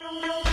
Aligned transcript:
Thank 0.00 0.24
you. 0.46 0.49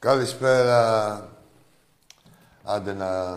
Καλησπέρα. 0.00 1.28
Άντε 2.62 2.92
να 2.92 3.36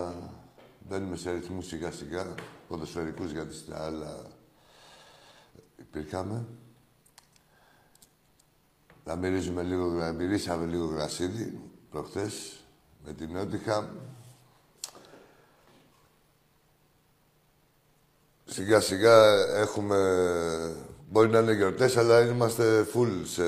μπαίνουμε 0.79 1.16
σε 1.16 1.31
ρυθμούς 1.31 1.66
σιγά 1.66 1.91
σιγά, 1.91 2.35
ποδοσφαιρικούς 2.68 3.31
γιατί 3.31 3.56
στα 3.56 3.85
άλλα 3.85 4.18
υπήρχαμε. 5.79 6.46
Να 9.06 9.16
μυρίζουμε 9.16 9.63
λίγο, 9.63 10.13
μυρίσαμε 10.13 10.66
λίγο 10.66 10.85
γρασίδι 10.85 11.59
προχθές 11.90 12.63
με 13.06 13.13
την 13.13 13.31
Νότιχα. 13.31 13.94
Σιγά 18.46 18.79
σιγά 18.79 19.23
έχουμε... 19.56 19.97
Μπορεί 21.09 21.29
να 21.29 21.40
είναι 21.40 21.53
γιορτές, 21.53 21.97
αλλά 21.97 22.22
είμαστε 22.22 22.88
full 22.94 23.22
σε 23.23 23.44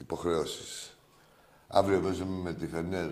υποχρεώσεις. 0.00 0.83
Αύριο 1.76 2.00
παίζουμε 2.00 2.42
με 2.42 2.54
τη 2.54 2.66
Φενέρ. 2.66 3.10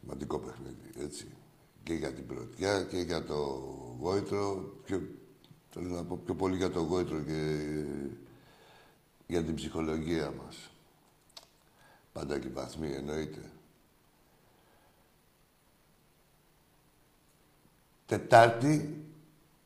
Σημαντικό 0.00 0.38
παιχνίδι, 0.38 1.04
έτσι. 1.04 1.28
Και 1.82 1.94
για 1.94 2.12
την 2.12 2.26
πρωτιά 2.26 2.82
και 2.82 2.96
για 2.96 3.24
το 3.24 3.34
γόητρο. 4.00 4.72
Πιο, 4.84 5.02
θέλω 5.70 5.88
να 5.88 6.04
πω 6.04 6.20
πιο 6.24 6.34
πολύ 6.34 6.56
για 6.56 6.70
το 6.70 6.80
γόητρο 6.80 7.20
και 7.20 7.84
για 9.26 9.44
την 9.44 9.54
ψυχολογία 9.54 10.30
μας. 10.30 10.70
Πάντα 12.12 12.38
και 12.38 12.48
βαθμοί, 12.48 12.92
εννοείται. 12.92 13.50
Τετάρτη, 18.06 19.04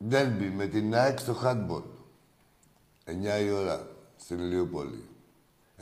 ντέρμπι 0.05 0.49
με 0.49 0.67
την 0.67 0.95
ΑΕΚ 0.95 1.19
στο 1.19 1.41
handball. 1.43 1.85
9 3.05 3.41
η 3.43 3.51
ώρα, 3.51 3.89
στην 4.17 4.39
Ηλιούπολη. 4.39 5.07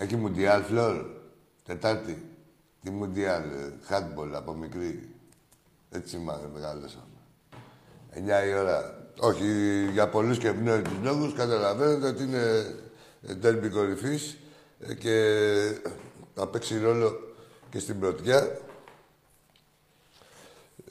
Έχει 0.00 0.16
Μουντιάλ, 0.16 0.62
Φλόρ. 0.62 1.04
Τετάρτη. 1.64 2.28
Τι 2.82 2.90
Μουντιάλ, 2.90 3.42
χάτμπολ 3.82 4.34
από 4.34 4.52
μικρή. 4.52 5.14
Έτσι 5.90 6.18
μεγάλωσαμε. 6.52 7.04
9 8.14 8.46
η 8.48 8.54
ώρα. 8.54 9.08
Όχι, 9.18 9.44
για 9.92 10.08
πολλούς 10.08 10.38
και 10.38 10.48
ευνόητους 10.48 10.98
λόγους 11.02 11.34
καταλαβαίνετε 11.34 12.06
ότι 12.06 12.22
είναι 12.22 12.74
τέρμπι 13.40 13.68
κορυφής 13.68 14.36
ε, 14.78 14.94
και 14.94 15.14
θα 16.34 16.48
παίξει 16.48 16.78
ρόλο 16.78 17.34
και 17.70 17.78
στην 17.78 18.00
πρωτιά 18.00 18.58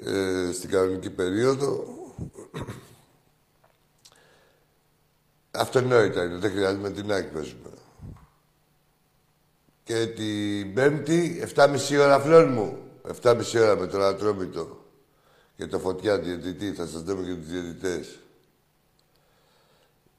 ε, 0.03 0.51
στην 0.53 0.69
κανονική 0.69 1.09
περίοδο. 1.09 1.83
Αυτονόητα 5.51 6.23
είναι, 6.23 6.37
δεν 6.37 6.51
χρειάζεται 6.51 6.81
με 6.81 6.89
την 6.89 7.11
άκρη 7.11 7.31
παίζουμε. 7.31 7.68
Και 9.89 10.05
την 10.07 10.73
Πέμπτη, 10.73 11.43
7.30 11.55 11.99
ώρα 11.99 12.19
φλόρ 12.19 12.45
μου. 12.45 12.77
7.30 13.21 13.41
ώρα 13.55 13.75
με 13.75 13.87
τον 13.87 14.03
Ατρόμητο. 14.03 14.85
Και 15.55 15.67
το 15.67 15.79
Φωτιά 15.79 16.19
διαιτητή, 16.19 16.73
θα 16.73 16.87
σας 16.87 17.01
δούμε 17.01 17.23
και 17.23 17.33
τους 17.33 17.47
διαιτητές. 17.47 18.19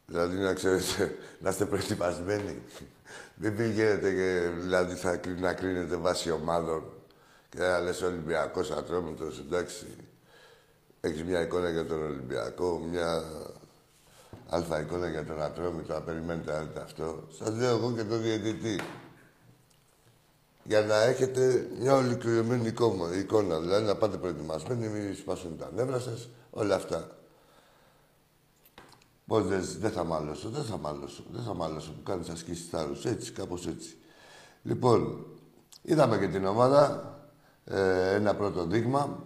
Δηλαδή 0.07 0.37
να 0.37 0.53
ξέρετε, 0.53 1.17
να 1.41 1.51
είστε 1.51 1.65
προετοιμασμένοι. 1.65 2.63
Δεν 3.35 3.57
πηγαίνετε 3.57 4.13
και 4.13 4.49
δηλαδή 4.61 4.95
θα 4.95 5.21
να 5.39 5.53
κρίνετε 5.53 5.97
βάσει 5.97 6.31
ομάδων 6.31 6.85
και 7.49 7.59
να 7.59 7.81
λες 7.81 8.03
Ολυμπιακός 8.03 8.71
Ατρόμητος, 8.71 9.39
εντάξει. 9.39 9.87
Έχεις 11.01 11.25
μια 11.25 11.41
εικόνα 11.41 11.71
για 11.71 11.87
τον 11.87 12.03
Ολυμπιακό, 12.03 12.79
μια 12.91 13.23
αλφα 14.49 14.81
εικόνα 14.81 15.09
για 15.09 15.25
τον 15.25 15.43
Ατρόμητο, 15.43 15.93
να 15.93 16.01
περιμένετε 16.01 16.53
αν 16.53 16.73
αυτό. 16.83 17.29
Σας 17.39 17.57
λέω 17.57 17.77
εγώ 17.77 17.93
και 17.93 18.05
τον 18.05 18.23
διαιτητή 18.23 18.81
για 20.71 20.81
να 20.81 21.03
έχετε 21.03 21.69
μια 21.79 21.95
ολοκληρωμένη 21.95 22.73
εικόνα. 23.19 23.61
Δηλαδή 23.61 23.87
να 23.87 23.97
πάτε 23.97 24.17
προετοιμασμένοι, 24.17 24.89
μην 24.89 25.17
σπάσουν 25.17 25.57
τα 25.57 25.71
νεύρα 25.75 25.99
σας, 25.99 26.29
όλα 26.51 26.75
αυτά. 26.75 27.09
Πώ 29.27 29.43
δεν, 29.43 29.65
δεν 29.79 29.91
θα 29.91 30.05
μάλωσω, 30.05 30.49
δεν 30.49 30.65
θα 30.65 30.79
μάλωσω, 30.79 31.25
δεν 31.33 31.43
θα 31.43 31.55
μάλωσω 31.55 31.93
που 31.93 32.03
κάνεις 32.03 32.29
ασκήσεις 32.29 32.69
θάρρου. 32.69 32.95
Έτσι, 33.05 33.33
κάπως 33.33 33.67
έτσι. 33.67 33.97
Λοιπόν, 34.63 35.27
είδαμε 35.83 36.19
και 36.19 36.29
την 36.29 36.45
ομάδα. 36.45 37.15
Ε, 37.65 38.15
ένα 38.15 38.35
πρώτο 38.35 38.65
δείγμα. 38.65 39.25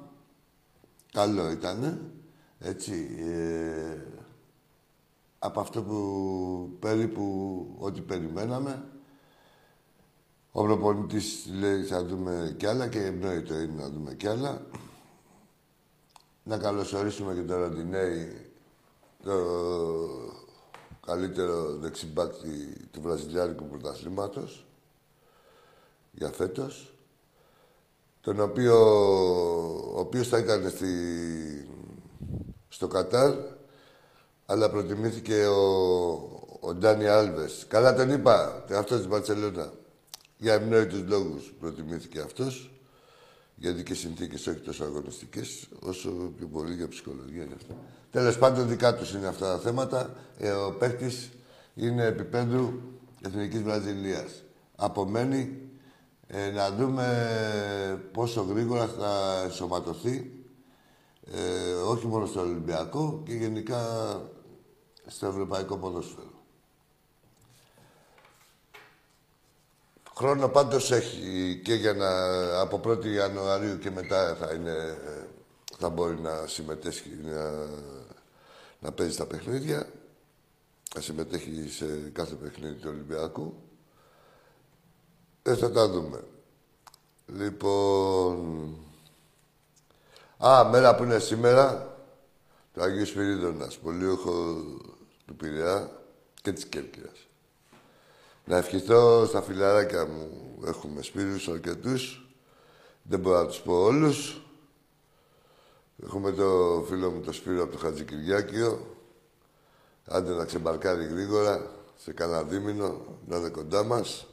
Καλό 1.13 1.51
ήταν. 1.51 2.11
Έτσι. 2.59 3.17
Ε, 3.19 4.03
από 5.39 5.61
αυτό 5.61 5.83
που 5.83 6.77
περίπου 6.79 7.67
ό,τι 7.79 8.01
περιμέναμε. 8.01 8.85
Ο 10.57 10.63
προπονητής 10.63 11.47
λέει 11.59 11.83
θα 11.83 12.05
δούμε 12.05 12.55
κι 12.59 12.67
άλλα 12.67 12.89
και 12.89 12.99
ευνόητο 12.99 13.55
είναι 13.55 13.83
να 13.83 13.89
δούμε 13.89 14.15
κι 14.15 14.27
άλλα. 14.27 14.67
Να 16.43 16.59
καλωσορίσουμε 16.59 17.35
και 17.35 17.41
τον 17.41 17.59
Ροντινέη, 17.59 18.51
το 19.23 19.35
καλύτερο 21.07 21.77
δεξιμπάκτη 21.77 22.87
του 22.91 23.01
Βραζιλιάνικου 23.01 23.67
Πρωταθλήματος 23.67 24.67
για 26.13 26.31
φέτος, 26.31 26.95
τον 28.21 28.41
οποίο, 28.41 28.77
ο 29.95 29.99
οποίος 29.99 30.29
θα 30.29 30.39
ήταν 30.39 30.71
στη, 30.71 30.89
στο 32.69 32.89
Κατάρ, 32.89 33.35
αλλά 34.47 34.71
προτιμήθηκε 34.71 35.47
ο, 35.47 35.63
ο 36.61 36.75
Ντάνι 36.75 37.07
Άλβες. 37.07 37.65
Καλά 37.69 37.95
τον 37.95 38.11
είπα, 38.11 38.65
αυτός 38.71 38.99
της 38.99 39.09
Μπαρτσελώνα. 39.09 39.73
Για 40.45 40.55
ευνόητους 40.55 41.03
λόγους 41.09 41.53
προτιμήθηκε 41.61 42.21
αυτός, 42.21 42.71
γιατί 43.57 43.83
και 43.83 43.95
συνθήκες 43.95 44.47
όχι 44.47 44.59
τόσο 44.59 44.85
αγωνιστικές, 44.85 45.69
όσο 45.81 46.11
πιο 46.37 46.47
πολύ 46.47 46.75
για 46.75 46.89
ψυχολογία 46.89 47.45
και 47.45 47.55
αυτά. 47.57 47.75
Τέλος 48.11 48.39
πάντων, 48.39 48.69
δικά 48.69 48.95
τους 48.95 49.15
είναι 49.15 49.27
αυτά 49.27 49.47
τα 49.47 49.59
θέματα. 49.59 50.17
Ε, 50.39 50.51
ο 50.51 50.73
παίκτης 50.79 51.31
είναι 51.75 52.05
επίπεδου 52.05 52.81
Εθνικής 53.27 53.63
Βραζιλίας. 53.63 54.43
Απομένει 54.77 55.59
ε, 56.27 56.51
να 56.51 56.71
δούμε 56.71 58.09
πόσο 58.13 58.43
γρήγορα 58.43 58.87
θα 58.87 59.43
ενσωματωθεί 59.45 60.33
ε, 61.33 61.73
όχι 61.73 62.07
μόνο 62.07 62.27
στο 62.27 62.41
Ολυμπιακό 62.41 63.23
και 63.27 63.33
γενικά 63.33 63.81
στο 65.07 65.27
Ευρωπαϊκό 65.27 65.77
Ποδόσφαιρο. 65.77 66.34
Χρόνο 70.17 70.49
πάντως 70.49 70.91
έχει 70.91 71.61
και 71.65 71.75
για 71.75 71.93
να 71.93 72.11
από 72.61 72.81
1η 72.85 73.07
Ιανουαρίου 73.07 73.79
και 73.79 73.91
μετά 73.91 74.35
θα, 74.35 74.55
είναι, 74.55 74.99
θα 75.79 75.89
μπορεί 75.89 76.21
να 76.21 76.47
συμμετέχει, 76.47 77.19
να, 77.25 77.69
να 78.79 78.93
παίζει 78.93 79.13
στα 79.13 79.27
παιχνίδια, 79.27 79.93
να 80.95 81.01
συμμετέχει 81.01 81.69
σε 81.71 82.11
κάθε 82.13 82.35
παιχνίδι 82.35 82.75
του 82.75 82.89
Ολυμπιακού. 82.91 83.55
Δεν 85.43 85.57
θα 85.57 85.71
τα 85.71 85.89
δούμε. 85.89 86.25
Λοιπόν... 87.27 88.77
Α, 90.47 90.65
μέρα 90.71 90.95
που 90.95 91.03
είναι 91.03 91.19
σήμερα, 91.19 91.97
το 92.75 92.83
Αγίου 92.83 93.07
Σπυρίδωνας, 93.07 93.79
πολίοχο 93.79 94.63
του 95.27 95.37
Πειραιά 95.37 95.91
και 96.43 96.53
της 96.53 96.65
Κέρκυρας. 96.65 97.24
Να 98.45 98.57
ευχηθώ 98.57 99.27
στα 99.27 99.43
φιλαράκια 99.43 100.07
μου. 100.07 100.59
Έχουμε 100.67 101.03
σπύρους 101.03 101.49
αρκετούς. 101.49 102.29
Δεν 103.03 103.21
μπορώ 103.21 103.39
να 103.39 103.47
τους 103.47 103.61
πω 103.61 103.83
όλους. 103.83 104.45
Έχουμε 106.03 106.33
το 106.33 106.85
φίλο 106.89 107.11
μου 107.11 107.21
το 107.21 107.33
Σπύρο 107.33 107.63
από 107.63 107.73
το 107.73 107.79
Χατζικυριάκιο. 107.79 108.97
Άντε 110.07 110.33
να 110.33 110.45
ξεμπαρκάρει 110.45 111.05
γρήγορα, 111.05 111.71
σε 111.97 112.13
κανένα 112.13 112.43
δίμηνο, 112.43 113.19
να 113.27 113.37
είναι 113.37 113.49
κοντά 113.49 113.85
μας. 113.85 114.27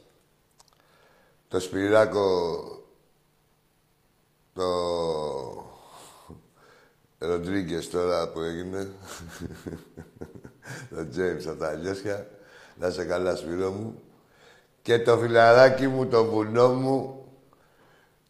Το 1.48 1.60
Σπυράκο, 1.60 2.60
το 4.54 4.68
Ροντρίγκες 7.18 7.90
τώρα 7.90 8.28
που 8.28 8.40
έγινε. 8.40 8.92
το 10.94 11.08
Τζέιμς 11.08 11.46
από 11.46 11.58
τα 11.58 11.68
Αλλιώσια. 11.68 12.30
Να 12.78 12.90
σε 12.90 13.04
καλά, 13.04 13.36
Σπύρο 13.36 13.70
μου. 13.70 14.02
Και 14.82 14.98
το 14.98 15.18
φιλαράκι 15.18 15.86
μου, 15.86 16.06
το 16.06 16.24
βουνό 16.24 16.68
μου, 16.68 17.26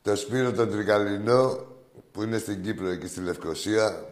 το 0.03 0.17
Σπύρο 0.17 0.53
τον 0.53 0.71
Τρικαλινό, 0.71 1.67
που 2.13 2.23
είναι 2.23 2.39
στην 2.39 2.63
Κύπρο, 2.63 2.89
εκεί 2.89 3.07
στη 3.07 3.21
Λευκοσία. 3.21 4.05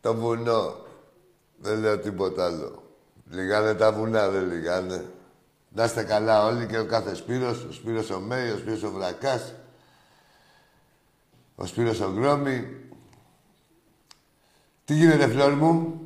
Το 0.00 0.14
βουνό. 0.14 0.86
Δεν 1.58 1.78
λέω 1.78 1.98
τίποτα 1.98 2.44
άλλο. 2.44 2.82
Λιγάνε 3.30 3.74
τα 3.74 3.92
βουνά, 3.92 4.28
δεν 4.28 4.52
λιγάνε. 4.52 5.04
Να 5.68 5.84
είστε 5.84 6.02
καλά 6.02 6.44
όλοι 6.44 6.66
και 6.66 6.78
ο 6.78 6.86
κάθε 6.86 7.14
Σπύρος, 7.14 7.64
ο 7.64 7.72
Σπύρος 7.72 8.10
ο 8.10 8.20
Μέη, 8.20 8.50
ο 8.50 8.56
Σπύρος 8.56 8.82
ο 8.82 8.90
Βρακάς, 8.90 9.54
ο 11.54 11.66
Σπύρος 11.66 12.00
ο 12.00 12.12
Γκρόμη. 12.12 12.80
Τι 14.84 14.94
γίνεται, 14.94 15.28
φλόρ 15.28 15.52
μου; 15.52 16.00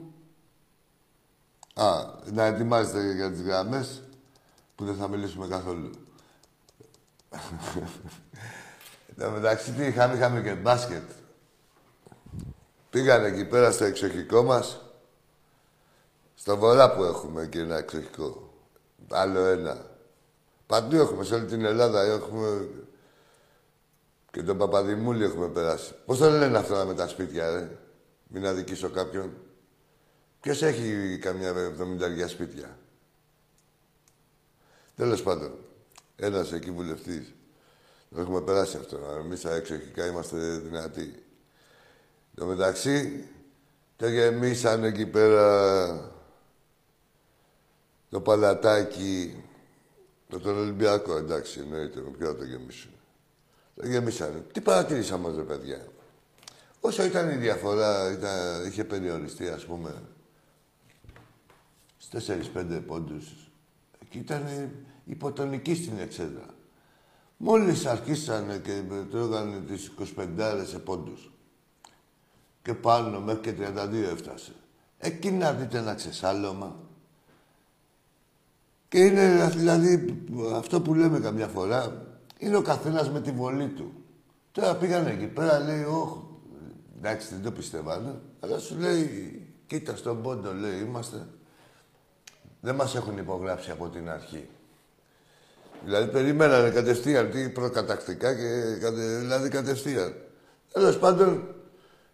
Α, 1.75 2.05
να 2.33 2.45
ετοιμάζετε 2.45 3.13
για 3.13 3.31
τις 3.31 3.43
γραμμές 3.43 4.03
που 4.75 4.85
δεν 4.85 4.95
θα 4.95 5.09
μιλήσουμε 5.09 5.47
καθόλου. 5.47 5.91
Εν 9.17 9.25
τω 9.25 9.31
μεταξύ, 9.31 9.73
τι 9.73 9.85
είχαμε, 9.85 10.15
είχαμε 10.15 10.41
και 10.41 10.55
μπάσκετ. 10.55 11.11
Πήγανε 12.91 13.27
εκεί 13.27 13.45
πέρα 13.45 13.71
στο 13.71 13.85
εξοχικό 13.85 14.43
μας. 14.43 14.81
Στο 16.35 16.57
βορρά 16.57 16.95
που 16.95 17.05
έχουμε 17.05 17.47
και 17.47 17.59
ένα 17.59 17.77
εξοχικό. 17.77 18.53
Άλλο 19.11 19.41
ένα. 19.41 19.87
Παντού 20.67 20.97
έχουμε, 20.97 21.25
σε 21.25 21.35
όλη 21.35 21.45
την 21.45 21.65
Ελλάδα 21.65 22.03
έχουμε... 22.03 22.69
Και 24.31 24.43
τον 24.43 24.59
Παπαδημούλη 24.59 25.25
έχουμε 25.25 25.49
περάσει. 25.49 25.95
Πώς 26.07 26.19
το 26.19 26.31
λένε 26.31 26.59
αυτά 26.59 26.85
με 26.85 26.95
τα 26.95 27.09
σπίτια, 27.09 27.51
ρε; 27.51 27.79
Μην 28.29 28.47
αδικήσω 28.47 28.91
κάποιον. 28.91 29.33
Ποιος 30.43 30.63
έχει 30.63 31.19
καμιά 31.21 31.53
70 31.53 32.29
σπίτια; 32.29 32.79
Τέλος 34.97 35.23
πάντων, 35.23 35.59
ένας 36.17 36.53
εκεί 36.53 36.71
βουλευτής. 36.71 37.35
Το 38.15 38.21
έχουμε 38.21 38.41
περάσει 38.41 38.77
αυτό. 38.77 38.99
Εμείς 39.25 39.41
τα 39.41 39.55
εξοχικά 39.55 40.07
είμαστε 40.07 40.37
δυνατοί. 40.39 41.23
Εν 42.39 42.47
μεταξύ, 42.47 43.29
το 43.97 44.09
γεμίσαν 44.09 44.85
εκεί 44.85 45.07
πέρα 45.07 46.11
το 48.11 48.21
παλατάκι, 48.21 49.45
το 50.29 50.41
τον 50.41 50.59
Ολυμπιακό, 50.59 51.17
εντάξει, 51.17 51.61
εννοείται, 51.61 52.01
με 52.01 52.11
ποιο 52.19 52.35
το 52.35 52.45
γεμίσουν. 52.45 52.93
Το 53.75 53.87
γεμίσανε. 53.87 54.45
Τι 54.53 54.61
παρατηρήσαμε, 54.61 55.35
ρε 55.37 55.43
παιδιά; 55.43 55.87
Όσο 56.81 57.05
ήταν 57.05 57.31
η 57.31 57.37
διαφορά, 57.37 58.13
ήταν, 58.13 58.67
είχε 58.67 58.85
περιοριστεί, 58.85 59.49
ας 59.49 59.65
πούμε, 59.65 59.91
στις 59.91 60.12
4-5 62.13 62.83
πόντους. 62.87 63.51
Εκεί 64.03 64.19
ήταν 64.19 64.71
υποτονική 65.05 65.75
στην 65.75 65.99
εξέδρα. 65.99 66.47
Μόλις 67.37 67.87
αρχίσανε 67.87 68.59
και 68.59 68.83
τρώγανε 69.11 69.61
τις 69.61 69.93
25 70.17 70.65
σε 70.67 70.79
πόντους. 70.79 71.33
Και 72.63 72.75
πάνω 72.75 73.21
μέχρι 73.21 73.41
και 73.41 73.53
32 73.53 74.11
έφτασε. 74.13 74.53
Εκεί 74.99 75.31
να 75.31 75.53
δείτε 75.53 75.79
ένα 75.79 75.95
ξεσάλωμα. 75.95 76.77
Και 78.89 78.99
είναι 78.99 79.49
δηλαδή 79.49 80.25
αυτό 80.55 80.81
που 80.81 80.95
λέμε 80.95 81.21
καμιά 81.21 81.49
φορά, 81.49 82.07
είναι 82.39 82.57
ο 82.57 82.63
καθένας 82.63 83.11
με 83.11 83.21
τη 83.21 83.31
βολή 83.31 83.69
του. 83.69 83.93
Τώρα 84.53 84.77
πήγανε 84.77 85.11
εκεί 85.11 85.27
πέρα, 85.27 85.59
λέει, 85.59 85.83
όχι, 85.83 86.19
εντάξει 86.97 87.29
δεν 87.35 87.43
το 87.43 87.51
πιστεύανε, 87.53 88.21
αλλά 88.41 88.59
σου 88.59 88.79
λέει, 88.79 89.07
κοίτα 89.67 89.97
στον 89.97 90.23
πόντο, 90.23 90.55
λέει, 90.55 90.81
είμαστε. 90.81 91.27
Δεν 92.65 92.75
μας 92.75 92.95
έχουν 92.95 93.19
υπογράψει 93.19 93.71
από 93.71 93.89
την 93.89 94.11
αρχή. 94.11 94.49
Δηλαδή 95.85 96.11
περιμένανε 96.11 96.71
κατευθείαν, 96.71 97.31
τι 97.31 97.49
προκατακτικά 97.49 98.35
και 98.35 98.89
δηλαδή 98.97 99.49
κατευθείαν. 99.49 100.15
Τέλος 100.73 100.99
πάντων, 100.99 101.55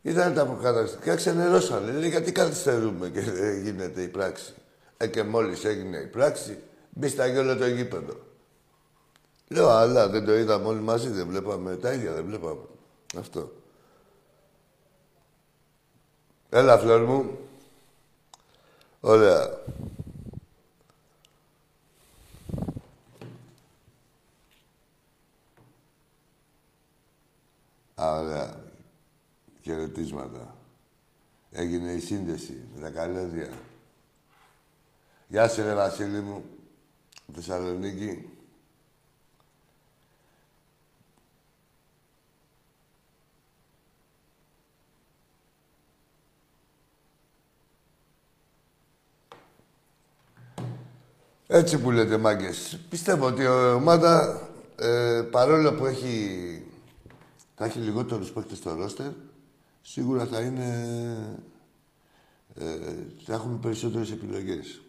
ήταν 0.03 0.35
τα 0.35 0.47
προκατακτικά, 0.47 1.15
ξενερώσανε. 1.15 1.93
Λέει, 1.93 2.09
γιατί 2.09 2.33
καθυστερούμε 2.33 3.09
και 3.09 3.21
γίνεται 3.65 4.03
η 4.03 4.09
πράξη. 4.09 4.55
Ε, 4.97 5.07
και 5.07 5.23
μόλις 5.23 5.65
έγινε 5.65 5.97
η 5.97 6.07
πράξη, 6.07 6.59
μπήκε 6.91 7.23
όλο 7.23 7.57
το 7.57 7.67
γήπεδο. 7.67 8.17
Λέω, 9.49 9.69
αλλά 9.69 10.09
δεν 10.09 10.25
το 10.25 10.37
είδαμε 10.37 10.67
όλοι 10.67 10.81
μαζί, 10.81 11.09
δεν 11.09 11.27
βλέπαμε 11.27 11.77
τα 11.77 11.93
ίδια, 11.93 12.13
δεν 12.13 12.25
βλέπαμε. 12.25 12.61
Αυτό. 13.19 13.53
Έλα, 16.51 16.79
φλόρ 16.79 17.01
μου. 17.01 17.39
Ωραία. 19.01 19.51
Ωραία. 27.99 28.61
Χαιρετίσματα. 29.63 30.57
Έγινε 31.51 31.91
η 31.93 32.01
σύνδεση 32.01 32.69
με 32.75 32.81
τα 32.81 32.91
καλέδια. 32.91 33.49
Γεια 35.29 35.49
σου, 35.49 35.63
ρε 35.63 35.75
Βασίλη 35.75 36.21
μου. 36.21 36.45
Θεσσαλονίκη. 37.35 38.29
Έτσι 51.47 51.79
που 51.79 51.91
λέτε, 51.91 52.17
μάγκες. 52.17 52.79
Πιστεύω 52.89 53.27
ότι 53.27 53.43
η 53.43 53.47
ομάδα, 53.47 54.41
ε, 54.77 55.23
παρόλο 55.31 55.73
που 55.73 55.87
έχει 55.87 56.63
θα 57.59 57.65
έχει 57.65 57.79
λιγότερους 57.79 58.31
παίκτες 58.33 58.59
στο 58.59 58.75
ρόστερ, 58.75 59.13
σίγουρα 59.83 60.27
θα 60.27 60.41
είναι... 60.41 60.69
Ε, 62.55 62.95
θα 63.25 63.35
έχουμε 63.35 63.59
περισσότερες 63.63 64.11
επιλογές. 64.11 64.81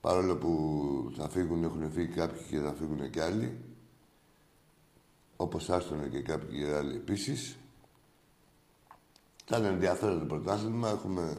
Παρόλο 0.00 0.36
που 0.36 1.12
θα 1.16 1.28
φύγουν, 1.28 1.64
έχουν 1.64 1.90
φύγει 1.90 2.12
κάποιοι 2.12 2.42
και 2.50 2.58
θα 2.58 2.72
φύγουν 2.72 3.10
και 3.10 3.22
άλλοι, 3.22 3.58
όπως 5.36 5.64
θα 5.64 5.74
έρθουν 5.74 6.10
και 6.10 6.20
κάποιοι 6.20 6.58
και 6.58 6.74
άλλοι 6.74 6.94
επίσης. 6.94 7.56
Θα 9.44 9.58
είναι 9.58 9.68
ενδιαφέρον 9.68 10.18
το 10.18 10.24
πρωτάθλημα. 10.24 10.88
Έχουμε... 10.88 11.36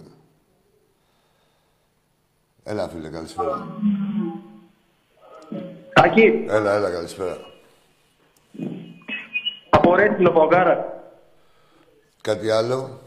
Έλα, 2.64 2.90
φίλε, 2.90 3.10
καλησπέρα. 3.10 3.78
Άκη. 5.94 6.46
Έλα, 6.48 6.74
έλα, 6.74 6.92
καλησπέρα. 6.92 7.38
Από 9.74 9.96
Ρέτσιλο, 9.96 10.50
Κάτι 12.22 12.52
άλλο; 12.52 13.00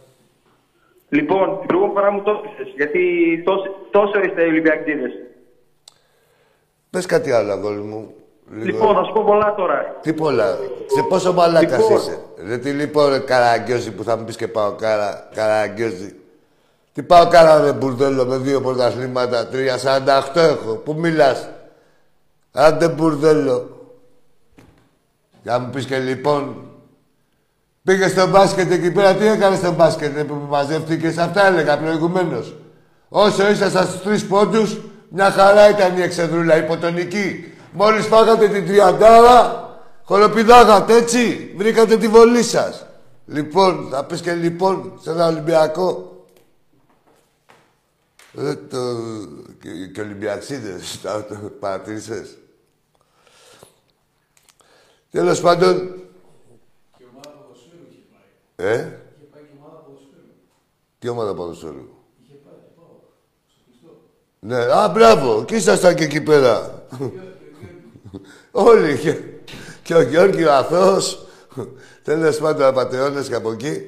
Λοιπόν, 1.08 1.58
την 1.58 1.66
προηγούμενη 1.66 1.94
φορά 1.98 2.10
μου 2.10 2.22
το 2.22 2.30
έπεισες. 2.30 2.74
Γιατί 2.76 3.02
τόσο, 3.44 3.64
τόσο 3.90 4.20
είστε 4.20 4.42
οι 4.42 4.48
Ολυμπιακτίδε. 4.48 5.08
Πες 6.90 7.06
κάτι 7.06 7.32
άλλο, 7.32 7.52
αγόρι 7.52 7.80
μου. 7.80 8.14
Λίγο. 8.50 8.64
Λοιπόν, 8.64 8.94
θα 8.94 9.04
σου 9.04 9.12
πω 9.12 9.22
πολλά 9.24 9.54
τώρα. 9.54 9.96
Τι 10.00 10.12
πολλά; 10.12 10.58
Σε 10.86 11.02
πόσο 11.08 11.32
μαλάκας 11.32 11.78
Λοιπόν. 11.78 11.96
είσαι; 11.96 12.18
Ρε 12.46 12.58
τι 12.58 12.70
λοιπόν 12.70 13.08
ρε 13.08 13.18
καραγκιόζη 13.18 13.92
που 13.92 14.04
θα 14.04 14.16
μου 14.16 14.24
πεις 14.24 14.36
και 14.36 14.48
πάω 14.48 14.72
κάρα, 14.72 15.28
καραγκιόζη. 15.34 16.14
Τι 16.92 17.02
πάω 17.02 17.28
κάρα 17.28 17.60
ρε 17.60 17.72
μπουρδέλο 17.72 18.24
με 18.24 18.36
δύο 18.36 18.60
πρωταθλήματα, 18.60 19.46
τρία, 19.46 19.78
48 20.34 20.36
έχω. 20.36 20.74
Πού 20.74 20.94
μιλάς; 20.94 21.48
Άντε 22.52 22.88
μπουρδέλο. 22.88 23.73
Για 25.44 25.52
να 25.52 25.58
μου 25.58 25.70
πεις 25.70 25.84
και 25.84 25.98
λοιπόν. 25.98 26.56
Πήγες 27.82 28.10
στο 28.10 28.28
μπάσκετ 28.28 28.70
εκεί 28.70 28.90
πέρα, 28.90 29.14
τι 29.14 29.26
έκανες 29.26 29.58
στο 29.58 29.72
μπάσκετ 29.72 30.14
ρε, 30.14 30.24
που 30.24 30.34
μαζεύτηκες. 30.48 31.18
Αυτά 31.18 31.46
έλεγα 31.46 31.78
προηγουμένως. 31.78 32.54
Όσο 33.08 33.50
ήσασταν 33.50 33.86
στους 33.86 34.02
τρεις 34.02 34.26
πόντους, 34.26 34.80
μια 35.08 35.30
χαρά 35.30 35.68
ήταν 35.68 35.96
η 35.96 36.02
εξεδρούλα, 36.02 36.56
υποτονική. 36.56 37.52
Μόλις 37.72 38.06
φάγατε 38.06 38.48
την 38.48 38.66
τριαντάρα, 38.66 39.68
χοροπηδάγατε, 40.04 40.94
έτσι. 40.94 41.52
Βρήκατε 41.56 41.96
τη 41.96 42.08
βολή 42.08 42.42
σας. 42.42 42.86
Λοιπόν, 43.26 43.88
θα 43.90 44.04
πεις 44.04 44.20
και 44.20 44.32
λοιπόν 44.32 44.98
σε 45.02 45.10
ένα 45.10 45.26
Ολυμπιακό. 45.26 46.16
Ε, 48.38 48.54
το... 48.54 48.78
Και, 49.60 49.68
και 49.92 50.00
Ολυμπιακσίδες, 50.00 50.98
τα 51.02 51.24
το 51.24 51.34
παρατήρησες. 51.60 52.38
Τέλος 55.14 55.40
πάντων... 55.40 55.94
Ε; 58.56 58.86
Τι 60.98 61.08
ομάδα 61.08 61.34
ποδοσφαίρου; 61.34 61.88
Ναι, 64.38 64.56
α, 64.56 64.88
μπράβο, 64.88 65.44
και 65.44 65.54
ήσασταν 65.54 65.94
και 65.94 66.04
εκεί 66.04 66.20
πέρα. 66.20 66.86
Όλοι. 68.50 68.98
Και, 68.98 69.16
και 69.82 69.94
ο 69.94 70.02
Γιώργη 70.02 70.44
ο 70.44 70.52
Αθώος, 70.52 71.26
τέλος 72.02 72.38
πάντων 72.38 72.66
απατεώνες 72.66 73.28
και 73.28 73.34
από 73.34 73.52
εκεί. 73.52 73.80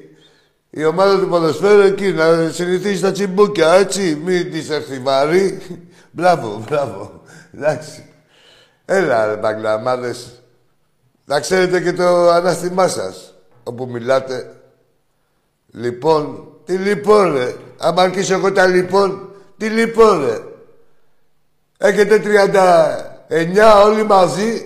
Η 0.69 0.85
ομάδα 0.85 1.19
του 1.19 1.27
ποδοσφαίρου 1.27 1.81
εκεί, 1.81 2.11
να 2.11 2.49
συνηθίσεις 2.49 3.01
τα 3.01 3.11
τσιμπούκια, 3.11 3.73
έτσι, 3.73 4.21
μην 4.23 4.51
της 4.51 4.69
έρθει 4.69 4.99
βαρύ. 4.99 5.61
Μπράβο, 6.11 6.63
μπράβο. 6.67 7.21
Εντάξει. 7.53 8.05
Έλα, 8.85 9.25
ρε 9.25 9.35
μπαγκλαμάδες. 9.35 10.36
Να 11.29 11.39
ξέρετε 11.39 11.81
και 11.81 11.93
το 11.93 12.29
ανάστημά 12.29 12.87
σας, 12.87 13.35
όπου 13.63 13.87
μιλάτε. 13.89 14.55
Λοιπόν, 15.71 16.47
τι 16.65 16.73
λοιπόν 16.73 17.33
ρε; 17.33 17.53
Άμα 17.77 18.01
αρχίσω 18.01 18.33
εγώ 18.33 18.51
τα 18.51 18.65
λοιπόν, 18.65 19.29
τι 19.57 19.67
λοιπόν 19.67 20.25
ρε; 20.25 20.37
Έχετε 21.77 22.21
39 23.29 23.83
όλοι 23.85 24.03
μαζί 24.03 24.65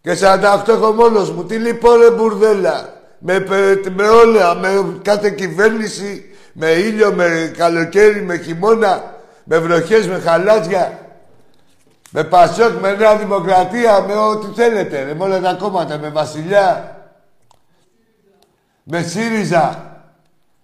και 0.00 0.16
48 0.20 0.68
έχω 0.68 0.92
μόνος 0.92 1.30
μου. 1.30 1.44
Τι 1.44 1.56
λοιπόν 1.56 2.00
ρε 2.00 2.10
μπουρδέλα; 2.10 2.92
Με, 3.18 3.40
πε- 3.40 3.88
με 3.88 4.08
όλα, 4.08 4.54
με 4.54 4.98
κάθε 5.02 5.30
κυβέρνηση, 5.30 6.24
με 6.52 6.70
ήλιο, 6.70 7.12
με 7.12 7.52
καλοκαίρι, 7.56 8.22
με 8.22 8.36
χειμώνα, 8.36 9.14
με 9.44 9.58
βροχές, 9.58 10.06
με 10.08 10.18
χαλάζια. 10.18 11.07
Με 12.10 12.24
Πασόκ, 12.24 12.80
με 12.80 12.92
Νέα 12.94 13.16
Δημοκρατία, 13.16 14.04
με 14.06 14.14
ό,τι 14.14 14.46
θέλετε, 14.54 15.02
ρε, 15.02 15.14
με 15.14 15.24
όλα 15.24 15.40
τα 15.40 15.54
κόμματα, 15.54 15.98
με 15.98 16.08
Βασιλιά, 16.08 16.96
με 18.82 19.02
ΣΥΡΙΖΑ, 19.02 19.92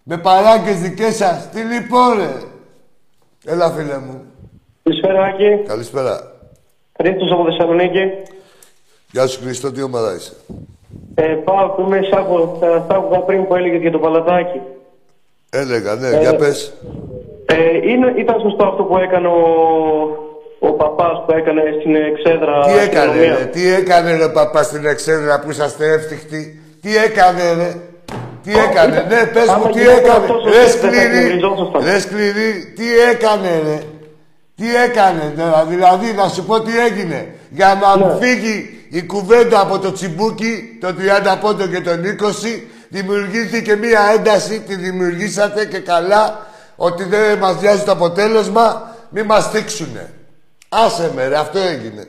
με 0.03 0.19
παράγκες 0.19 0.81
δικές 0.81 1.17
σας. 1.17 1.49
Τι 1.51 1.61
λοιπόν, 1.61 2.17
ρε. 2.17 2.33
Έλα, 3.45 3.71
φίλε 3.71 3.99
μου. 3.99 4.25
Καλησπέρα, 4.83 5.25
Άκη. 5.25 5.63
Καλησπέρα. 5.67 6.33
Χρήστος 6.97 7.33
από 7.33 7.45
Θεσσαλονίκη. 7.45 8.11
Γεια 9.11 9.27
σου, 9.27 9.41
Χριστό, 9.43 9.73
τι 9.73 9.83
ομάδα 9.83 10.15
είσαι; 10.15 10.33
Ε, 11.15 11.23
πάω 11.23 11.69
που 11.69 11.81
είμαι 11.81 12.01
σάκο. 12.11 12.57
Θα 12.61 12.85
τα 12.89 12.95
άκουγα 12.95 13.19
πριν 13.19 13.47
που 13.47 13.55
έλεγες 13.55 13.81
για 13.81 13.91
το 13.91 13.99
παλατάκι. 13.99 14.61
Έλεγα, 15.51 15.95
ναι, 15.95 16.19
για 16.21 16.37
πες. 16.37 16.75
Ε, 17.47 17.89
είναι, 17.89 18.15
ήταν 18.17 18.41
σωστό 18.41 18.67
αυτό 18.67 18.83
που 18.83 18.97
έκανε 18.97 19.29
ο, 19.29 19.39
ο 20.69 20.73
παπάς 20.73 21.17
που 21.27 21.33
έκανε 21.39 21.63
στην 21.81 21.95
εξέδρα. 22.11 22.55
Τι 22.67 22.73
έκανε, 22.87 23.11
αστυνομία. 23.11 23.37
ρε, 23.39 23.45
τι 23.45 23.73
έκανε, 23.73 24.17
ρε, 24.17 24.29
παπάς 24.29 24.67
στην 24.67 24.87
εξέδρα 24.87 25.41
που 25.41 25.51
είσαστε 25.51 25.85
εύτυχτοι. 25.93 26.61
Τι 26.83 26.97
έκανε, 26.97 27.43
ρε. 27.59 27.71
Τι 28.45 28.51
έκανε, 28.59 28.93
ήταν- 28.95 29.07
ναι, 29.09 29.27
πες 29.35 29.49
άμα 29.49 29.59
μου, 29.67 29.73
τι 29.73 29.79
γινόταν 29.81 29.99
έκανε; 29.99 30.17
αυτός 30.25 30.45
ο 30.45 30.49
Ρε 30.49 30.65
τύπος, 30.65 30.81
δεν 30.81 30.81
θα 30.81 30.89
σκληρή, 30.89 31.17
εκνευριζόσασταν. 31.17 31.81
ρε 31.85 31.99
σκληρή, 32.01 32.73
τι 32.77 32.87
έκανε, 33.13 33.51
ρε; 33.67 33.79
Τι 34.57 34.67
έκανε, 34.87 35.33
τώρα, 35.37 35.65
δηλαδή, 35.69 36.13
να 36.13 36.29
σου 36.29 36.45
πω 36.45 36.61
τι 36.61 36.73
έγινε. 36.89 37.35
Για 37.51 37.79
να 37.83 37.97
Ναι. 37.97 38.05
μου 38.05 38.19
φύγει 38.21 38.87
η 38.91 39.03
κουβέντα 39.03 39.61
από 39.61 39.79
το 39.79 39.93
τσιμπούκι, 39.93 40.79
το 40.81 40.95
30 40.95 41.37
πόντο 41.41 41.67
και 41.67 41.81
τον 41.81 42.05
20, 42.05 42.69
δημιουργήθηκε 42.89 43.77
μία 43.77 44.01
ένταση, 44.17 44.61
τη 44.61 44.75
δημιουργήσατε 44.75 45.65
και 45.67 45.79
καλά, 45.79 46.47
ότι 46.77 47.05
δεν 47.05 47.39
μας 47.39 47.61
νοιάζει 47.61 47.83
το 47.83 47.93
αποτέλεσμα, 47.93 48.95
μη 49.09 49.23
μας 49.23 49.51
θίξουνε. 49.51 50.11
Άσε 50.85 51.11
με, 51.15 51.29
ρε, 51.29 51.37
αυτό 51.37 51.59
έγινε. 51.59 52.03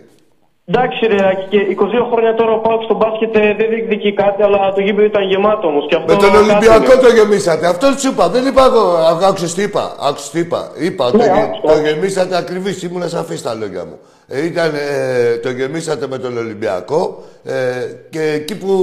Εντάξει, 0.68 1.06
ρε, 1.08 1.28
Άκη, 1.30 1.46
και 1.50 1.60
22 1.80 2.10
χρόνια 2.12 2.34
τώρα 2.36 2.52
ο 2.52 2.60
Πάουκ 2.60 2.84
στο 2.84 2.96
μπάσκετ 2.96 3.36
ε, 3.36 3.40
δεν 3.60 3.68
διεκδικεί 3.70 4.14
κάτι, 4.14 4.44
αλλά 4.44 4.74
το 4.74 4.82
γήπεδο 4.82 5.06
ήταν 5.08 5.24
γεμάτο 5.24 5.68
όμως. 5.68 5.86
Με 6.08 6.16
τον 6.16 6.36
Ολυμπιακό 6.36 6.98
το 6.98 7.08
γεμίσατε. 7.08 7.68
Αυτό 7.68 7.86
σου 7.98 8.08
είπα. 8.08 8.30
Δεν 8.30 8.46
είπα 8.46 8.64
εγώ. 8.66 8.84
Α- 8.98 9.28
Άκουσες 9.28 9.54
τι 9.54 9.62
είπα. 9.62 9.96
Άκουσες 10.00 10.30
τι 10.30 10.40
είπα. 10.40 10.72
Είπα 10.76 11.06
ότι 11.06 11.18
Ναι, 11.18 11.24
το, 11.28 11.34
γε- 11.34 11.44
άκουσα. 11.44 11.74
το 11.74 11.80
γεμίσατε 11.88 12.38
ακριβής. 12.38 12.84
Ήμουν 12.84 13.10
σαφής 13.10 13.40
στα 13.40 13.54
λόγια 13.54 13.86
μου. 13.86 13.98
Ε, 14.28 14.46
ήταν, 14.46 14.72
ε, 14.76 15.38
το 15.38 15.50
γεμίσατε 15.50 16.08
με 16.08 16.18
τον 16.18 16.38
Ολυμπιακό 16.38 17.24
ε, 17.44 17.54
και 18.10 18.22
εκεί 18.22 18.58
που 18.58 18.74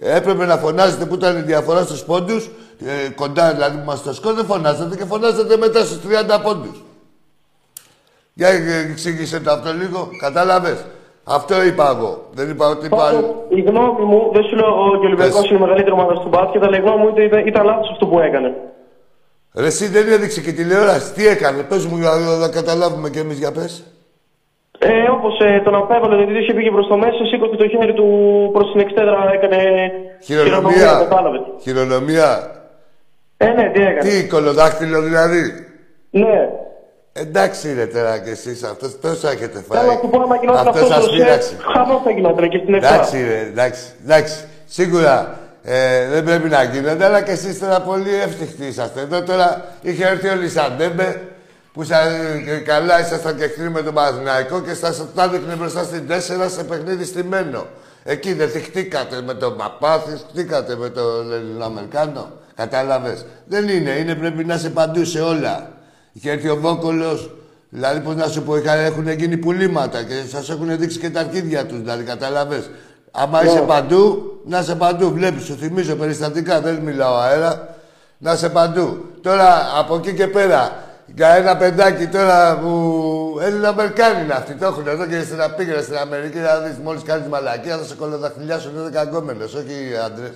έπρεπε 0.00 0.44
να 0.46 0.56
φωνάζετε 0.56 1.04
που 1.04 1.14
ήταν 1.14 1.36
η 1.36 1.40
διαφορά 1.40 1.80
στους 1.82 2.02
πόντους 2.04 2.50
ε, 2.86 3.08
κοντά 3.14 3.52
δηλαδή 3.52 3.76
που 3.76 3.82
είμαστε 3.82 4.02
στο 4.04 4.14
σκορ 4.14 4.32
δεν 4.34 4.44
φωνάζατε 4.44 4.96
και 4.96 5.04
φωνάζατε 5.04 5.56
μετά 5.56 5.80
στους 5.84 5.98
30 6.38 6.40
πόντους. 6.42 6.83
Για 8.34 8.48
ε, 8.48 8.90
εξήγησε 8.90 9.40
το 9.40 9.50
αυτό 9.50 9.72
λίγο. 9.72 10.08
Κατάλαβες; 10.20 10.86
Αυτό 11.24 11.64
είπα 11.64 11.86
εγώ. 11.96 12.28
Δεν 12.32 12.50
είπα 12.50 12.66
ότι 12.68 12.86
είπα 12.86 13.06
άλλο. 13.08 13.46
Η 13.48 13.60
γνώμη 13.60 14.04
μου, 14.10 14.30
δεν 14.32 14.42
σου 14.42 14.54
λέω 14.56 14.66
εγώ 14.66 14.90
και 15.00 15.06
ο 15.06 15.08
Ολυμπιακός 15.10 15.40
Πες. 15.40 15.48
είναι 15.48 15.58
η 15.58 15.60
μεγαλύτερη 15.60 15.92
ομάδα 15.98 16.14
στο 16.14 16.28
μπάσκετ, 16.28 16.62
αλλά 16.64 16.76
η 16.76 16.80
γνώμη 16.80 17.00
μου 17.02 17.08
ήταν, 17.16 17.46
ήταν 17.46 17.64
λάθος 17.64 17.88
αυτό 17.90 18.06
που 18.06 18.18
έκανε. 18.20 18.54
Ρε 19.54 19.66
εσύ 19.66 19.86
δεν 19.88 20.08
έδειξε 20.12 20.40
και 20.40 20.52
τηλεόραση. 20.52 21.12
Τι 21.12 21.26
έκανε; 21.26 21.62
Πες 21.62 21.86
μου 21.86 21.96
για 21.96 22.10
να 22.40 22.48
καταλάβουμε 22.48 23.10
κι 23.10 23.18
εμείς 23.18 23.38
για 23.38 23.52
πες. 23.52 23.84
Ε, 24.78 25.10
Όπως 25.16 25.38
ε, 25.40 25.60
τον 25.64 25.74
απέβαλε, 25.74 26.16
δηλαδή 26.16 26.38
είχε 26.38 26.52
πήγε 26.52 26.70
προς 26.70 26.86
το 26.86 26.96
μέσο, 26.96 27.24
σήκωσε 27.30 27.56
το 27.56 27.68
χέρι 27.68 27.94
του 27.94 28.08
προς 28.52 28.70
την 28.72 28.80
εξτέδρα, 28.80 29.30
έκανε. 29.32 29.90
Χειρονομία. 30.24 30.92
Κατάλαβες. 31.08 31.40
Χειρονομία. 31.60 32.28
Ε, 33.36 33.46
ναι, 33.46 33.70
τι 33.74 33.80
έκανε. 33.80 34.10
Τι, 34.10 34.26
κολοδάχτυλο 34.26 35.02
δηλαδή. 35.02 35.42
Ναι. 36.10 36.48
Εντάξει 37.16 37.72
ρε 37.74 37.86
τώρα 37.86 38.18
κι 38.18 38.30
εσείς, 38.30 38.62
αυτός 38.62 39.00
τόσο 39.00 39.28
έχετε 39.28 39.64
φάει. 39.68 39.78
Θέλω 39.80 39.92
να 39.92 39.98
σου 39.98 40.08
πω, 40.10 40.20
άμα 40.20 40.36
γινόταν 40.36 40.68
Αυτός 40.68 40.82
αυτό 40.82 40.94
σας 40.94 41.04
το 41.04 41.10
πείραξε. 41.10 41.48
σετ, 41.48 41.60
χαμός 41.74 42.02
θα 42.04 42.10
γινόταν 42.10 42.48
και 42.48 42.58
στην 42.62 42.74
εξτέδρα. 42.74 42.96
Εντάξει 42.96 43.22
ρε, 43.22 43.38
εντάξει, 43.40 43.82
εντάξει. 44.04 44.44
Σίγουρα 44.66 45.38
ε, 45.62 46.08
δεν 46.08 46.24
πρέπει 46.24 46.48
να 46.48 46.62
γίνονται, 46.62 47.04
αλλά 47.04 47.22
και 47.22 47.30
εσείς 47.30 47.58
τώρα 47.58 47.80
πολύ 47.80 48.14
εύτυχτοι 48.14 48.66
είσαστε. 48.66 49.00
Εδώ 49.00 49.22
τώρα 49.22 49.64
είχε 49.82 50.06
έρθει 50.06 50.28
ο 50.28 50.34
Λισαντέμπε, 50.34 51.20
που 51.72 51.84
σα, 51.84 52.02
και 52.44 52.58
καλά 52.64 53.00
ήσασταν 53.00 53.36
και 53.36 53.44
εχθροί 53.44 53.70
με 53.70 53.82
τον 53.82 53.94
Παναθηναϊκό 53.94 54.60
και 54.60 54.74
σας 54.74 55.04
τα 55.14 55.22
έδειχνε 55.22 55.54
μπροστά 55.54 55.82
στην 55.82 56.02
4 56.08 56.50
σε 56.56 56.64
παιχνίδι 56.64 57.04
στημένο. 57.04 57.66
Εκεί 58.04 58.32
δεν 58.32 58.48
θυχτήκατε 58.48 59.22
με 59.22 59.34
τον 59.34 59.56
Παπά, 59.56 59.98
θυχτήκατε 59.98 60.76
με 60.76 60.88
τον 60.88 61.32
Ελληνοαμερικάνο. 61.32 62.30
Κατάλαβες. 62.54 63.26
Δεν 63.46 63.68
είναι, 63.68 63.90
είναι 63.90 64.14
πρέπει 64.14 64.44
να 64.44 64.54
είσαι 64.54 64.70
παντού 64.70 65.04
σε 65.04 65.20
όλα. 65.20 65.68
Είχε 66.16 66.30
έρθει 66.30 66.48
ο 66.48 66.56
Βόκολος, 66.56 67.30
δηλαδή 67.68 68.00
πώς 68.00 68.14
να 68.14 68.26
σου 68.28 68.42
πω, 68.42 68.56
είχα- 68.56 68.74
έχουν 68.74 69.08
γίνει 69.10 69.36
πουλήματα 69.36 70.02
και 70.02 70.14
σας 70.28 70.50
έχουν 70.50 70.78
δείξει 70.78 70.98
και 70.98 71.10
τα 71.10 71.20
αρχίδια 71.20 71.66
τους, 71.66 71.78
δηλαδή 71.78 72.02
κατάλαβες. 72.04 72.70
Άμα 73.10 73.44
είσαι 73.44 73.60
παντού, 73.66 74.32
να 74.46 74.58
είσαι 74.58 74.74
παντού. 74.74 75.10
Βλέπεις, 75.12 75.44
σου 75.44 75.54
θυμίζω 75.54 75.94
περιστατικά, 75.94 76.60
δεν 76.60 76.74
μιλάω 76.74 77.16
αέρα. 77.16 77.74
Να 78.18 78.32
είσαι 78.32 78.48
παντού. 78.48 79.04
Τώρα, 79.22 79.46
από 79.78 79.94
εκεί 79.96 80.12
και 80.14 80.26
πέρα, 80.26 80.72
για 81.14 81.28
ένα 81.28 81.56
παιδάκι 81.56 82.06
τώρα 82.06 82.58
που 82.58 83.38
Έλληνα 83.42 83.68
Αμερικάνοι 83.68 84.22
είναι 84.24 84.32
αυτοί. 84.32 84.54
Το 84.54 84.66
έχουν 84.66 84.86
εδώ 84.88 85.06
και 85.06 85.20
στην 85.22 85.36
πήγαινε 85.56 85.82
στην 85.82 85.96
Αμερική 85.96 86.38
να 86.38 86.58
δεις 86.58 86.76
μόλις 86.84 87.02
κάνεις 87.02 87.26
μαλακία 87.28 87.76
θα 87.78 87.84
σε 87.84 87.94
κολοδαχτυλιάσουν 87.94 88.72
11 88.76 89.02
γκόμενες, 89.02 89.54
όχι 89.54 89.72
οι 89.90 89.96
άντρες. 90.04 90.32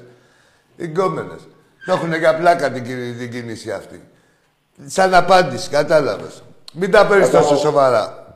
Οι 0.76 0.84
γκόμενες. 0.86 1.40
Το 1.86 1.92
έχουν 1.92 2.14
για 2.14 2.36
πλάκα 2.36 2.70
την, 2.70 2.84
κι- 2.84 3.18
την 3.18 3.30
κίνηση 3.30 3.70
αυτή. 3.70 4.02
Σαν 4.86 5.14
απάντηση, 5.14 5.68
κατάλαβες. 5.70 6.42
Μην 6.72 6.90
τα 6.90 7.06
παίρνεις 7.06 7.30
τόσο 7.30 7.56
σοβαρά. 7.56 8.26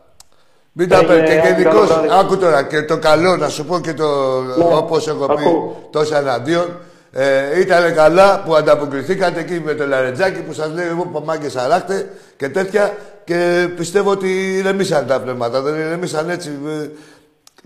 Μην 0.72 0.88
τα 0.88 0.96
Έγινε, 0.96 1.12
παίρνεις. 1.12 1.30
Και 1.30 1.38
άκου 1.38 1.46
γενικώς, 1.48 1.88
καλό 1.88 2.02
βράδυ. 2.02 2.08
άκου 2.24 2.36
τώρα, 2.38 2.62
και 2.62 2.82
το 2.82 2.98
καλό 2.98 3.36
να 3.36 3.48
σου 3.48 3.64
πω 3.64 3.80
και 3.80 3.94
το 3.94 4.40
Ναι, 4.40 4.64
όπως 4.74 5.08
έχω 5.08 5.26
πει 5.26 5.32
ακούω. 5.42 5.88
τόσο 5.92 6.16
εναντίον. 6.16 6.78
Ε, 7.14 7.60
ήταν 7.60 7.94
καλά 7.94 8.42
που 8.42 8.54
ανταποκριθήκατε 8.54 9.40
εκεί 9.40 9.60
με 9.64 9.74
το 9.74 9.86
λαρετζάκι 9.86 10.40
που 10.42 10.52
σας 10.52 10.70
λέει 10.74 10.86
εγώ 10.86 11.06
παμάγκες 11.06 11.56
αράχτε 11.56 12.10
και 12.36 12.48
τέτοια 12.48 12.96
και 13.24 13.68
πιστεύω 13.76 14.10
ότι 14.10 14.56
ηρεμήσαν 14.56 15.06
τα 15.06 15.20
πνεύματα, 15.20 15.60
δεν 15.60 15.74
ηρεμήσαν 15.74 16.30
έτσι. 16.30 16.58
Ε, 16.82 16.88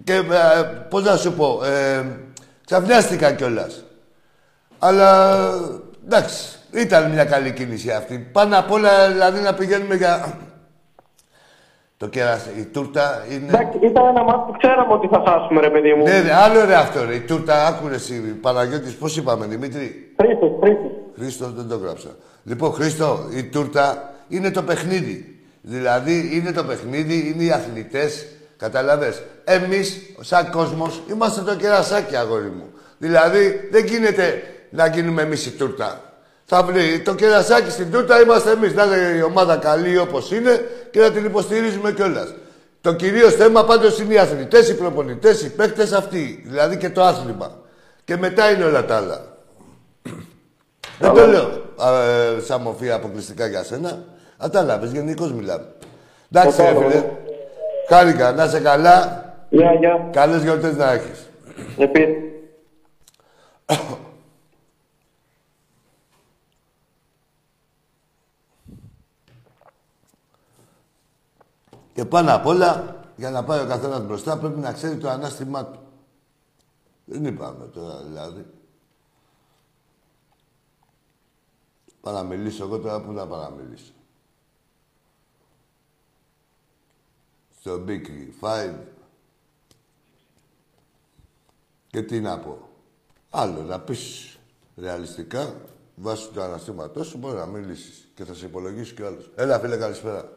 και 0.05 0.13
ε, 0.15 0.23
πώς 0.91 1.03
να 1.05 1.17
σου 1.17 1.33
πω, 1.33 1.61
ε, 1.65 2.05
ξαφνιάστηκαν 2.67 3.37
κιόλας. 3.37 3.85
Αλλά 4.79 5.39
εντάξει, 6.07 6.56
ήταν 6.81 7.11
μια 7.11 7.25
καλή 7.25 7.53
κίνηση 7.53 7.91
αυτή. 7.91 8.19
Πάνω 8.33 8.59
απ' 8.59 8.71
όλα 8.71 9.09
δηλαδή 9.09 9.41
να 9.41 9.55
πηγαίνουμε 9.55 9.95
για 9.95 10.39
το 11.97 12.07
κέρασε. 12.09 12.51
Η 12.59 12.65
τούρτα 12.65 13.25
είναι. 13.31 13.47
Εντάξει, 13.47 13.79
ήταν 13.83 14.07
ένα 14.07 14.23
μάτι 14.23 14.53
που 14.53 14.59
ξέραμε 14.59 14.93
ότι 14.93 15.09
θα 15.09 15.23
χάσουμε, 15.27 15.61
ρε 15.61 15.71
παιδί 15.71 15.95
μου. 15.95 16.03
Ναι, 16.03 16.21
ναι, 16.21 16.33
άλλο 16.33 16.65
ρε 16.65 16.75
αυτό. 16.75 17.05
Ρε. 17.05 17.15
Η 17.15 17.21
τούρτα, 17.21 17.67
άκουρε 17.67 17.95
εσύ. 17.95 18.15
Παναγιώτης, 18.15 18.95
πώς 18.95 19.17
είπαμε, 19.17 19.47
Δημήτρη; 19.47 20.15
Χρήστος, 20.21 20.51
Χρήστος. 20.61 20.91
Χρήστος, 21.17 21.53
δεν 21.53 21.69
το 21.69 21.77
γράψα. 21.77 22.09
Λοιπόν, 22.45 22.73
Χρήστο, 22.73 23.29
η 23.37 23.45
τούρτα 23.45 24.15
είναι 24.29 24.51
το 24.51 24.63
παιχνίδι. 24.63 25.41
Δηλαδή, 25.63 26.31
είναι 26.33 26.53
το 26.53 26.65
παιχνίδι, 26.65 27.33
είναι 27.35 27.43
οι 27.43 27.51
αθλητές. 27.51 28.27
Κατάλαβε. 28.57 29.15
Εμείς, 29.45 30.01
σαν 30.21 30.51
κόσμος, 30.51 31.03
είμαστε 31.11 31.41
το 31.41 31.57
κερασάκι, 31.57 32.17
αγόρι 32.17 32.51
μου. 32.51 32.71
Δηλαδή, 32.99 33.69
δεν 33.71 33.85
γίνεται 33.85 34.43
να 34.71 34.87
γίνουμε 34.87 35.23
εμείς 35.23 35.47
η 35.47 35.51
τούρτα. 35.51 36.06
Θα 36.49 36.63
βρει 36.63 37.01
το 37.01 37.15
κερασάκι 37.15 37.71
στην 37.71 37.91
τούρτα 37.91 38.21
είμαστε 38.21 38.51
εμείς. 38.51 38.75
Να 38.75 38.85
είναι 38.85 39.17
η 39.19 39.23
ομάδα 39.23 39.57
καλή 39.57 39.99
όπως 39.99 40.31
είναι 40.31 40.61
και 40.91 41.01
να 41.01 41.11
την 41.11 41.25
υποστηρίζουμε 41.25 41.93
κιόλας. 41.93 42.35
Το 42.81 42.95
κυρίως 42.95 43.35
θέμα 43.35 43.65
πάντως 43.65 43.99
είναι 43.99 44.15
οι 44.15 44.19
αθλητές, 44.19 44.69
οι 44.69 44.77
προπονητές, 44.77 45.43
οι 45.43 45.51
παίκτες 45.51 45.93
αυτοί. 45.93 46.43
Δηλαδή 46.47 46.77
και 46.77 46.91
το 46.91 47.03
άθλημα. 47.03 47.59
Και 48.05 48.17
μετά 48.17 48.51
είναι 48.51 48.65
όλα 48.65 48.85
τα 48.85 48.97
άλλα. 48.97 49.21
Δεν 50.99 51.15
το 51.15 51.27
λέω 51.27 51.49
ε, 52.37 52.41
σαν 52.41 52.61
μορφή 52.61 52.91
αποκλειστικά 52.91 53.47
για 53.47 53.63
σένα. 53.63 54.05
Κατάλαβε, 54.39 54.87
γενικώς 54.87 55.33
μιλάμε. 55.33 55.67
Εντάξει, 56.33 56.63
ρε 56.63 56.75
φίλε. 56.79 57.05
Χάρηκα, 57.89 58.33
να 58.33 58.45
είσαι 58.45 58.61
καλά. 58.61 59.25
Γεια, 59.49 59.73
γεια. 59.73 60.09
Καλές 60.13 60.43
γιορτές 60.43 60.77
να 60.77 60.93
έχεις. 60.93 61.31
Επίσης. 61.79 62.17
Και 71.97 72.05
πάνω 72.05 72.35
απ' 72.35 72.47
όλα, 72.47 73.01
για 73.17 73.31
να 73.31 73.45
πάει 73.45 73.65
ο 73.65 73.67
καθένας 73.67 74.07
μπροστά, 74.07 74.39
πρέπει 74.39 74.59
να 74.59 74.73
ξέρει 74.73 74.97
το 74.97 75.09
ανάστημά 75.09 75.67
του. 75.67 75.81
Δεν 77.05 77.25
είπαμε 77.25 77.67
τώρα, 77.67 78.03
δηλαδή. 78.03 78.47
Παραμιλήσω 82.01 82.65
εγώ 82.65 82.79
τώρα, 82.79 83.01
πού 83.01 83.13
να 83.13 83.27
παραμιλήσω. 83.27 83.93
Στο 87.61 87.85
Big 87.87 88.07
Five. 88.41 88.75
Και 91.87 92.03
τι 92.03 92.21
να 92.21 92.39
πω. 92.39 92.69
Άλλο, 93.31 93.63
να 93.63 93.81
πεις 93.81 94.37
ρεαλιστικά, 94.77 95.55
βάσει 95.95 96.31
του 96.31 96.43
αναστήματός 96.43 97.07
σου, 97.07 97.19
μπορεί 97.19 97.37
να 97.37 97.47
μιλήσεις. 97.47 98.09
Και 98.15 98.25
θα 98.25 98.35
σε 98.35 98.47
υπολογίσει 98.47 98.95
κι 98.95 99.03
άλλος. 99.03 99.31
Έλα, 99.35 99.59
φίλε, 99.59 99.77
καλησπέρα. 99.77 100.36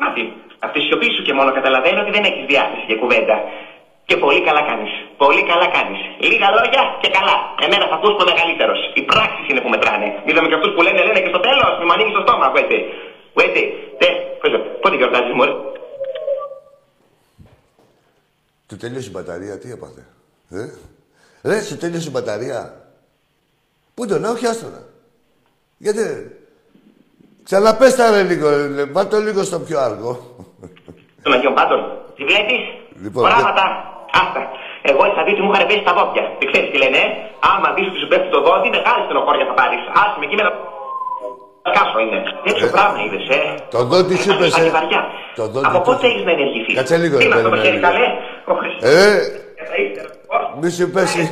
Μάτι, 0.00 0.24
από 0.64 0.72
τη 0.74 0.80
σιωπή 0.86 1.08
σου 1.14 1.22
και 1.26 1.34
μόνο 1.38 1.50
καταλαβαίνω 1.58 1.98
ότι 2.04 2.12
δεν 2.16 2.24
έχεις 2.28 2.44
διάθεση 2.52 2.84
για 2.90 2.98
κουβέντα. 3.02 3.36
Και 4.08 4.16
πολύ 4.24 4.40
καλά 4.48 4.62
κάνεις. 4.70 4.92
Πολύ 5.22 5.42
καλά 5.50 5.66
κάνεις. 5.76 6.00
Λίγα 6.30 6.48
λόγια 6.58 6.82
και 7.02 7.10
καλά. 7.16 7.36
Εμένα 7.64 7.84
θα 7.90 7.96
ακούς 7.98 8.12
που 8.14 8.22
είμαι 8.22 8.30
μεγαλύτερος. 8.32 8.80
Οι 8.98 9.02
πράξεις 9.10 9.44
είναι 9.48 9.60
που 9.64 9.70
μετράνε. 9.74 10.08
Είδαμε 10.28 10.48
και 10.48 10.56
αυτούς 10.58 10.72
που 10.74 10.82
λένε, 10.86 11.00
λένε 11.08 11.20
και 11.24 11.32
στο 11.34 11.40
τέλος. 11.48 11.72
Μη 11.78 11.84
μου 11.86 11.94
ανοίγεις 11.94 12.14
το 12.16 12.22
στόμα, 12.26 12.46
έτσι. 12.62 12.76
Έτσι. 13.46 13.62
Τε, 13.98 14.08
πότε 14.82 14.96
γιορτάζεις, 14.96 15.34
Μωρέ; 15.38 15.54
Του 18.68 18.76
τελείωσε 18.76 19.08
η 19.08 19.14
μπαταρία, 19.14 19.58
τι 19.58 19.68
έπαθε. 19.76 20.02
Ε; 20.50 20.64
Ρε, 21.48 21.62
σου 21.62 21.76
τέλειωσε 21.82 22.08
η 22.08 22.14
μπαταρία. 22.14 22.60
Πού 23.94 24.06
τον 24.06 24.24
όχι, 24.24 24.46
άστονα. 24.46 24.82
Γιατί 25.78 26.02
Ξαναπες 27.48 27.92
τα 27.98 28.04
ρε 28.14 28.22
λίγο, 28.30 28.46
ρε. 28.76 28.84
Βάλ' 28.94 29.08
το 29.12 29.18
λίγο 29.26 29.42
στο 29.50 29.58
πιο 29.66 29.78
αργό. 29.88 30.12
Των 31.22 31.32
Αγίων 31.36 31.54
Πάντων. 31.58 31.80
Τη 32.16 32.22
βλέπεις. 32.30 32.60
Λοιπόν, 33.04 33.22
Πράγματα. 33.28 33.64
Άστα. 34.20 34.40
Εγώ 34.90 35.02
είχα 35.08 35.20
δει 35.24 35.30
ότι 35.34 35.42
μου 35.44 35.52
είχαν 35.52 35.66
πέσει 35.70 35.84
τα 35.88 35.94
βόδια. 35.98 36.24
Δεν 36.38 36.46
ξέρεις 36.50 36.68
τι 36.72 36.76
λένε, 36.82 36.98
ε. 37.06 37.08
Άμα 37.50 37.68
δεις 37.74 37.86
ότι 37.90 37.98
σου 38.02 38.08
πέφτει 38.10 38.28
το 38.36 38.40
δόντι, 38.46 38.68
μεγάλη 38.76 39.00
στενοχώρια 39.06 39.44
θα 39.50 39.54
πάρεις. 39.60 39.82
Άσε 40.00 40.16
με 40.20 40.24
εκεί 40.26 40.36
με 40.40 40.44
τα... 40.46 40.52
Κάσο 41.76 41.98
είναι. 42.04 42.18
Τέτοιο 42.46 42.66
Ε, 42.70 42.74
πράγμα 42.76 42.98
είδες, 43.04 43.24
ε. 43.36 43.40
Το 43.74 43.80
δόντι 43.90 44.14
σου 44.22 44.30
Είχα 44.30 44.38
έπεσε. 44.38 44.60
και 44.66 44.72
βαριά. 44.78 45.00
Το 45.38 45.44
δόντι 45.52 45.66
Από 45.68 45.76
του- 45.78 45.84
πότε 45.88 46.04
έχεις 46.10 46.24
να 46.28 46.32
ενεργηθείς. 46.36 46.74
Κάτσε 46.78 46.96
λίγο, 47.02 47.16
Τι 47.18 47.22
ρε, 47.22 47.26
είναι 47.28 47.36
αυτό 47.38 47.48
το 47.48 47.54
περίμενε 47.54 47.66
χέρι 47.66 47.78
λίγο. 47.78 47.88
καλέ. 47.88 48.06
Ο 48.50 48.52
Χριστός. 48.60 48.82
Ε, 48.90 49.02
Θα 49.70 49.76
ήθελα. 49.84 50.10
μη 50.60 50.68
σου 50.76 50.86
πέσει. 50.94 51.22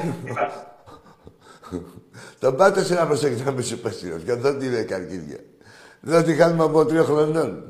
Τον 2.43 2.53
πάτε 2.59 2.81
σε 2.89 2.95
να 3.01 3.05
προσέχει 3.11 3.43
να 3.49 3.53
μη 3.57 3.63
σου 3.71 3.79
πέσει. 3.85 4.07
Και 4.27 4.35
δεν 4.45 4.55
είναι 4.65 4.81
καρκίδια. 4.93 5.39
Δεν 6.09 6.25
τη 6.25 6.35
χάνουμε 6.35 6.65
από 6.65 6.85
τρία 6.85 7.03
χρονών. 7.03 7.63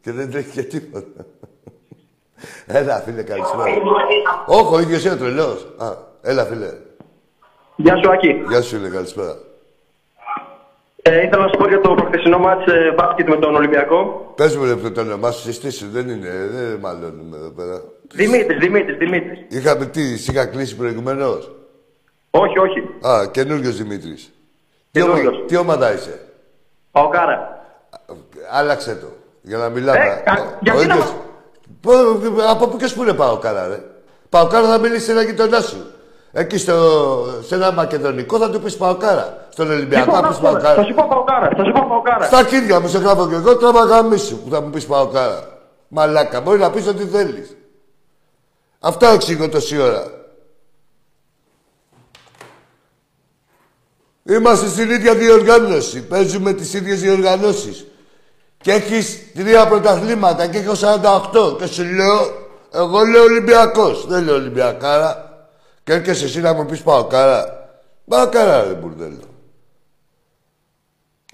Και 0.00 0.12
δεν 0.12 0.30
τρέχει 0.30 0.50
και 0.50 0.62
τίποτα. 0.62 1.24
Έλα, 2.66 2.96
φίλε, 3.00 3.22
καλησπέρα. 3.22 3.64
Όχι, 4.46 4.74
ο 4.74 4.80
ίδιος 4.80 5.04
είναι 5.04 5.14
ο 5.14 5.16
τρελός. 5.16 5.66
Α, 5.76 5.86
έλα, 6.22 6.44
φίλε. 6.44 6.70
Γεια 7.76 7.96
σου, 7.96 8.10
Άκη. 8.12 8.42
Γεια 8.48 8.62
σου, 8.62 8.76
φίλε, 8.76 8.88
καλησπέρα. 8.88 9.36
Ε, 11.02 11.22
ήθελα 11.22 11.42
να 11.42 11.48
σου 11.48 11.56
πω 11.58 11.68
για 11.68 11.80
το 11.80 11.94
προχθεσινό 11.94 12.38
μάτς 12.38 12.66
ε, 12.72 12.94
μπάσκετ 12.96 13.28
με 13.28 13.36
τον 13.36 13.54
Ολυμπιακό. 13.54 14.32
Πες 14.36 14.56
μου, 14.56 14.64
ρε, 14.64 14.90
το 14.90 15.00
όνομά 15.00 15.30
σου, 15.30 15.40
συστήσου. 15.40 15.88
Δεν 15.90 16.08
είναι, 16.08 16.28
δεν 16.52 16.78
μαλώνουμε 16.80 17.36
εδώ 17.36 17.48
πέρα. 17.50 17.82
Δημήτρης, 18.14 18.58
Δημήτρης, 18.58 18.96
Δημήτρης. 18.96 19.38
Είχαμε 19.48 19.86
τι, 19.86 20.16
σ' 20.16 20.28
είχα 20.28 20.46
κλείσει 20.46 20.76
προηγουμένως; 20.76 21.50
Όχι, 22.30 22.58
όχι. 22.58 23.06
Α, 23.06 23.26
καινούριο 23.30 23.70
Δημήτρης. 23.70 24.32
Τι, 24.90 25.00
Καινούριος. 25.00 25.36
ομα- 25.36 25.46
τι 25.46 25.56
ομάδα 25.56 25.92
είσαι; 25.94 26.20
Παοκάρα. 26.90 27.61
Άλλαξε 28.50 28.94
το. 28.94 29.06
Για 29.42 29.56
να 29.58 29.68
μιλάμε. 29.68 29.98
Ε, 29.98 30.22
κα- 30.24 30.42
Ο 30.42 30.58
γιατί 30.60 30.78
να 30.86 30.94
ίδιος- 30.94 31.10
μα- 31.10 31.20
Πού- 31.80 32.40
Από 32.50 32.66
πού 32.68 32.76
και 32.76 32.92
πού 32.94 33.02
είναι 33.02 33.12
πάω 33.12 33.36
κάρα, 33.38 33.66
ρε; 33.68 33.80
Πάω 34.28 34.46
κάρα 34.46 34.68
θα 34.68 34.78
μιλήσει 34.78 35.04
σε 35.04 35.10
ένα 35.10 35.22
γειτονά 35.22 35.60
σου. 35.60 35.86
Εκεί 36.32 36.58
στο, 36.58 36.74
σε 37.46 37.54
ένα 37.54 37.72
μακεδονικό 37.72 38.38
θα 38.38 38.50
του 38.50 38.60
πεις 38.60 38.76
πάω 38.76 38.94
κάρα. 38.96 39.46
Στον 39.50 39.70
Ολυμπιακό 39.70 40.04
Λοιπόν, 40.04 40.14
θα 40.14 40.20
να 40.22 40.28
πεις 40.28 40.36
σου 40.36 40.42
πάω 40.42 40.52
πω, 40.52 40.60
Θα 40.60 40.66
κάρα. 40.68 40.82
σου 40.84 40.94
πω 40.94 41.06
Παοκάρα, 41.08 41.50
θα 41.56 41.64
σου 41.64 41.72
πω 41.72 41.86
Παοκάρα. 41.88 42.24
Στα 42.24 42.44
κύρια 42.44 42.80
μου 42.80 42.88
σε 42.88 42.98
γράφω 42.98 43.28
και 43.28 43.34
εγώ 43.34 43.56
τραβά 43.56 43.84
γαμίσου 43.84 44.38
που 44.38 44.50
θα 44.50 44.60
μου 44.60 44.70
πεις 44.70 44.86
πάω 44.86 45.06
κάρα. 45.06 45.48
Μαλάκα, 45.88 46.40
μπορεί 46.40 46.58
να 46.58 46.70
πεις 46.70 46.86
ό,τι 46.86 47.04
θέλεις. 47.04 47.56
Αυτό 48.80 49.06
εξηγώ 49.06 49.48
τόση 49.48 49.78
ώρα. 49.80 50.04
Είμαστε 54.24 54.66
στην 54.68 54.90
ίδια 54.90 55.14
διοργάνωση. 55.14 56.02
Παίζουμε 56.06 56.52
τις 56.52 56.74
ίδιες 56.74 57.00
διοργανώσεις. 57.00 57.86
Και 58.62 58.72
έχεις 58.72 59.32
τρία 59.34 59.68
πρωταθλήματα 59.68 60.46
και 60.46 60.58
έχω 60.58 60.72
48. 60.72 61.58
Και 61.58 61.66
σου 61.66 61.84
λέω, 61.84 62.48
εγώ 62.72 63.04
λέω 63.04 63.22
Ολυμπιακός. 63.22 64.06
Δεν 64.06 64.24
λέω 64.24 64.34
Ολυμπιακάρα. 64.34 65.30
Και 65.84 65.92
έρχεσαι 65.92 66.24
εσύ 66.24 66.40
να 66.40 66.52
μου 66.52 66.66
πεις 66.66 66.80
πάω 66.80 67.04
κάρα. 67.04 67.68
Πάω 68.08 68.28
κάρα 68.28 68.62
ρε 68.62 68.72
μπουρδέλο. 68.72 69.20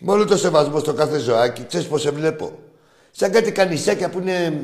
Μόνο 0.00 0.24
το 0.24 0.36
σεβασμό 0.36 0.78
στο 0.78 0.92
κάθε 0.92 1.18
ζωάκι, 1.18 1.64
ξέρεις 1.66 1.86
πώς 1.86 2.00
σε 2.00 2.10
βλέπω. 2.10 2.58
Σαν 3.10 3.30
κάτι 3.30 3.52
κανισάκια 3.52 4.08
που 4.08 4.18
είναι 4.18 4.50
μ, 4.50 4.56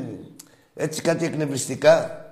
έτσι 0.75 1.01
κάτι 1.01 1.25
εκνευριστικά 1.25 2.25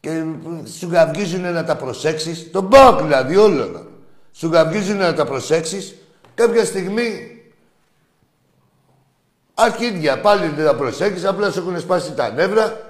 και 0.00 0.10
μ, 0.10 0.66
σου 0.78 0.88
γαυγίζουν 0.90 1.52
να 1.52 1.64
τα 1.64 1.76
προσέξεις. 1.76 2.50
Τον 2.50 2.68
πάω 2.68 2.96
δηλαδή 2.96 3.36
όλο. 3.36 3.86
Σου 4.32 4.48
γαυγίζουν 4.48 4.96
να 4.96 5.14
τα 5.14 5.24
προσέξεις. 5.24 5.94
Κάποια 6.34 6.64
στιγμή 6.64 7.39
αρχίδια 9.54 10.20
πάλι 10.20 10.48
δεν 10.48 10.64
τα 10.64 10.74
προσέξεις, 10.74 11.24
απλά 11.24 11.50
σου 11.50 11.58
έχουν 11.58 11.80
σπάσει 11.80 12.14
τα 12.14 12.30
νεύρα. 12.30 12.88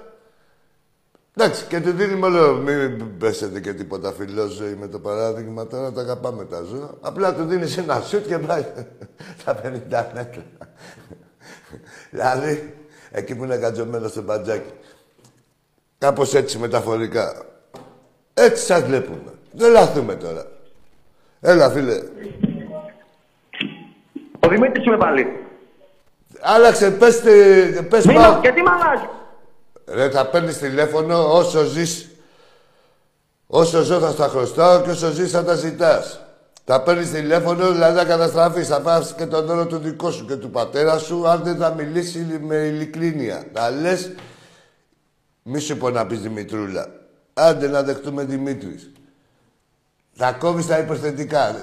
Εντάξει, 1.36 1.64
και 1.64 1.80
του 1.80 1.90
δίνουμε 1.90 2.26
όλο, 2.26 2.56
μην 2.56 3.18
πέσετε 3.18 3.60
και 3.60 3.72
τίποτα 3.72 4.12
φιλόζωη 4.12 4.74
με 4.74 4.88
το 4.88 4.98
παράδειγμα 4.98 5.66
τώρα, 5.66 5.92
τα 5.92 6.00
αγαπάμε 6.00 6.44
τα 6.44 6.62
ζώα. 6.62 6.90
Απλά 7.00 7.34
του 7.34 7.44
δίνεις 7.44 7.76
ένα 7.78 8.00
σουτ 8.00 8.26
και 8.26 8.38
πάει 8.38 8.64
τα 9.44 9.60
50 9.64 10.04
μέτρα. 10.14 10.42
δηλαδή, 12.10 12.74
εκεί 13.10 13.34
που 13.34 13.44
είναι 13.44 13.56
κατζωμένο 13.56 14.08
στο 14.08 14.22
μπατζάκι. 14.22 14.72
Κάπως 15.98 16.34
έτσι 16.34 16.58
μεταφορικά. 16.58 17.44
Έτσι 18.34 18.64
σας 18.64 18.82
βλέπουμε. 18.82 19.32
Δεν 19.52 19.72
λάθουμε 19.72 20.14
τώρα. 20.14 20.46
Έλα, 21.40 21.70
φίλε. 21.70 22.02
Ο 24.40 24.48
Δημήτρης 24.48 24.84
είμαι 24.84 24.96
πάλι. 24.96 25.26
Άλλαξε, 26.42 26.90
πες, 26.90 27.20
τε- 27.20 27.82
πες 27.82 28.04
Μην, 28.06 28.16
πάω. 28.16 28.38
γιατί 28.40 28.62
μ' 28.62 28.68
αλλάζει; 28.68 29.08
Ρε, 29.86 30.10
θα 30.10 30.26
παίρνεις 30.26 30.58
τηλέφωνο 30.58 31.32
όσο 31.36 31.64
ζεις. 31.64 32.08
Όσο 33.46 33.82
ζω 33.82 33.98
θα 33.98 34.10
στα 34.10 34.28
χρωστάω 34.28 34.80
και 34.80 34.90
όσο 34.90 35.10
ζεις 35.10 35.30
θα 35.30 35.44
τα 35.44 35.54
ζητάς. 35.54 36.20
Θα 36.64 36.82
παίρνεις 36.82 37.10
τηλέφωνο, 37.10 37.70
δηλαδή 37.70 37.98
θα 37.98 38.04
καταστραφείς. 38.04 38.68
Θα 38.68 38.80
πάρει 38.80 39.04
και 39.16 39.26
τον 39.26 39.50
όρο 39.50 39.66
του 39.66 39.78
δικό 39.78 40.10
σου 40.10 40.26
και 40.26 40.36
του 40.36 40.50
πατέρα 40.50 40.98
σου, 40.98 41.28
αν 41.28 41.40
δεν 41.44 41.56
θα 41.56 41.70
μιλήσει 41.74 42.38
με 42.42 42.54
ειλικρίνεια. 42.56 43.44
Να 43.52 43.70
λες, 43.70 44.12
μη 45.42 45.58
σου 45.60 45.76
πω 45.76 45.90
να 45.90 46.06
πεις 46.06 46.20
Δημητρούλα. 46.20 46.86
Άντε 47.34 47.68
να 47.68 47.82
δεχτούμε 47.82 48.24
Δημήτρης. 48.24 48.90
Θα 50.12 50.32
κόβεις 50.32 50.66
τα 50.66 50.78
υποθετικά. 50.78 51.56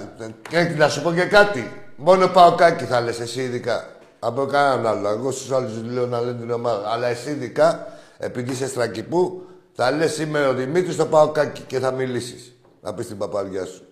Και 0.48 0.60
να 0.76 0.88
σου 0.88 1.02
πω 1.02 1.12
και 1.12 1.24
κάτι. 1.24 1.72
Μόνο 1.96 2.26
πάω 2.28 2.54
κάκι 2.54 2.84
θα 2.84 3.00
λες 3.00 3.20
εσύ 3.20 3.40
ειδικά. 3.40 3.88
Από 4.18 4.46
κανέναν 4.46 4.86
άλλο. 4.86 5.08
Εγώ 5.08 5.30
στους 5.30 5.52
άλλους 5.52 5.82
λέω 5.82 6.06
να 6.06 6.20
λένε 6.20 6.38
την 6.38 6.50
ομάδα. 6.50 6.90
Αλλά 6.90 7.06
εσύ 7.06 7.30
ειδικά, 7.30 7.86
επειδή 8.18 8.52
είσαι 8.52 8.68
στρακυπού, 8.68 9.42
θα 9.72 9.90
λες 9.90 10.12
σήμερα 10.12 10.48
ο 10.48 10.52
Δημήτρης, 10.54 10.96
θα 10.96 11.06
πάω 11.06 11.28
κάκι 11.28 11.62
και 11.62 11.78
θα 11.78 11.90
μιλήσεις. 11.90 12.52
Να 12.80 12.94
πεις 12.94 13.06
την 13.06 13.18
παπαριά 13.18 13.64
σου. 13.64 13.82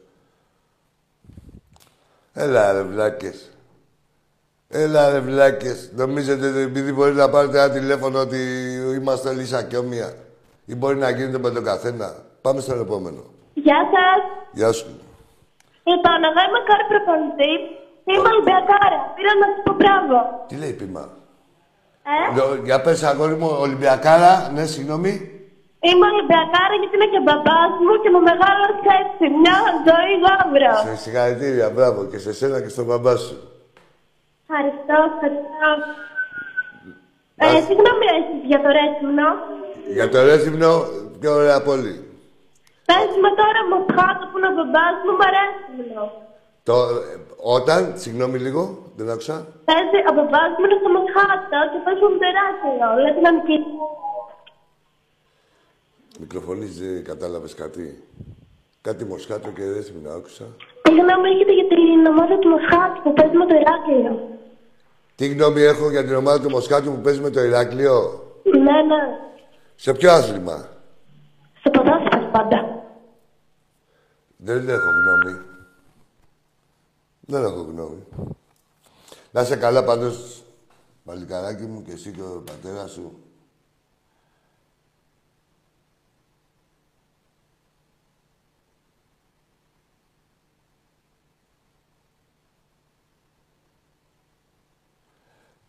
Έλα 2.32 2.72
ρε 2.72 2.82
βλάκες. 2.82 3.50
Έλα 4.68 5.10
ρε 5.10 5.20
βλάκες. 5.20 5.90
Νομίζετε 5.94 6.48
ότι 6.48 6.58
επειδή 6.58 6.92
μπορεί 6.92 7.12
να 7.12 7.30
πάρετε 7.30 7.58
ένα 7.62 7.72
τηλέφωνο 7.72 8.18
ότι 8.18 8.38
είμαστε 8.94 9.32
λύσα 9.32 9.62
και 9.62 9.76
όμοια. 9.76 10.14
Ή 10.64 10.74
μπορεί 10.74 10.96
να 10.96 11.10
γίνεται 11.10 11.38
με 11.38 11.50
τον 11.50 11.64
καθένα. 11.64 12.14
Πάμε 12.40 12.60
στον 12.60 12.80
επόμενο. 12.80 13.24
Γεια 13.54 13.76
σας. 13.92 14.46
Γεια 14.52 14.72
σου. 14.72 14.86
Λοιπόν, 15.84 16.18
εγώ 16.28 16.40
είμαι 16.46 16.60
κόρη 16.68 16.84
προπονητή. 16.88 17.52
Είμαι 18.10 18.28
Ολυμπιακάρα. 18.34 18.98
Πήρα 19.16 19.32
να 19.40 19.46
σου 19.52 19.60
πω 19.66 19.72
μπράβο. 19.80 20.16
Τι 20.48 20.54
λέει 20.60 20.72
η 20.76 20.78
πείμα. 20.80 21.04
Ε; 22.14 22.18
Λο- 22.36 22.60
Για 22.68 22.78
πες 22.84 23.02
αγόρι 23.10 23.34
μου, 23.40 23.50
Ολυμπιακάρα, 23.66 24.32
ναι, 24.54 24.64
συγγνώμη. 24.74 25.12
Είμαι 25.88 26.06
Ολυμπιακάρα 26.12 26.74
γιατί 26.80 26.94
είναι 26.98 27.10
και 27.14 27.20
μπαμπάς 27.26 27.72
μου 27.84 27.94
και 28.02 28.10
μου 28.14 28.20
μεγάλωσε 28.30 28.90
έτσι. 29.02 29.24
Μια 29.42 29.58
ζωή 29.88 30.12
γάβρα. 30.24 30.72
Σε 30.88 30.96
συγχαρητήρια, 31.02 31.68
μπράβο 31.74 32.00
και 32.10 32.18
σε 32.24 32.32
σένα 32.38 32.56
και 32.62 32.68
στον 32.74 32.84
μπαμπά 32.88 33.14
σου. 33.24 33.36
Ευχαριστώ, 34.48 34.96
ευχαριστώ. 35.12 35.70
Ε, 37.44 37.46
συγγνώμη 37.66 38.06
εσείς 38.18 38.40
για 38.50 38.60
το 38.64 38.68
ρέτσιμνο. 38.78 39.28
Για 39.96 40.08
το 40.12 40.18
Ρέθυμνο, 40.28 40.70
πιο 41.20 41.32
ωραία 41.40 41.62
πόλη. 41.62 41.94
Πες 42.88 43.10
με 43.24 43.30
τώρα 43.40 43.60
μου 43.68 43.78
χάτω 43.96 44.22
που 44.30 44.36
είναι 44.38 44.48
ο 44.52 44.54
μπαμπάς 44.56 44.96
μου, 45.04 45.12
μου 45.18 45.24
αρέσει 45.30 45.62
Το, 46.68 46.74
ε, 46.74 47.16
όταν, 47.56 47.80
συγγνώμη 47.96 48.38
λίγο, 48.38 48.62
δεν 48.96 49.10
άκουσα. 49.10 49.36
Παίζει 49.68 49.98
ο 50.10 50.12
μπαμπάς 50.14 50.50
μου 50.58 50.64
είναι 50.66 50.78
στο 50.82 50.90
Μοσχάτο 50.96 51.58
και 51.72 51.80
πες 51.84 51.98
μου 52.02 52.18
τεράστιο. 52.24 52.88
Λέτε 53.02 53.20
να 53.26 53.32
μην 53.32 53.62
Μικροφωνής, 56.20 56.78
δεν 56.80 57.04
κατάλαβες 57.04 57.54
κάτι. 57.54 57.84
Κάτι 58.80 59.04
μοσχάτο 59.04 59.48
και 59.56 59.64
Ρέθυμνο 59.72 60.10
άκουσα. 60.10 60.44
Τι 60.82 60.90
γνώμη 60.90 61.28
έχετε 61.32 61.52
για 61.52 61.66
την 61.72 62.06
ομάδα 62.12 62.38
του 62.38 62.48
Μοσχάτου 62.48 63.02
που 63.02 63.12
παίζει 63.12 63.36
με 63.36 63.46
το 63.46 63.54
Ηράκλειο. 63.62 64.12
Τι 65.14 65.26
γνώμη 65.26 65.60
έχω 65.62 65.90
για 65.90 66.04
την 66.04 66.14
ομάδα 66.14 66.40
του 66.40 66.50
Μοσχάτου 66.50 66.90
που 66.92 67.00
παίζει 67.00 67.20
με 67.20 67.30
το 67.30 67.40
Ηράκλειο; 67.40 67.96
Ναι, 68.44 68.76
ναι. 68.90 69.02
Σε 69.74 69.92
ποιο 69.92 70.10
άθλημα; 70.12 70.68
Στο 71.58 71.70
ποδόσφαιρο 71.70 72.28
πάντα. 72.32 72.58
Δεν 74.36 74.68
έχω 74.68 74.90
γνώμη. 75.00 75.55
Δεν 77.26 77.44
έχω 77.44 77.62
γνώμη. 77.62 78.02
Να 79.30 79.40
είσαι 79.40 79.56
καλά 79.56 79.84
πάντως, 79.84 80.44
παλικαράκι 81.04 81.64
μου 81.64 81.82
και 81.82 81.92
εσύ 81.92 82.10
και 82.10 82.22
ο 82.22 82.42
πατέρας 82.46 82.90
σου. 82.90 83.20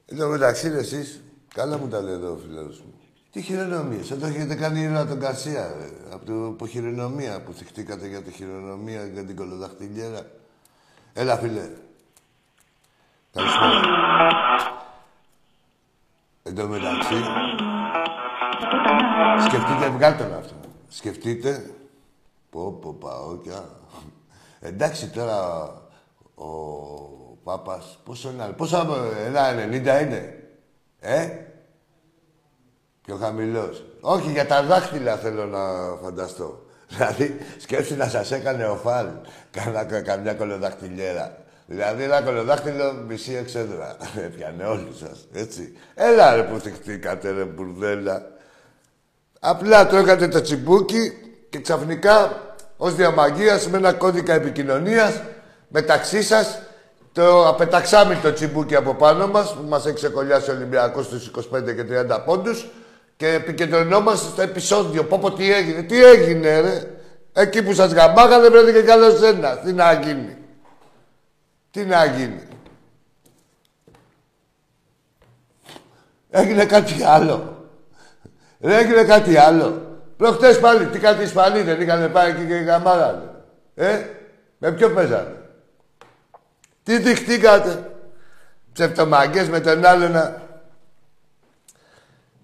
Εν 0.10 0.17
τω 0.17 0.28
μεταξύ, 0.28 0.70
ρε, 0.70 0.78
εσείς, 0.78 1.22
καλά 1.54 1.78
μου 1.78 1.88
τα 1.88 2.02
λέει 2.02 2.13
εδώ 2.13 2.32
ο 2.32 2.38
φίλος 2.38 2.80
μου. 2.80 2.93
Τι 3.32 3.41
χειρονομίες, 3.41 4.12
εδώ 4.12 4.26
έχετε 4.26 4.56
κάνει 4.56 4.80
ήρωα 4.80 5.06
τον 5.06 5.20
Καρσία, 5.20 5.76
ρε, 5.78 6.13
από 6.13 6.26
το 6.26 6.48
από 6.48 6.67
χειρονομία 6.67 7.41
που 7.41 7.54
θυχτήκατε 7.54 8.08
για 8.08 8.22
τη 8.22 8.32
χειρονομία, 8.32 9.06
για 9.06 9.26
την 9.26 9.36
κολοδαχτυλιέρα. 9.36 10.32
Έλα, 11.19 11.38
φίλε. 11.38 11.69
Καλησπέρα. 13.34 13.82
Εν 16.43 16.56
τω 16.56 16.67
μεταξύ, 16.67 17.15
σκεφτείτε, 19.47 19.89
βγάλτε 19.89 20.23
τον 20.23 20.34
αυτό. 20.34 20.56
Σκεφτείτε, 20.88 21.75
πω, 22.49 22.71
πω, 22.71 22.93
παόκια. 22.93 23.69
Εντάξει, 24.60 25.10
τώρα 25.10 25.67
ο 26.36 26.47
Πάπας, 27.43 27.99
πόσο 28.03 28.30
είναι, 28.30 28.53
πόσο, 28.58 28.88
ένα 29.25 29.51
90 29.51 30.01
είναι, 30.01 30.49
ε; 30.99 31.30
Πιο 33.01 33.15
χαμηλός. 33.15 33.86
Όχι, 34.01 34.32
για 34.32 34.47
τα 34.47 34.63
δάχτυλα 34.63 35.17
θέλω 35.17 35.45
να 35.45 35.95
φανταστώ. 36.03 36.66
Δηλαδή, 36.88 37.38
σκέψη 37.58 37.95
να 37.95 38.08
σας 38.08 38.32
έκανε 38.32 38.65
ο 38.65 38.76
Φαλ 38.76 39.08
κάνα, 39.52 39.84
κα- 39.84 40.02
καμιά 40.02 40.34
κολοδαχτυλιέρα. 40.34 41.38
Δηλαδή, 41.65 42.04
ένα 42.04 42.21
κολοδάχτυλο 42.21 42.93
μισή 43.08 43.34
εξέδρα. 43.36 43.97
Έπιανε 44.26 44.63
όλοι 44.63 44.88
σας, 45.00 45.28
έτσι. 45.34 45.78
Έλα 45.95 46.36
ρε 46.36 46.43
που 46.43 46.60
θυχτήκατε 46.60 47.32
ρε 47.32 47.43
μπουρδέλα. 47.43 48.26
Απλά 49.39 49.88
τρώγατε 49.88 50.28
το 50.28 50.41
τσιμπούκι 50.41 51.12
και 51.50 51.60
ξαφνικά 51.60 52.41
ως 52.78 52.95
διαμαγείας 52.95 53.67
με 53.67 53.78
ένα 53.78 53.93
κώδικα 53.93 54.34
επικοινωνίας 54.34 55.21
μεταξύ 55.67 56.23
σας 56.23 56.60
το 57.12 57.47
απεταξάμι 57.47 58.15
το 58.15 58.34
τσιμπούκι 58.34 58.76
από 58.76 58.93
πάνω 58.93 59.28
μας 59.28 59.54
που 59.54 59.63
μας 59.67 59.86
έχει 59.86 59.95
ξεκολλιάσει 59.95 60.50
ο 60.50 60.54
Ολυμπιακός 60.54 61.06
στους 61.06 61.28
25 61.28 61.73
και 61.76 61.84
30 61.84 62.19
πόντους 62.26 62.67
και 63.17 63.27
επικεντρωνόμαστε 63.27 64.27
στο 64.27 64.41
επεισόδιο. 64.41 65.03
Πω 65.03 65.19
πω 65.19 65.32
τι 65.32 65.53
έγινε, 65.53 65.82
τι 65.82 66.03
έγινε 66.03 66.60
ρε. 66.60 66.91
Εκεί 67.34 67.63
που 67.63 67.73
σας 67.73 67.93
γαμπάγανε 67.93 68.49
πρέπει 68.49 68.71
και 68.71 68.82
καλός 68.82 69.21
ένα. 69.21 69.58
Τι 69.58 69.73
να 69.73 69.93
γίνει. 69.93 70.38
Τι 71.71 71.86
να 71.86 72.06
γίνει. 72.06 72.47
Έγινε 76.30 76.65
κάτι 76.65 77.03
άλλο. 77.03 77.65
Δεν 78.58 78.77
έγινε 78.77 79.03
κάτι 79.03 79.38
άλλο. 79.38 79.82
Προχτές 80.17 80.60
πάλι, 80.60 80.86
τι 80.86 80.99
κάτι 80.99 81.23
Ισπανοί 81.23 81.62
δεν 81.62 81.82
είχαν 81.82 82.12
πάει 82.12 82.30
εκεί 82.30 82.45
και 82.45 82.53
γαμάγανε. 82.53 83.30
Ε, 83.75 84.01
με 84.58 84.71
ποιο 84.71 84.89
παίζανε. 84.89 85.36
Τι 86.84 86.97
δειχτήκατε. 86.97 87.91
Ψευτομαγκές 88.73 89.49
με 89.49 89.60
τον 89.60 89.86
άλλο 89.86 90.08
να... 90.08 90.46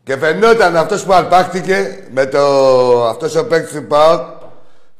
Και 0.03 0.17
φαινόταν 0.17 0.77
αυτός 0.77 1.03
που 1.03 1.13
αρπάχτηκε 1.13 2.07
με 2.11 2.25
το... 2.25 2.39
αυτός 3.05 3.35
ο 3.35 3.47
παίκτης 3.47 3.75
του 3.75 3.87
ΠΑΟΚ 3.87 4.21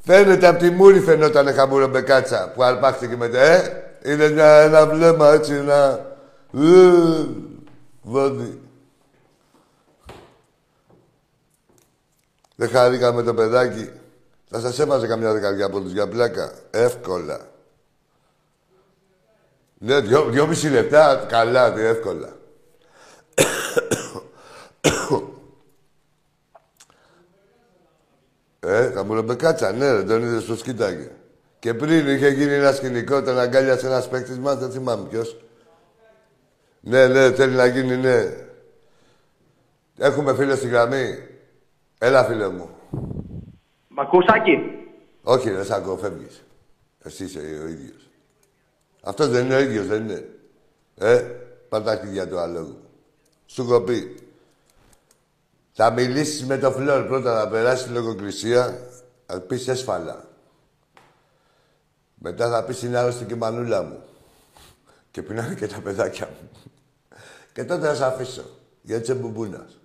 φαίνεται 0.05 0.47
από 0.47 0.59
τη 0.59 0.69
μούρη 0.69 0.99
φαινόταν 0.99 1.53
χαμούρο 1.53 1.87
μπεκάτσα 1.87 2.51
που 2.55 2.63
αρπάχτηκε 2.63 3.15
με 3.15 3.29
το... 3.29 3.37
Ε, 3.37 3.83
είναι 4.03 4.29
μια, 4.29 4.61
ένα 4.61 4.87
βλέμμα 4.87 5.31
έτσι, 5.31 5.53
ένα... 5.53 6.05
Ε, 6.53 7.25
βόδι. 8.01 8.61
Δεν 12.55 12.69
χαρήκαμε 12.69 13.23
το 13.23 13.33
παιδάκι. 13.33 13.89
Θα 14.49 14.59
σας 14.59 14.79
έβαζε 14.79 15.07
καμιά 15.07 15.33
δεκαετία 15.33 15.65
από 15.65 15.81
τους 15.81 15.91
για 15.91 16.07
πλάκα. 16.07 16.51
Εύκολα. 16.71 17.39
Ναι, 19.77 19.99
δυο, 19.99 20.23
δυόμιση 20.23 20.69
λεπτά, 20.69 21.25
καλά, 21.29 21.73
τι 21.73 21.81
εύκολα. 21.81 22.29
Ε, 28.59 28.91
καμπουρομπεκάτσα, 28.93 29.71
ναι, 29.71 29.91
ρε, 29.91 30.03
τον 30.03 30.23
είδες 30.23 30.43
στο 30.43 30.55
σκίταγε. 30.55 31.11
Και 31.59 31.73
πριν 31.73 32.07
είχε 32.07 32.29
γίνει 32.29 32.53
ένα 32.53 32.71
σκηνικό, 32.71 33.21
τον 33.21 33.39
αγκάλιασε 33.39 33.85
ένας 33.85 34.09
παίκτης 34.09 34.39
μας, 34.39 34.57
δεν 34.57 34.71
θυμάμαι 34.71 35.07
ποιος. 35.09 35.37
Ναι, 36.79 37.07
ναι, 37.07 37.31
θέλει 37.31 37.55
να 37.55 37.65
γίνει, 37.65 37.97
ναι. 37.97 38.33
Έχουμε 39.97 40.33
φίλο 40.35 40.55
στη 40.55 40.67
γραμμή. 40.67 41.17
Έλα, 41.97 42.23
φίλε 42.23 42.49
μου. 42.49 42.69
Μ' 43.87 43.99
ακούς, 43.99 44.25
Άκη; 44.27 44.59
Όχι, 45.23 45.49
ρε, 45.49 45.63
Σάκο, 45.63 45.97
φεύγεις. 45.97 46.43
Εσύ 47.03 47.23
είσαι 47.23 47.39
ο 47.39 47.67
ίδιος. 47.67 48.09
Αυτός 49.03 49.27
δεν 49.27 49.45
είναι 49.45 49.55
ο 49.55 49.59
ίδιος, 49.59 49.87
δεν 49.87 50.03
είναι. 50.03 50.29
Ε, 50.97 51.21
πάρ' 51.69 51.83
τα 51.83 51.95
χτυγιά 51.95 52.27
του 52.27 52.39
αλόγου. 52.39 52.77
Σου 53.45 53.61
έχω 53.61 53.81
πει. 53.81 54.15
Θα 55.75 55.91
μιλήσεις 55.91 56.45
με 56.45 56.57
το 56.57 56.71
φλόρ 56.71 57.07
πρώτα 57.07 57.43
να 57.43 57.49
περάσει 57.49 57.83
τη 57.83 57.89
λογοκρισία, 57.89 58.79
θα 59.25 59.39
πεις 59.39 59.67
έσφαλα. 59.67 60.27
Μετά 62.15 62.49
θα 62.49 62.63
πεις 62.63 62.81
είναι 62.81 62.97
άρρωστη 62.97 63.25
και 63.25 63.33
η 63.33 63.37
μανούλα 63.37 63.83
μου. 63.83 64.03
Και 65.11 65.21
πεινάνε 65.21 65.55
και 65.55 65.67
τα 65.67 65.79
παιδάκια 65.79 66.29
μου. 66.29 66.49
Και 67.53 67.63
τότε 67.63 67.87
θα 67.87 67.95
σε 67.95 68.05
αφήσω. 68.05 68.43
Γιατί 68.81 69.03
είσαι 69.03 69.13
μπουμπούνας. 69.13 69.79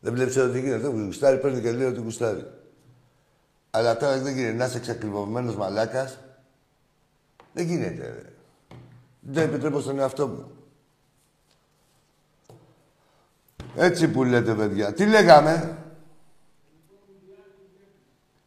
Δεν 0.00 0.12
βλέπεις 0.12 0.36
εδώ 0.36 0.52
τι 0.52 0.60
γίνεται. 0.60 0.82
Το 0.82 0.90
γουστάρι 0.90 1.38
παίρνει 1.38 1.60
και 1.60 1.72
λέει 1.72 1.86
ότι 1.86 2.00
γουστάρει. 2.00 2.46
Αλλά 3.70 3.96
τώρα 3.96 4.18
δεν 4.18 4.34
γίνεται 4.34 4.56
να 4.56 4.64
είσαι 4.64 4.76
εξακριβωμένος 4.76 5.56
μαλάκας. 5.56 6.18
Δεν 7.52 7.66
γίνεται, 7.66 8.02
ρε. 8.02 8.32
Δεν 9.20 9.48
επιτρέπω 9.48 9.80
στον 9.80 9.98
εαυτό 9.98 10.26
μου. 10.26 10.50
Έτσι 13.76 14.08
που 14.08 14.24
λέτε, 14.24 14.54
παιδιά. 14.54 14.92
Τι 14.92 15.06
λέγαμε; 15.06 15.78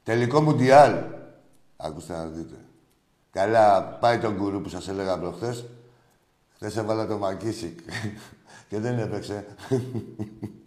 Τελικό 0.04 0.42
Μουντιάλ. 0.42 0.96
Ακούστε 1.78 2.14
να 2.14 2.26
δείτε. 2.26 2.56
Καλά, 3.32 3.84
πάει 3.84 4.18
τον 4.18 4.38
κουρού 4.38 4.62
που 4.62 4.70
σας 4.70 4.88
έλεγα 4.88 5.20
προχθές. 5.20 5.66
Χθες 6.56 6.78
έβαλα 6.78 7.08
το 7.08 7.18
Μακίσικ 7.18 7.80
και 8.70 8.80
δεν 8.80 9.00
έπαιξε. 9.00 9.46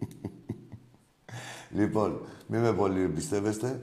λοιπόν, 1.77 2.21
μη 2.47 2.57
με 2.57 2.73
πολύ 2.73 3.01
εμπιστεύεστε. 3.01 3.81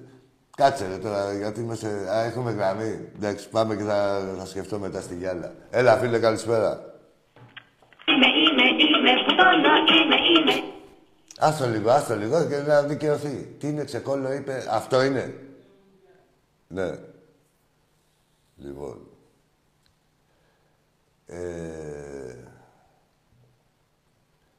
Κάτσε 0.57 0.87
ρε 0.87 0.99
τώρα, 0.99 1.33
γιατί 1.33 1.61
είμαι 1.61 1.75
σε... 1.75 1.89
Α, 1.89 2.23
έχουμε 2.25 2.53
γραμμή. 2.53 3.09
Εντάξει, 3.17 3.49
πάμε 3.49 3.77
και 3.77 3.83
θα, 3.83 4.29
θα 4.39 4.47
σκεφτώ 4.47 4.79
μετά 4.79 5.01
στη 5.01 5.15
γυάλα. 5.15 5.55
Έλα, 5.71 5.97
φίλε, 5.97 6.19
καλησπέρα. 6.19 6.94
Είμαι, 10.41 10.53
είμαι. 10.53 10.73
Άστο 11.39 11.67
λίγο, 11.67 11.91
άστο 11.91 12.17
λίγο 12.17 12.47
και 12.47 12.57
να 12.57 12.83
δικαιωθεί. 12.83 13.55
Τι 13.59 13.69
είναι 13.69 13.85
ξεκόλλο, 13.85 14.33
είπε. 14.33 14.67
Αυτό 14.71 15.03
είναι. 15.03 15.35
Ναι. 16.69 16.99
Λοιπόν. 18.57 19.09
Ε, 21.27 22.37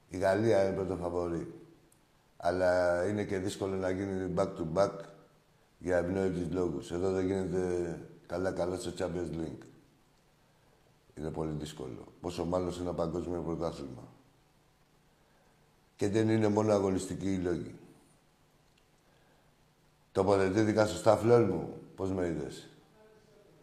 η 0.09 0.17
Γαλλία 0.17 0.63
είναι 0.63 0.75
πρώτο 0.75 0.95
φαβορή. 0.95 1.53
Αλλά 2.37 3.03
είναι 3.07 3.23
και 3.23 3.37
δύσκολο 3.37 3.75
να 3.75 3.89
γίνει 3.89 4.33
back 4.37 4.47
to 4.47 4.73
back 4.73 4.91
για 5.77 5.97
ευνόητους 5.97 6.51
λόγους. 6.51 6.91
Εδώ 6.91 7.11
δεν 7.11 7.25
γίνεται 7.25 7.99
καλά-καλά 8.25 8.77
στο 8.77 8.91
Champions 8.97 9.39
League. 9.39 9.65
Είναι 11.15 11.29
πολύ 11.29 11.51
δύσκολο. 11.51 12.05
Πόσο 12.21 12.45
μάλλον 12.45 12.73
σε 12.73 12.81
ένα 12.81 12.93
παγκόσμιο 12.93 13.41
πρωτάθλημα. 13.41 14.14
Και 15.95 16.09
δεν 16.09 16.29
είναι 16.29 16.47
μόνο 16.47 16.73
αγωνιστικοί 16.73 17.33
οι 17.33 17.37
λόγοι. 17.37 17.75
Τοποθετήθηκα 20.11 20.85
στο 20.85 20.97
σταφλόν 20.97 21.43
μου. 21.45 21.73
Πώς 21.95 22.11
με 22.11 22.25
είδες. 22.27 22.67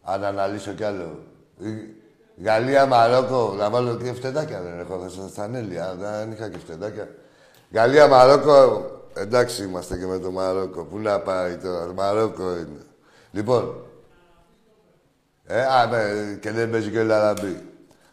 Αν 0.01 0.23
αναλύσω 0.23 0.71
κι 0.73 0.83
άλλο. 0.83 1.19
Η- 1.59 2.01
Γαλλία, 2.43 2.85
Μαρόκο. 2.85 3.53
Να 3.57 3.69
βάλω 3.69 3.95
και 3.97 4.13
φτεδάκια 4.13 4.61
δεν 4.61 4.79
έχω. 4.79 4.99
Θα 4.99 5.09
σας 5.09 5.33
τα 5.33 5.43
ανέλει. 5.43 5.79
Α, 5.79 5.95
Δεν 5.95 6.31
είχα 6.31 6.49
και 6.49 6.57
φτεδάκια. 6.57 7.09
Γαλλία, 7.71 8.07
Μαρόκο. 8.07 8.85
Εντάξει 9.15 9.63
είμαστε 9.63 9.97
και 9.97 10.05
με 10.05 10.19
το 10.19 10.31
Μαρόκο. 10.31 10.83
Πού 10.83 10.99
να 10.99 11.19
πάει 11.19 11.57
τώρα. 11.57 11.93
Μαρόκο 11.93 12.55
είναι. 12.57 12.81
Λοιπόν. 13.31 13.85
Ε, 15.45 15.61
α, 15.61 15.85
ναι, 15.85 16.33
και 16.35 16.51
δεν 16.51 16.69
παίζει 16.69 16.91
και 16.91 16.99
ο 16.99 17.03
Λαραμπή. 17.03 17.61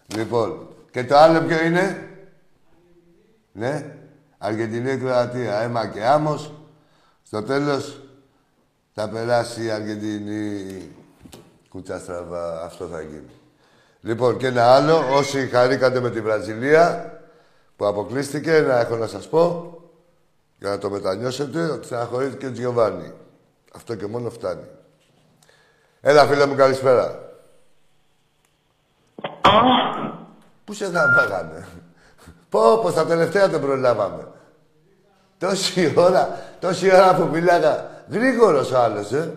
Λοιπόν. 0.07 0.69
Και 0.91 1.05
το 1.05 1.17
άλλο 1.17 1.41
ποιο 1.41 1.65
είναι; 1.65 2.09
Ναι. 3.53 3.95
Αργεντινή 4.43 4.97
Κροατία. 4.97 5.61
Έμα 5.61 5.87
και 5.87 6.05
άμμος. 6.05 6.53
Στο 7.23 7.43
τέλος 7.43 8.01
θα 8.95 9.09
περάσει 9.09 9.65
η 9.65 9.71
Αργεντινή 9.71 10.89
κούτσα 11.69 11.99
στραβά. 11.99 12.65
Αυτό 12.65 12.87
θα 12.87 13.01
γίνει. 13.01 13.31
Λοιπόν, 14.01 14.37
και 14.37 14.47
ένα 14.47 14.75
άλλο. 14.75 15.17
Όσοι 15.17 15.47
χαρήκατε 15.47 16.01
με 16.01 16.11
τη 16.11 16.21
Βραζιλία 16.21 17.15
που 17.77 17.87
αποκλείστηκε, 17.87 18.61
να 18.61 18.79
έχω 18.79 18.97
να 18.97 19.07
σας 19.07 19.29
πω 19.29 19.75
για 20.59 20.71
να 20.71 20.79
το 20.79 20.91
μετανιώσετε 20.91 21.63
ότι 21.65 21.87
στεναχωρήθηκε 21.87 22.47
ο 22.47 22.53
Τζιωβάνι. 22.53 23.13
Αυτό 23.75 23.95
και 23.95 24.07
μόνο 24.07 24.31
φτάνει. 24.31 24.65
Έλα, 26.01 26.27
φίλε 26.27 26.47
μου, 26.47 26.55
καλησπέρα. 26.55 27.29
Πού 30.65 30.73
σε 30.73 30.87
γαμπάγανε. 30.87 31.67
Πω, 32.51 32.79
πω, 32.79 32.91
στα 32.91 33.07
τελευταία 33.07 33.49
δεν 33.49 33.61
προλάβαμε. 33.61 34.29
Τόση 35.39 35.95
ώρα, 35.97 36.39
τόση 36.61 36.95
ώρα 36.95 37.15
που 37.15 37.27
μιλάγα. 37.27 38.05
Γρήγορος 38.09 38.71
ο 38.71 38.79
άλλος, 38.79 39.13
ε. 39.13 39.35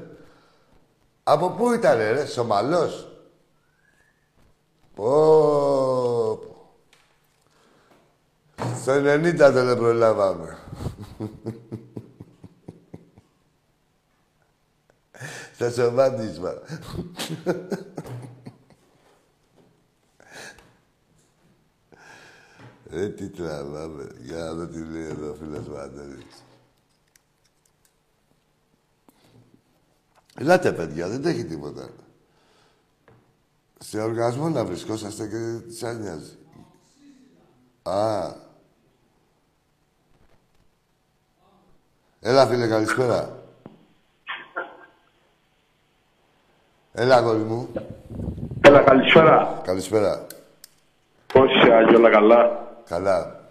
Από 1.23 1.49
πού 1.49 1.73
ήταν, 1.73 1.97
ρε, 1.97 2.26
Σομαλός. 2.26 3.08
Πω, 4.95 5.04
πω. 6.36 6.52
Στο 8.82 8.93
90 8.93 9.52
δεν 9.52 9.78
προλάβαμε. 9.78 10.58
Στο 15.56 15.69
σοβάτισμα. 15.69 16.54
Ε, 22.95 23.10
τι 23.10 23.29
τραβάμε. 23.29 24.08
Για 24.19 24.38
να 24.38 24.53
δω 24.53 24.67
τι 24.67 24.79
λέει 24.79 25.06
εδώ 25.06 25.29
ο 25.29 25.34
φίλος 25.34 25.67
μου 25.67 25.77
Αντώνης. 25.77 26.43
Ελάτε, 30.36 30.71
παιδιά, 30.71 31.08
δεν 31.08 31.25
έχει 31.25 31.45
τίποτα. 31.45 31.89
Σε 33.79 34.01
οργασμό 34.01 34.49
να 34.49 34.65
βρισκόσαστε 34.65 35.27
και 35.27 35.71
σαν 35.73 36.01
νοιάζει. 36.01 36.38
Α. 37.84 38.34
Έλα, 42.19 42.47
φίλε, 42.47 42.67
καλησπέρα. 42.67 43.43
Έλα, 46.91 47.15
αγόρι 47.15 47.43
μου. 47.43 47.69
Έλα, 48.62 48.82
καλησπέρα. 48.82 49.62
Καλησπέρα. 49.63 50.27
Πώς 51.34 51.51
είσαι, 51.56 51.73
Άγιο, 51.73 51.97
όλα 51.97 52.10
καλά; 52.10 52.63
Καλά. 52.86 53.41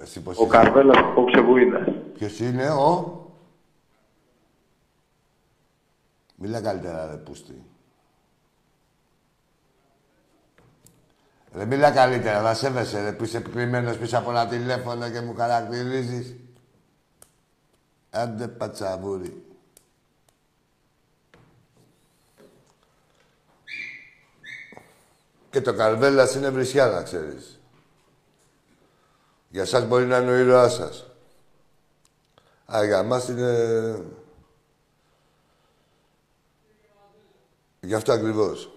Εσύ 0.00 0.20
πώς 0.20 0.38
Ο 0.38 0.42
είσαι; 0.42 0.50
Καρβέλας 0.50 0.96
απόψε 0.98 1.42
που 1.42 1.56
είναι; 1.56 2.02
Ποιος 2.14 2.38
είναι, 2.40 2.70
ο... 2.70 3.20
Μίλα 6.36 6.60
καλύτερα, 6.60 7.06
ρε, 7.06 7.16
πούστη. 7.16 7.64
Ρε, 11.54 11.64
μίλα 11.64 11.90
καλύτερα, 11.90 12.40
να 12.40 12.54
σέβεσαι, 12.54 13.02
ρε, 13.02 13.12
που 13.12 13.24
είσαι 13.24 13.40
κρυμμένος 13.40 13.96
πίσω 13.96 14.18
από 14.18 14.30
ένα 14.30 14.46
τηλέφωνο 14.46 15.10
και 15.10 15.20
μου 15.20 15.34
χαρακτηρίζεις. 15.34 16.36
Άντε, 18.10 18.48
πατσαβούρι. 18.48 19.44
Και 25.50 25.60
το 25.60 25.74
Καρβέλας 25.74 26.34
είναι 26.34 26.50
βρισιά, 26.50 26.86
να 26.86 27.02
ξέρεις. 27.02 27.61
Για 29.52 29.64
σας 29.64 29.86
μπορεί 29.86 30.06
να 30.06 30.18
είναι 30.18 30.30
ο 30.30 30.36
ήρωάς 30.36 30.74
σας. 30.74 31.06
Α, 32.74 32.84
για 32.84 33.02
μας 33.02 33.28
είναι... 33.28 34.04
Γι' 37.80 37.94
αυτό 37.94 38.12
ακριβώς. 38.12 38.70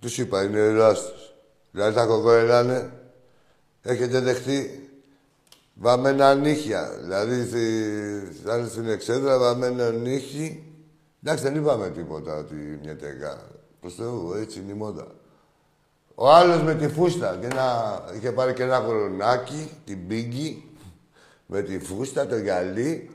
Τους 0.00 0.18
είπα, 0.18 0.42
είναι 0.42 0.60
ο 0.60 0.64
ήρωάς 0.70 1.10
τους. 1.10 1.34
Δηλαδή 1.70 1.94
τα 1.94 2.06
κοκόρελα 2.06 2.62
είναι... 2.62 2.92
Έχετε 3.82 4.20
δεχτεί 4.20 4.88
βαμμένα 5.74 6.34
νύχια. 6.34 6.98
Δηλαδή, 7.00 7.46
στη- 7.46 8.40
θα 8.44 8.56
είναι 8.56 8.68
στην 8.68 8.88
εξέδρα 8.88 9.38
βαμμένα 9.38 9.90
νύχι. 9.90 10.64
Εντάξει, 11.22 11.44
δεν 11.44 11.54
είπαμε 11.54 11.90
τίποτα 11.90 12.36
ότι 12.36 12.54
μια 12.54 12.96
τεγά. 12.96 13.38
Προς 13.80 13.94
Θεού, 13.94 14.32
έτσι 14.32 14.58
είναι 14.60 14.72
η 14.72 14.74
μόδα. 14.74 15.06
Ο 16.22 16.30
άλλος 16.30 16.62
με 16.62 16.74
τη 16.74 16.88
φούστα 16.88 17.36
και 17.40 17.46
ένα, 17.46 18.00
είχε 18.16 18.32
πάρει 18.32 18.52
και 18.52 18.62
ένα 18.62 18.78
κορονάκι, 18.78 19.70
την 19.84 20.06
πίγκη, 20.06 20.64
με 21.46 21.62
τη 21.62 21.78
φούστα, 21.78 22.26
το 22.26 22.36
γυαλί, 22.36 23.10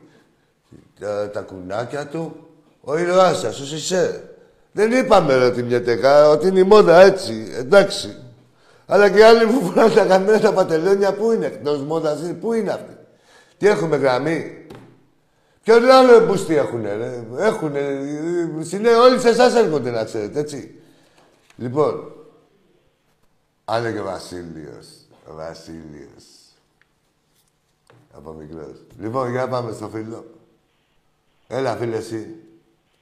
τα, 1.00 1.30
τα 1.30 1.42
κουνάκια 1.42 2.08
του. 2.08 2.36
Ο 2.82 2.98
ήρωάς 2.98 3.40
σας, 3.40 3.60
ως 3.60 3.74
είσαι. 3.74 4.30
Δεν 4.72 4.92
είπαμε 4.92 5.36
ρε 5.36 5.46
ότι 5.46 5.64
μια 5.64 5.84
τεγά, 5.84 6.30
ότι 6.30 6.48
είναι 6.48 6.60
η 6.60 6.64
μόδα 6.64 7.02
έτσι, 7.02 7.52
εντάξει. 7.58 8.18
Αλλά 8.86 9.10
και 9.10 9.18
οι 9.18 9.22
άλλοι 9.22 9.46
που 9.46 9.66
φοράνε 9.66 9.94
τα 9.94 10.06
καμένα 10.06 10.40
τα 10.40 10.54
πατελόνια, 10.54 11.14
πού 11.14 11.32
είναι, 11.32 11.46
εκτός 11.46 11.82
μόδας 11.82 12.22
είναι, 12.22 12.34
πού 12.34 12.54
είναι 12.54 12.72
αυτοί. 12.72 12.98
Τι 13.58 13.68
έχουμε 13.68 13.98
γραμμή. 13.98 14.68
Ποιον 15.64 15.92
άλλο 15.92 16.26
μπουστή 16.26 16.56
έχουνε, 16.56 16.96
ρε. 16.96 17.24
Έχουνε, 17.38 17.80
ε, 17.80 18.64
συνέ, 18.64 18.90
όλοι 18.90 19.20
σε 19.20 19.30
εσάς 19.30 19.56
έρχονται 19.56 19.92
να 19.92 20.04
ξέρετε, 20.04 20.40
έτσι. 20.40 20.80
Λοιπόν, 21.58 22.16
Άλλο 23.66 23.92
και 23.92 24.00
ο 24.00 24.04
Βασίλειος. 24.04 24.88
Ο 25.32 25.36
Βασίλειος. 25.36 26.26
Από 28.18 28.32
μικρός. 28.32 28.84
Λοιπόν, 29.00 29.32
για 29.32 29.48
πάμε 29.48 29.72
στο 29.72 29.88
φίλο. 29.88 30.26
Έλα, 31.48 31.76
φίλε, 31.76 31.98
εσύ. 31.98 32.36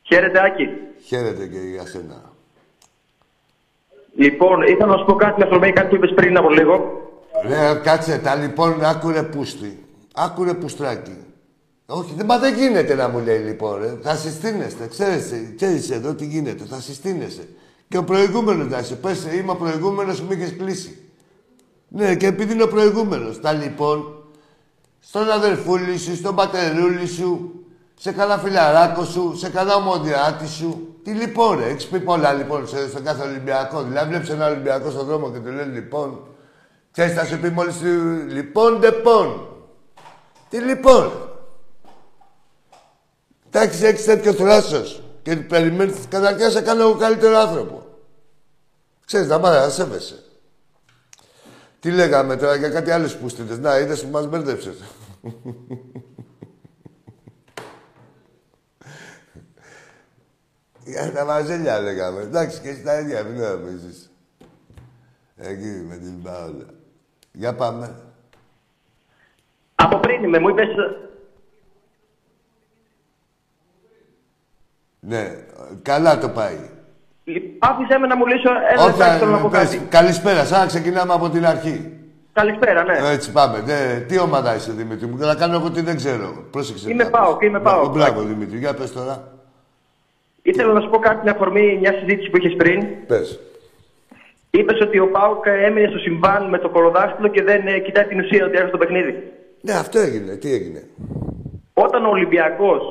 Χαίρετε, 0.02 0.43
Άκη. 0.43 0.67
Χαίρετε 1.06 1.47
και 1.47 1.60
για 1.60 1.86
σένα. 1.86 2.32
Λοιπόν, 4.15 4.62
ήθελα 4.62 4.86
να 4.86 4.97
σου 4.97 5.06
πω 5.06 5.13
κάτι, 5.13 5.41
να 5.41 5.71
κάτι 5.71 5.88
που 5.88 5.95
είπες 5.95 6.13
πριν 6.15 6.38
από 6.38 6.49
λίγο. 6.49 7.02
Ρε, 7.47 7.80
κάτσε 7.84 8.17
τα 8.17 8.36
λοιπόν, 8.36 8.86
άκουρε 8.86 9.23
πούστη. 9.23 9.86
Άκουρε 10.13 10.54
πουστράκι. 10.54 11.17
Όχι, 11.86 12.13
δεν, 12.13 12.26
μα 12.30 12.39
δεν 12.39 12.54
γίνεται 12.54 12.95
να 12.95 13.10
μου 13.10 13.19
λέει 13.19 13.39
λοιπόν. 13.39 13.82
Ρε. 13.82 13.97
Θα 14.02 14.15
συστήνεστε. 14.15 14.88
Ξέρεις, 14.88 15.34
ξέρεις 15.56 15.91
εδώ 15.91 16.13
τι 16.13 16.26
γίνεται. 16.26 16.63
Θα 16.63 16.80
συστήνεσαι. 16.80 17.47
Και 17.93 17.99
ο 17.99 18.03
προηγούμενος 18.03 18.67
να 18.67 18.77
είσαι. 18.79 18.95
Πες, 18.95 19.25
είμαι 19.34 19.51
ο 19.51 19.56
προηγούμενος 19.56 20.21
που 20.21 20.25
με 20.27 20.36
είχες 20.36 20.56
κλείσει. 20.58 21.10
Ναι, 21.88 22.15
και 22.15 22.27
επειδή 22.27 22.53
είναι 22.53 22.63
ο 22.63 22.67
προηγούμενος. 22.67 23.39
Τα 23.41 23.51
λοιπόν, 23.51 24.23
στον 24.99 25.32
αδερφούλη 25.32 25.97
σου, 25.97 26.15
στον 26.15 26.36
πατερούλη 26.36 27.08
σου, 27.08 27.51
σε 27.99 28.12
κανένα 28.12 28.41
φιλαράκο 28.41 29.03
σου, 29.03 29.36
σε 29.38 29.49
κανένα 29.49 29.75
ομοδιάτη 29.75 30.47
σου. 30.47 30.97
Τι 31.03 31.12
λοιπόν, 31.12 31.60
ρε, 31.60 31.65
έχεις 31.65 31.86
πει 31.86 31.99
πολλά 31.99 32.34
λοιπόν 32.34 32.67
σε, 32.67 32.89
στον 32.89 33.03
κάθε 33.03 33.27
Ολυμπιακό. 33.27 33.84
Δηλαδή, 33.84 34.10
βλέπεις 34.10 34.29
ένα 34.29 34.47
Ολυμπιακό 34.47 34.89
στον 34.89 35.06
δρόμο 35.06 35.32
και 35.32 35.39
του 35.39 35.51
λέει 35.51 35.65
λοιπόν. 35.65 36.19
Ξέρεις, 36.91 37.13
θα 37.13 37.25
σου 37.25 37.39
πει 37.39 37.49
μόλις 37.49 37.77
του 37.77 37.88
λοιπόν, 38.27 38.79
ντεπών. 38.79 39.47
Τι 40.49 40.58
λοιπόν. 40.58 41.12
Εντάξει, 43.49 43.86
έχεις 43.86 44.06
τέτοιος 44.06 44.36
θράσος 44.36 45.03
και 45.23 45.36
περιμένεις 45.36 45.95
καταρχάς 46.10 46.51
σε 46.51 46.62
κάνω 46.62 46.82
εγώ 46.82 46.95
καλύτερο 46.95 47.38
άνθρωπο. 47.38 47.83
Ξέρεις, 49.13 49.30
να 49.30 49.38
μάθει, 49.38 49.58
να 49.58 49.69
σέβεσαι. 49.69 50.23
Τι 51.80 51.91
λέγαμε 51.91 52.38
τώρα 52.38 52.56
για 52.56 52.69
κάτι 52.69 52.91
άλλους 52.91 53.15
πούστιδες. 53.15 53.60
Να, 53.60 53.78
είδες 53.78 54.04
που 54.04 54.10
μας 54.10 54.28
μπέρδεψες. 54.28 54.84
Για 60.84 61.12
τα 61.12 61.26
μαζέλια 61.26 61.80
λέγαμε. 61.80 62.21
Εντάξει, 62.21 62.62
και 62.62 62.73
στα 62.73 62.99
ίδια, 62.99 63.23
μην 63.23 63.41
νομίζεις. 63.41 64.12
Εκεί 65.36 65.86
με 65.88 65.97
την 65.97 66.21
Παόλα. 66.21 66.65
Για 67.32 67.56
πάμε. 67.56 67.95
Από 69.76 69.99
πριν 69.99 70.23
είμαι, 70.23 70.39
μου 70.39 70.49
είπες... 70.49 70.67
Ναι, 74.99 75.45
καλά 75.82 76.19
το 76.19 76.30
πάει. 76.30 76.69
Άφησέ 77.59 77.97
με 77.97 78.07
να 78.07 78.15
μου 78.15 78.25
λύσω 78.25 78.49
ένα 78.73 78.86
λεπτάκι, 78.86 79.17
θέλω 79.19 79.31
να 79.31 79.38
πω 79.38 79.49
πες, 79.51 79.59
κάτι. 79.59 79.77
καλησπέρα, 79.89 80.45
σαν 80.45 80.59
να 80.59 80.65
ξεκινάμε 80.65 81.13
από 81.13 81.29
την 81.29 81.45
αρχή. 81.45 81.91
Καλησπέρα, 82.33 82.83
ναι. 82.83 83.12
Έτσι 83.12 83.31
πάμε. 83.31 83.63
Ναι, 83.65 83.99
τι 84.07 84.19
ομάδα 84.19 84.55
είσαι, 84.55 84.71
Δημήτρη 84.71 85.07
μου, 85.07 85.17
να 85.17 85.36
κάνω 85.36 85.55
εγώ 85.55 85.71
τι 85.71 85.81
δεν 85.81 85.95
ξέρω. 85.95 86.45
Πρόσεξε. 86.51 86.89
Είμαι 86.91 87.03
να 87.03 87.09
ΠΑΟΚ, 87.09 87.38
πεις. 87.38 87.47
είμαι 87.47 87.59
Μπράβο, 87.59 87.79
ΠΑΟΚ. 87.81 87.93
Μπράβο, 87.93 88.21
Δημήτρη. 88.21 88.57
Για 88.57 88.73
πες 88.73 88.93
τώρα. 88.93 89.27
Ήθελα 90.41 90.73
να 90.73 90.81
σου 90.81 90.89
πω 90.89 90.97
κάτι 90.99 91.23
με 91.23 91.31
αφορμή 91.31 91.77
μια 91.81 91.93
συζήτηση 91.93 92.29
που 92.29 92.38
είχες 92.38 92.55
πριν. 92.55 92.86
Πες. 93.07 93.39
Είπες 94.49 94.81
ότι 94.81 94.99
ο 94.99 95.07
Πάουκ 95.07 95.45
έμεινε 95.45 95.88
στο 95.88 95.97
συμβάν 95.97 96.49
με 96.49 96.57
το 96.57 96.69
κολοδάχτυλο 96.69 97.27
και 97.27 97.43
δεν 97.43 97.67
ε, 97.67 97.79
κοιτάει 97.79 98.05
την 98.05 98.19
ουσία 98.19 98.45
ότι 98.45 98.55
έρχεται 98.55 98.71
το 98.71 98.77
παιχνίδι. 98.77 99.31
Ναι, 99.62 99.73
αυτό 99.73 99.99
έγινε. 99.99 100.36
Τι 100.36 100.53
έγινε; 100.53 100.83
Όταν 101.73 102.05
ο 102.05 102.09
Ολυμπιακός, 102.09 102.81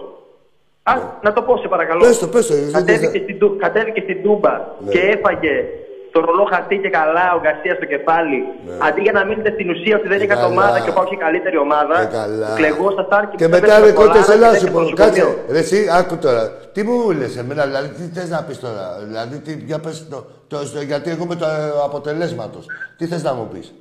ας, 0.82 1.00
να 1.22 1.32
το 1.32 1.42
πω 1.42 1.56
σε 1.56 1.68
παρακαλώ, 1.68 2.00
Ναι. 2.00 2.06
Πες 2.06 2.18
το, 2.18 2.26
πες 2.28 2.46
το. 2.46 2.54
δεν 2.54 2.72
κατέβηκε, 2.72 3.08
θες- 3.08 3.22
στην, 3.22 3.38
Του- 3.38 3.56
κατέβηκε 3.60 4.00
στην 4.00 4.22
Τούμπα 4.22 4.50
Ναι. 4.84 4.90
και 4.92 4.98
έφαγε 4.98 5.64
το 6.12 6.20
ρολό 6.20 6.44
χαρτί 6.52 6.78
και 6.78 6.88
καλά 6.88 7.34
ο 7.36 7.40
Γκαρσίας 7.40 7.76
στο 7.76 7.86
κεφάλι, 7.86 8.38
Ναι. 8.66 8.76
αντί 8.86 9.00
για 9.00 9.12
να 9.12 9.24
μείνετε 9.24 9.50
στην 9.50 9.70
ουσία 9.70 9.96
ότι 9.96 10.08
δεν 10.08 10.18
Και 10.18 10.24
είχατε 10.24 10.40
καλά. 10.40 10.52
ομάδα 10.52 10.80
και 10.80 10.90
ο 10.90 10.92
Πάουκ 10.92 11.06
είχε 11.10 11.20
καλύτερη 11.26 11.56
ομάδα, 11.58 11.94
Και 12.06 12.16
καλά. 12.16 12.54
κλεγόσασταν 12.56 13.22
και, 13.30 13.36
Και 13.36 13.44
μου 13.44 13.50
μετά 13.50 13.66
έπεσε 13.66 13.80
ρε 13.84 13.92
το 13.92 14.00
κότε 14.00 14.08
κολάρα 14.08 14.24
σε 14.24 14.32
και 14.32 14.38
λάθο 14.38 14.52
δεν 14.52 14.60
σου 14.66 14.72
πω. 14.72 14.80
είχε 14.82 14.94
Κάτσε. 14.94 15.20
προσωπικό. 15.20 15.52
Ρε 15.52 15.58
εσύ, 15.58 15.78
άκου 15.98 16.16
τώρα. 16.18 16.42
Τι 16.72 16.82
μου 16.82 17.10
λες 17.10 17.36
εμένα, 17.36 17.64
δηλαδή 17.66 17.88
τι 17.88 18.02
θες 18.18 18.28
να 18.30 18.42
πεις 18.46 18.60
τώρα; 18.60 18.84
Δηλαδή 19.06 19.38
τι, 19.38 19.52
για 19.68 19.78
πες 19.78 20.08
το, 20.10 20.26
το, 20.48 20.56
στο- 20.56 20.80
γιατί 20.82 21.10
εγώ 21.10 21.24
με 21.26 21.34
το 21.34 21.44
ε, 21.46 21.70
αποτελέσματος. 21.84 22.66
Τι 22.98 23.06
θες 23.06 23.22
να 23.22 23.32
μου 23.34 23.48
πεις; 23.52 23.74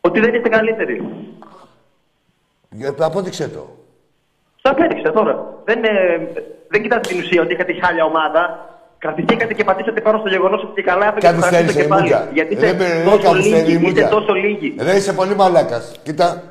Ότι 0.00 0.20
δεν 0.20 0.34
είστε 0.34 0.48
καλύτεροι. 0.48 0.96
Για, 2.70 2.94
απόδειξε 2.98 3.48
το. 3.48 3.68
Σα 4.62 4.84
έδειξε 4.84 5.10
τώρα. 5.12 5.62
Δεν, 5.64 5.84
ε, 5.84 5.90
δεν 6.68 6.82
κοιτάτε 6.82 7.08
την 7.08 7.18
ουσία 7.18 7.42
ότι 7.42 7.52
είχατε 7.52 7.72
χάλια 7.82 8.04
ομάδα. 8.04 8.64
Κρατηθήκατε 8.98 9.54
και 9.54 9.64
πατήσατε 9.64 10.00
πάνω 10.00 10.18
στο 10.18 10.28
γεγονός 10.28 10.62
ότι 10.62 10.72
και 10.72 10.82
καλά 10.82 11.06
έφυγε 11.06 11.32
το 11.32 11.40
χαρτί 11.40 11.44
στο 11.46 11.50
Καθυστέρησε 11.50 11.78
η 11.78 11.82
κεφάλι. 11.82 12.02
μούτια. 12.02 12.30
Γιατί 12.32 12.54
Ρε, 12.54 12.66
είστε 12.70 12.94
ρε, 12.98 13.04
τόσο 13.04 13.22
καθυστερεί 13.22 13.60
η 13.60 13.64
λίγοι. 13.64 13.72
Είστε 13.74 13.86
μούτια. 13.88 14.08
τόσο 14.08 14.32
λίγοι. 14.32 14.74
Ρε 14.80 14.96
είσαι 14.96 15.12
πολύ 15.12 15.34
μαλάκας. 15.34 15.94
Κοίτα. 16.02 16.42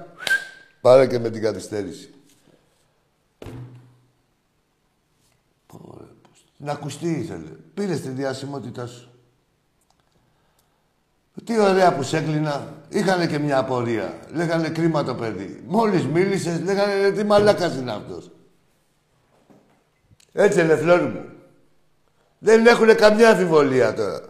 Πάρε 0.81 1.07
και 1.07 1.19
με 1.19 1.29
την 1.29 1.41
καθυστέρηση. 1.41 2.13
Πω, 5.67 5.79
ρε, 5.99 6.05
πώς- 6.21 6.43
Να 6.57 6.71
ακουστεί 6.71 7.07
ήθελε. 7.09 7.49
Πήρες 7.73 8.01
τη 8.01 8.09
διασημότητά 8.09 8.85
σου. 8.87 9.08
Τι 11.43 11.59
ωραία 11.59 11.95
που 11.95 12.03
σε 12.03 12.17
έκλεινα. 12.17 12.73
Είχανε 12.89 13.27
και 13.27 13.39
μια 13.39 13.57
απορία. 13.57 14.13
Λέγανε 14.33 14.69
κρίμα 14.69 15.03
το 15.03 15.15
παιδί. 15.15 15.63
Μόλις 15.67 16.05
μίλησες, 16.05 16.61
λέγανε 16.61 17.01
«Ρε, 17.01 17.11
τι 17.11 17.23
μαλάκας 17.23 17.75
είναι 17.75 17.91
αυτός. 17.91 18.31
Έτσι 20.33 20.61
είναι 20.61 20.75
φλόρι 20.75 21.03
μου. 21.03 21.25
Δεν 22.39 22.65
έχουν 22.65 22.95
καμιά 22.95 23.29
αμφιβολία 23.29 23.93
τώρα. 23.93 24.21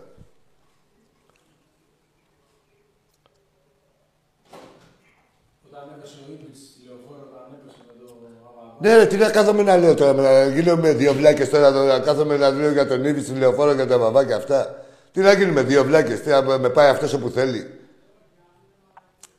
Ναι, 8.81 8.95
ρε, 8.95 9.05
τι 9.05 9.17
να 9.17 9.29
κάθομαι 9.29 9.63
να 9.63 9.77
λέω 9.77 9.93
τώρα, 9.93 10.13
να 10.13 10.45
γίνομαι 10.45 10.93
δύο 10.93 11.13
βλάκες 11.13 11.49
τώρα, 11.49 11.69
να 11.69 11.99
κάθομαι 11.99 12.37
να 12.37 12.49
λέω 12.49 12.71
για 12.71 12.87
τον 12.87 13.05
Ήβη, 13.05 13.21
στη 13.21 13.33
λεωφόρο 13.33 13.75
και 13.75 13.85
τα 13.85 13.97
μαμά 13.97 14.25
και 14.25 14.33
αυτά. 14.33 14.85
Τι 15.11 15.19
να 15.19 15.33
γίνουμε 15.33 15.61
δύο 15.61 15.83
βλάκες, 15.83 16.21
τι 16.21 16.29
να 16.29 16.41
με 16.41 16.69
πάει 16.69 16.89
αυτός 16.89 17.13
όπου 17.13 17.29
θέλει. 17.29 17.79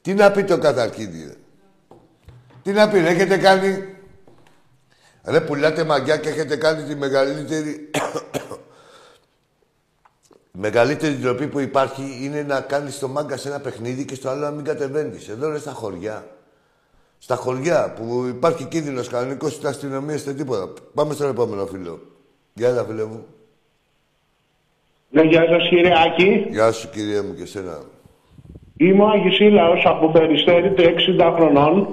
Τι 0.02 0.14
να 0.14 0.30
πει 0.30 0.44
το 0.44 0.58
καθαρκίδι, 0.58 1.24
ρε. 1.24 1.34
Τι 2.62 2.72
να 2.72 2.88
πει, 2.88 3.00
ρε, 3.00 3.08
έχετε 3.08 3.36
κάνει... 3.36 3.94
Ρε, 5.24 5.40
πουλάτε 5.40 5.84
μαγιά 5.84 6.16
και 6.16 6.28
έχετε 6.28 6.56
κάνει 6.56 6.82
τη 6.82 6.94
μεγαλύτερη... 6.94 7.90
Η 10.52 10.58
μεγαλύτερη 10.66 11.14
ντροπή 11.14 11.46
που 11.46 11.58
υπάρχει 11.58 12.18
είναι 12.22 12.42
να 12.42 12.60
κάνεις 12.60 12.98
το 12.98 13.08
μάγκα 13.08 13.36
σε 13.36 13.48
ένα 13.48 13.60
παιχνίδι 13.60 14.04
και 14.04 14.14
στο 14.14 14.28
άλλο 14.28 14.40
να 14.40 14.50
μην 14.50 14.64
κατεβαίνεις. 14.64 15.28
Εδώ, 15.28 15.50
ρε, 15.50 15.58
στα 15.58 15.72
χωριά. 15.72 16.26
Στα 17.18 17.36
χωριά 17.36 17.92
που 17.92 18.24
υπάρχει 18.28 18.64
κίνδυνος 18.64 19.08
κανονικός 19.08 19.52
στην 19.52 19.66
αστυνομία 19.66 20.14
είστε 20.14 20.32
τίποτα. 20.32 20.72
Πάμε 20.94 21.14
στον 21.14 21.30
επόμενο 21.30 21.66
φίλο. 21.66 22.00
Γεια 22.54 22.68
έλα, 22.68 22.84
φίλε 22.84 23.04
μου. 23.04 23.26
Ναι, 25.10 25.22
γεια 25.22 25.44
σας 25.48 25.68
κύριε 25.68 25.92
Άκη. 26.06 26.46
Γεια 26.50 26.72
σου, 26.72 26.88
κυρία 26.90 27.22
μου 27.22 27.34
και 27.38 27.46
σένα. 27.46 27.78
Είμαι 28.76 29.02
ο 29.02 29.08
Αγισίλαος 29.08 29.82
από 29.86 30.08
Περιστέρη, 30.10 30.72
60 30.76 31.32
χρονών. 31.36 31.88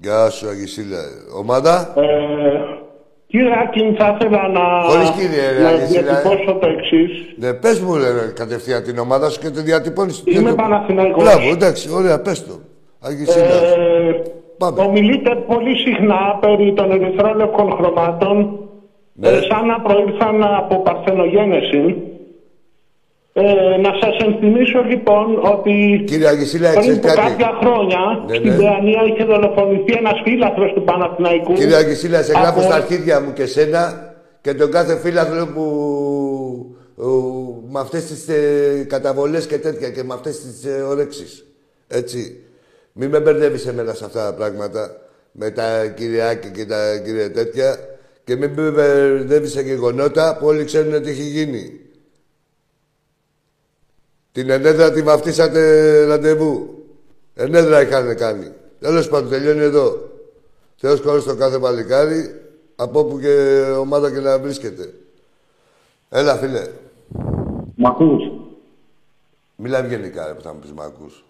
Γεια 0.00 0.30
σου, 0.30 0.48
Αγισίλα. 0.48 0.98
Ομάδα; 1.38 1.92
Ε, 1.96 2.02
κύριε 3.26 3.52
Άκη, 3.62 3.94
θα 3.98 4.16
ήθελα 4.20 4.48
να, 4.48 4.60
Χωρίς 4.88 5.10
κύριε, 5.10 5.50
ρε, 5.52 5.62
να 5.62 5.68
Αγισίλα, 5.68 5.98
ε. 6.00 6.02
διατυπώσω 6.02 6.58
το 6.58 6.66
εξής. 6.68 7.10
Ναι, 7.36 7.52
πες 7.52 7.80
μου, 7.80 7.94
ρε, 7.96 8.10
ρε, 8.12 8.32
κατευθείαν 8.34 8.82
την 8.82 8.98
ομάδα 8.98 9.30
σου 9.30 9.40
και 9.40 9.50
τη 9.50 9.60
διατυπώνεις. 9.62 10.22
Είμαι 10.26 10.50
Τι- 10.50 10.56
Παναθηναϊκός. 10.56 11.22
Μπράβο, 11.24 11.50
εντάξει, 11.50 11.90
ωραία, 11.92 12.20
πες 12.20 12.46
το. 12.46 12.54
Αγισίλα. 13.00 13.44
Ε, 13.44 14.22
Πάμε. 14.58 14.82
ομιλείτε 14.82 15.30
πολύ 15.34 15.76
συχνά 15.76 16.38
περί 16.40 16.72
των 16.76 16.90
ερυθρόλευκων 16.90 17.72
χρωμάτων 17.72 18.58
Ναι. 19.12 19.28
ε, 19.28 19.40
σαν 19.50 19.66
να 19.66 19.80
προήλθαν 19.80 20.42
από 20.44 20.76
παρθενογένεση. 20.82 21.96
Ε, 23.32 23.42
να 23.80 23.92
σας 24.00 24.16
ενθυμίσω 24.26 24.80
λοιπόν 24.82 25.26
ότι 25.54 26.02
Κύριε 26.06 26.28
Αγισίλα, 26.28 26.68
πριν 26.68 26.80
ξέρεις 26.80 26.98
από 26.98 27.06
κάτι; 27.08 27.20
κάποια 27.20 27.58
χρόνια 27.60 28.24
Ναι, 28.28 28.34
στην 28.34 28.50
ναι. 28.50 28.56
Παιανία 28.56 29.00
είχε 29.12 29.24
δολοφονηθεί 29.24 29.92
ένας 29.92 30.20
φίλαθρος 30.24 30.72
του 30.72 30.84
Παναθηναϊκού. 30.84 31.52
Κύριε 31.52 31.76
Αγισίλα, 31.76 32.22
σε 32.22 32.32
γράφω 32.32 32.48
από- 32.50 32.60
στα 32.62 32.74
αρχίδια 32.74 33.20
μου 33.20 33.32
και 33.32 33.46
σένα 33.46 34.14
και 34.40 34.54
τον 34.54 34.70
κάθε 34.70 34.98
φίλαθρο 34.98 35.46
που 35.46 35.64
ο, 36.96 37.06
με 37.70 37.80
αυτές 37.80 38.04
τις 38.06 38.28
ε, 38.28 38.84
καταβολές 38.88 39.46
και 39.46 39.58
τέτοια 39.58 39.90
και 39.90 40.02
με 40.04 40.14
αυτές 40.14 40.40
τις 40.40 40.64
ε, 40.64 40.80
ορέξεις. 40.82 41.44
Έτσι. 41.88 42.40
Μην 42.92 43.08
με 43.08 43.20
μπερδεύεις 43.20 43.66
εμένα 43.66 43.92
σε 43.94 44.04
αυτά 44.04 44.24
τα 44.24 44.34
πράγματα 44.34 44.96
με 45.32 45.50
τα 45.50 45.86
κυριάκια 45.86 46.50
και 46.50 46.64
τα 46.64 46.98
κύρια 47.04 47.30
τέτοια 47.32 47.76
και 48.24 48.36
μην 48.36 48.50
με 48.56 48.70
μπερδεύεις 48.70 49.50
σε 49.52 49.60
γεγονότα 49.60 50.36
που 50.40 50.46
όλοι 50.46 50.64
ξέρουν 50.64 51.02
τι 51.02 51.10
έχει 51.10 51.22
γίνει. 51.22 51.80
Την 54.32 54.50
ενέδρα 54.50 54.92
τη 54.92 55.02
βαφτίσατε 55.02 56.04
ραντεβού. 56.04 56.84
Ενέδρα 57.34 57.82
είχαν 57.82 58.16
κάνει. 58.16 58.52
Τέλος 58.80 59.08
πάντων, 59.08 59.30
τελειώνει 59.30 59.60
εδώ. 59.60 60.08
Θεός 60.76 61.00
χωρίς 61.00 61.24
το 61.24 61.36
κάθε 61.36 61.58
παλικάρι, 61.58 62.40
από 62.76 63.00
όπου 63.00 63.20
και 63.20 63.60
ομάδα 63.78 64.12
και 64.12 64.20
να 64.20 64.38
βρίσκεται. 64.38 64.92
Έλα, 66.08 66.36
φίλε. 66.36 66.66
Μ' 67.74 67.86
ακούς; 67.86 68.22
Μιλά 69.56 69.86
γενικά, 69.86 70.26
ρε, 70.26 70.34
που 70.34 70.42
θα 70.42 70.52
μου 70.52 70.58
πεις 70.58 70.72
μ' 70.72 70.80
ακούς. 70.80 71.24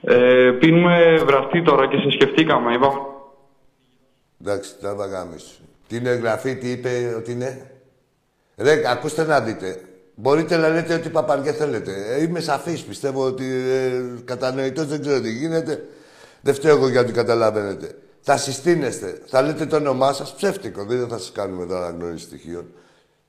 Ε, 0.00 0.50
πίνουμε 0.58 1.22
βραστή 1.26 1.62
τώρα 1.62 1.88
και 1.88 1.96
σε 1.96 2.10
σκεφτήκαμε. 2.10 2.74
Είπαμε 2.74 3.00
Εντάξει, 4.40 4.78
τράβα 4.78 5.06
γάμισου. 5.06 5.62
Τι 5.88 5.96
είναι 5.96 6.10
γραφή, 6.10 6.56
τι 6.56 6.70
είπε 6.70 7.14
ότι 7.16 7.32
είναι. 7.32 7.70
Ρε, 8.56 8.82
ακούστε 8.86 9.24
να 9.24 9.40
δείτε. 9.40 9.80
Μπορείτε 10.14 10.56
να 10.56 10.68
λέτε 10.68 10.94
ό,τι 10.94 11.08
παπαριά 11.08 11.52
θέλετε. 11.52 11.92
Ε, 12.08 12.22
είμαι 12.22 12.40
σαφής, 12.40 12.82
πιστεύω 12.82 13.24
ότι 13.24 13.44
ε, 13.44 14.02
κατανοητός 14.24 14.86
δεν 14.86 15.00
ξέρω 15.00 15.20
τι 15.20 15.30
γίνεται. 15.30 15.84
Δεν 16.40 16.54
φταίω 16.54 16.76
εγώ 16.76 16.88
γιατί 16.88 17.12
καταλαβαίνετε. 17.12 17.94
Θα 18.20 18.36
συστήνεστε. 18.36 19.20
Θα 19.26 19.42
λέτε 19.42 19.66
το 19.66 19.76
όνομά 19.76 20.12
σας 20.12 20.34
ψεύτικο. 20.34 20.84
Δεν 20.84 21.08
θα 21.08 21.18
σας 21.18 21.32
κάνουμε 21.32 21.66
τώρα 21.66 21.86
αναγνώριση 21.86 22.24
στοιχείων. 22.24 22.64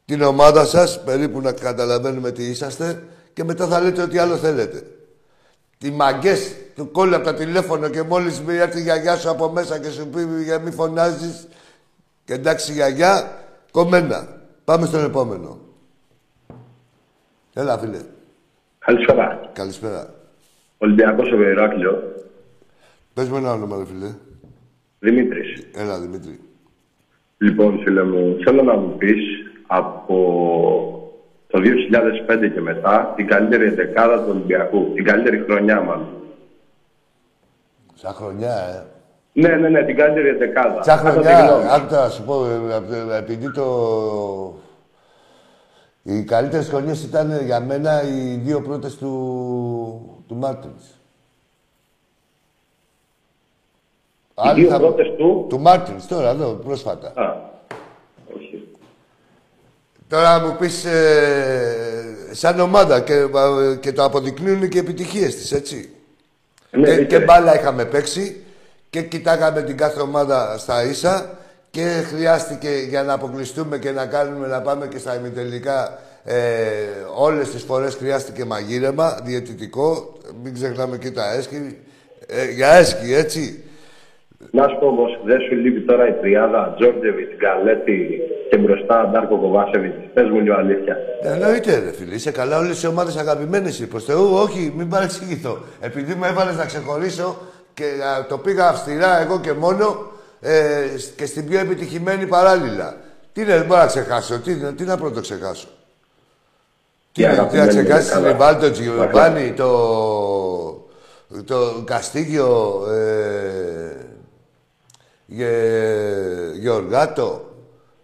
Την 0.05 0.21
ομάδα 0.21 0.65
σας, 0.65 1.03
περίπου 1.03 1.41
να 1.41 1.51
καταλαβαίνουμε 1.51 2.31
τι 2.31 2.43
είσαστε 2.43 3.03
και 3.33 3.43
μετά 3.43 3.67
θα 3.67 3.81
λέτε 3.81 4.01
ό,τι 4.01 4.17
άλλο 4.17 4.35
θέλετε. 4.35 4.83
Τι 5.77 5.91
μαγκές 5.91 6.51
του 6.75 6.91
κόλλου 6.91 7.15
από 7.15 7.25
το 7.25 7.33
τηλέφωνο 7.33 7.89
και 7.89 8.01
μόλις 8.01 8.41
μη 8.41 8.55
έρθει 8.55 8.79
η 8.79 8.81
γιαγιά 8.81 9.17
σου 9.17 9.29
από 9.29 9.49
μέσα 9.49 9.79
και 9.79 9.89
σου 9.89 10.07
πει 10.07 10.43
για 10.43 10.59
μη 10.59 10.71
φωνάζεις 10.71 11.47
και 12.25 12.33
εντάξει 12.33 12.71
γιαγιά, 12.71 13.43
κομμένα. 13.71 14.27
Πάμε 14.65 14.85
στον 14.85 15.03
επόμενο. 15.03 15.64
Έλα 17.57 17.77
φίλε. 17.77 17.97
Καλησπέρα. 18.79 19.49
Καλησπέρα. 19.53 20.13
Ολυμπιακός 20.77 21.31
ο 21.31 21.41
Ηράκλειο. 21.41 22.03
Πες 23.13 23.29
μου 23.29 23.35
ένα 23.35 23.51
όνομα, 23.51 23.77
ρε 23.77 23.85
φίλε. 23.85 24.13
Δημήτρης. 24.99 25.67
Έλα, 25.75 25.99
Δημήτρη. 25.99 26.39
Λοιπόν, 27.37 27.79
φίλε 27.83 28.03
μου, 28.03 28.37
θέλω 28.43 28.63
να 28.63 28.75
μου 28.75 28.97
πεις 28.97 29.23
από 29.67 30.17
το 31.47 31.59
2005 31.59 32.51
και 32.53 32.61
μετά 32.61 33.13
την 33.15 33.27
καλύτερη 33.27 33.69
δεκάδα 33.69 34.17
του 34.23 34.29
Ολυμπιακού. 34.29 34.91
Την 34.93 35.03
καλύτερη 35.03 35.43
χρονιά, 35.47 35.81
μάλλον. 35.81 36.07
Σαν 37.93 38.13
χρονιά, 38.13 38.53
ε. 38.57 38.83
Ναι, 39.33 39.49
ναι, 39.55 39.69
ναι, 39.69 39.83
την 39.83 39.95
καλύτερη 39.95 40.31
δεκάδα. 40.31 40.83
Σαν 40.83 40.97
Κατά 40.97 41.09
τη 41.09 41.13
χρονιά, 41.15 41.39
γνώμη 41.45 41.63
σου. 41.63 41.69
άκουτα 41.69 42.03
να 42.03 42.09
σου 42.09 42.23
πω, 42.23 42.45
ε, 42.45 43.13
ε, 43.13 43.17
επειδή 43.17 43.51
το... 43.51 43.65
Οι 46.07 46.23
καλύτερες 46.23 46.67
χρονιές 46.67 47.03
ήταν 47.03 47.45
για 47.45 47.59
μένα 47.59 48.03
οι 48.03 48.35
δύο 48.35 48.61
πρώτες 48.61 48.95
του, 48.95 50.23
του 50.27 50.35
Μάρτινς. 50.35 50.83
Οι 54.43 54.61
δύο 54.61 54.77
πρώτες 54.77 55.07
του; 55.17 55.45
Του 55.49 55.59
Μάρτινς, 55.59 56.07
τώρα, 56.07 56.29
εδώ, 56.29 56.51
πρόσφατα. 56.51 57.07
Α, 57.07 57.35
όχι. 58.37 58.67
Τώρα 60.07 60.39
μου 60.39 60.55
πεις 60.59 60.85
ε, 60.85 62.29
σαν 62.31 62.59
ομάδα 62.59 62.99
και, 63.01 63.13
ε, 63.13 63.75
και 63.79 63.93
το 63.93 64.03
αποδεικνύουν 64.03 64.69
και 64.69 64.77
οι 64.77 64.81
επιτυχίες 64.81 65.35
της, 65.35 65.51
έτσι. 65.51 65.89
Ναι, 66.71 66.83
και, 66.83 66.95
ναι, 66.95 67.03
και 67.03 67.17
ναι. 67.17 67.23
μπάλα 67.23 67.59
είχαμε 67.59 67.85
παίξει 67.85 68.43
και 68.89 69.01
κοιτάγαμε 69.01 69.61
την 69.61 69.77
κάθε 69.77 70.01
ομάδα 70.01 70.57
στα 70.57 70.83
ίσα 70.83 71.37
και 71.75 71.87
χρειάστηκε 72.11 72.69
για 72.89 73.03
να 73.03 73.13
αποκλειστούμε 73.13 73.77
και 73.77 73.91
να 73.91 74.05
κάνουμε 74.05 74.47
να 74.47 74.61
πάμε 74.61 74.87
και 74.87 74.97
στα 74.97 75.15
ημιτελικά 75.15 75.99
ε, 76.23 76.35
όλες 77.17 77.49
τις 77.51 77.63
φορές 77.63 77.95
χρειάστηκε 77.95 78.45
μαγείρεμα, 78.45 79.19
διαιτητικό, 79.23 80.13
μην 80.43 80.53
ξεχνάμε 80.53 80.97
και 80.97 81.11
τα 81.11 81.33
έσκη, 81.37 81.77
ε, 82.27 82.51
για 82.51 82.67
έσκη, 82.67 83.13
έτσι. 83.13 83.63
Να 84.51 84.67
σου 84.67 84.77
πω 84.79 84.85
όμως, 84.87 85.19
δεν 85.25 85.39
σου 85.41 85.55
λείπει 85.55 85.81
τώρα 85.81 86.07
η 86.07 86.13
τριάδα 86.21 86.75
Τζόρτζεβιτ, 86.77 87.31
Γκαλέτη 87.37 88.19
και 88.49 88.57
μπροστά 88.57 89.09
Ντάρκο 89.11 89.37
Κοβάσεβιτς. 89.37 89.95
Πες 90.13 90.29
μου 90.29 90.39
λίγο 90.39 90.55
αλήθεια. 90.55 90.97
Εννοείται, 91.21 91.79
ρε 91.79 91.91
φίλε. 91.91 92.15
Είσαι 92.15 92.31
καλά, 92.31 92.57
όλες 92.57 92.83
οι 92.83 92.87
ομάδες 92.87 93.17
αγαπημένες 93.17 93.79
είναι. 93.79 93.87
Προς 93.87 94.03
Θεού, 94.03 94.33
όχι, 94.33 94.73
μην 94.77 94.89
παρεξηγηθώ. 94.89 95.57
Επειδή 95.79 96.15
με 96.15 96.27
έβαλες 96.27 96.57
να 96.57 96.65
ξεχωρίσω 96.65 97.37
και 97.73 97.83
α, 97.83 98.25
το 98.25 98.37
πήγα 98.37 98.67
αυστηρά 98.67 99.21
εγώ 99.21 99.39
και 99.39 99.53
μόνο 99.53 100.13
ε, 100.45 100.97
σ- 100.97 101.15
και 101.15 101.25
στην 101.25 101.47
πιο 101.47 101.59
επιτυχημένη 101.59 102.25
παράλληλα. 102.27 102.97
Τι 103.33 103.41
είναι, 103.41 103.57
δεν 103.57 103.65
μπορώ 103.65 103.79
να 103.81 103.85
ξεχάσω, 103.87 104.39
τι, 104.39 104.55
τι 104.55 104.83
να 104.83 104.97
πρώτο 104.97 105.21
ξεχάσω. 105.21 105.67
Τι, 107.11 107.21
Η 107.21 107.25
να- 107.25 107.31
τι 107.31 107.35
να 107.37 107.41
αγαπημένη 107.41 107.67
ξεχάσει, 107.69 107.89
είναι 107.91 108.01
την 108.01 108.09
καλά. 108.23 108.31
Ριβάλ, 108.31 108.59
τον 108.61 108.71
Τζιοβάνι, 108.71 109.51
το, 109.51 109.69
το 111.45 111.83
Καστίγιο, 111.85 112.81
ε, 112.91 113.95
Γε, 115.25 115.51
Γεωργάτο. 116.59 117.45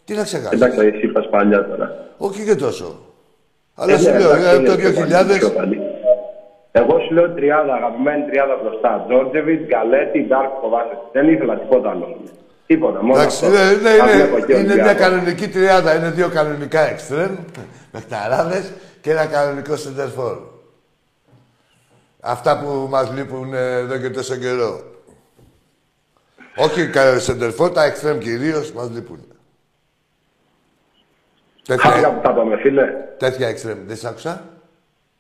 Τι 0.06 0.14
να 0.14 0.24
ξεχάσεις. 0.24 0.62
Εντάξει, 0.62 0.80
εσύ 0.86 1.06
είπα 1.06 1.22
παλιά 1.30 1.68
τώρα. 1.68 2.06
Όχι 2.18 2.44
και 2.44 2.56
τόσο. 2.56 3.00
Αλλά 3.76 3.94
Ε, 3.94 3.98
σου 3.98 4.10
ναι, 4.10 4.20
λέω, 4.20 4.30
εντάξει, 4.36 4.48
ε, 4.50 4.56
είναι 4.56 4.68
το 4.70 4.76
πιο 4.76 4.92
παλιό, 4.94 5.18
2000 5.18 5.38
πιο 5.38 5.50
παλιό. 5.50 5.81
Εγώ 6.72 7.00
σου 7.00 7.14
λέω 7.14 7.34
τριάδα, 7.34 7.74
αγαπημένη 7.74 8.26
τριάδα 8.30 8.58
μπροστά. 8.64 9.06
Τζόρτζεβιτς, 9.08 9.66
Γκαλέτη, 9.66 10.26
Ντάρκο 10.28 10.58
Κοβάσεβιτ. 10.62 10.98
Δεν 11.12 11.28
ήθελα 11.34 11.58
τίποτα 11.60 11.90
άλλο. 11.90 12.18
Τίποτα, 12.68 13.04
μόνο 13.04 13.20
Εντάξει, 13.20 13.46
αυτό. 13.46 13.58
ναι, 13.58 13.90
ναι, 13.90 13.98
Τα 13.98 14.06
ναι. 14.06 14.12
βλέπω 14.12 14.46
και 14.46 14.54
είναι 14.54 14.62
μια 14.64 14.74
Ολυμπιακό. 14.74 15.00
κανονική 15.00 15.48
τριάδα. 15.48 15.96
Είναι 15.96 16.10
δύο 16.10 16.30
κανονικά 16.30 16.80
εξτρέμ, 16.90 17.36
παιχταράδες 17.92 18.74
και 19.02 19.12
ένα 19.12 19.26
κανονικό 19.26 19.76
σεντερφόρ. 19.76 20.38
Αυτά 22.22 22.60
που 22.60 22.88
μας 22.90 23.12
λείπουν 23.14 23.54
ε, 23.54 23.74
εδώ 23.78 23.98
και 23.98 24.10
τόσο 24.10 24.36
καιρό. 24.36 24.80
Όχι 26.56 26.90
κα- 26.90 27.20
σεντερφόρ, 27.20 27.70
τα 27.72 27.84
εξτρέμ 27.84 28.18
κυρίως 28.18 28.72
μας 28.72 28.90
λείπουν. 28.90 29.26
Χάρηκα 31.68 31.92
Τέτοια, 31.94 32.14
που 32.14 32.22
τα 32.22 32.32
είπαμε, 32.32 32.58
φίλε. 32.58 32.84
τέτοια 33.18 33.48
εξτρέμ. 33.48 33.78
Δεν 33.86 33.96
σ' 33.98 34.06
άκουσα; 34.06 34.44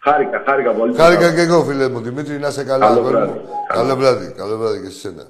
Χάρηκα, 0.04 0.42
χάρηκα 0.46 0.72
πολύ. 0.74 0.96
Χάρηκα 0.96 1.34
και 1.34 1.42
εγώ, 1.42 1.64
φίλε 1.64 1.90
μου. 1.90 2.00
Δημήτρη, 2.00 2.38
να 2.40 2.48
είσαι 2.48 2.64
καλά. 2.64 2.86
Καλό 2.88 3.00
αγόρι 3.00 3.16
βράδυ. 3.16 3.32
μου. 3.32 3.46
Καλό 3.74 3.96
βράδυ. 3.96 4.32
Καλό 4.32 4.58
βράδυ 4.58 4.82
και 4.82 4.90
σε 4.90 5.00
σένα. 5.00 5.26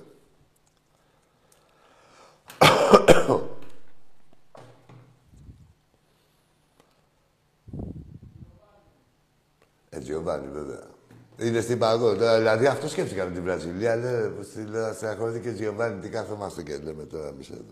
Ε, 9.90 10.00
Τζιοβάνι, 10.00 10.48
βέβαια. 10.54 10.80
Είναι 11.40 11.62
στην 11.62 11.78
παγό. 11.80 12.16
Τώρα, 12.16 12.38
Δηλαδή 12.38 12.66
αυτό 12.66 12.88
σκέφτηκα 12.88 13.26
με 13.26 13.32
την 13.32 13.44
Βραζιλία. 13.44 13.96
Λέει, 13.96 14.32
στη- 14.44 14.66
λέει, 14.70 14.82
να 14.82 14.94
στεναχωρηθεί 14.94 15.40
και 15.40 15.52
Τζιοβάνι. 15.52 16.00
Τι 16.02 16.10
κάθομαστε 16.10 16.64
και 16.64 16.78
λέμε 16.84 17.04
τώρα 17.04 17.28
εμείς 17.28 17.50
εδώ. 17.50 17.64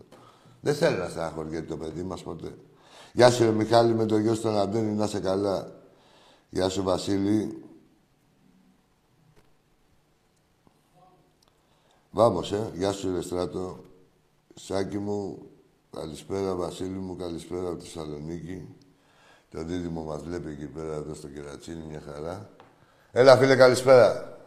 Δεν 0.62 0.74
θέλω 0.76 0.98
να 0.98 1.10
στεναχωρηθεί 1.10 1.62
το 1.62 1.78
παιδί 1.78 2.02
μας 2.04 2.24
ποτέ. 2.24 2.48
Γεια 3.14 3.30
σου, 3.32 3.44
ρε 3.44 3.52
Μιχάλη, 3.52 3.94
με 3.94 4.06
το 4.06 4.18
γιο 4.18 4.34
στον 4.34 4.58
Αντώνη, 4.60 4.92
να 4.92 5.06
είσαι 5.06 5.20
καλά. 5.20 5.68
Γεια 6.50 6.70
σου, 6.70 6.84
Βασίλη. 6.84 7.64
Βάμος, 12.12 12.52
ε. 12.52 12.72
Γεια 12.76 12.92
σου, 12.92 13.14
ρε 13.14 13.22
Στράτο. 13.22 13.84
Σάκη 14.56 14.98
μου, 14.98 15.50
καλησπέρα, 15.92 16.56
Βασίλη 16.56 16.98
μου, 16.98 17.16
καλησπέρα 17.16 17.68
από 17.68 17.78
τη 17.78 17.84
Θεσσαλονίκη. 17.86 18.76
Το 19.50 19.64
δίδυμο 19.64 20.04
μας 20.04 20.24
βλέπει 20.24 20.50
εκεί 20.50 20.66
πέρα, 20.66 20.94
εδώ 20.94 21.14
στο 21.14 21.28
κερατσίνι, 21.28 21.84
μια 21.84 22.02
χαρά. 22.02 22.50
Έλα, 23.12 23.38
φίλε, 23.38 23.56
καλησπέρα. 23.56 24.38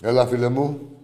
Έλα, 0.00 0.26
φίλε 0.26 0.48
μου. 0.48 0.95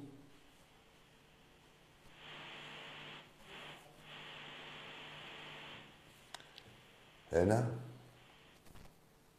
Ένα. 7.33 7.71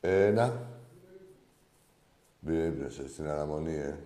Ένα. 0.01 0.67
Μπήρε 2.39 2.65
ύπνωσε 2.65 3.07
στην 3.07 3.29
αναμονή, 3.29 3.75
ε. 3.75 3.97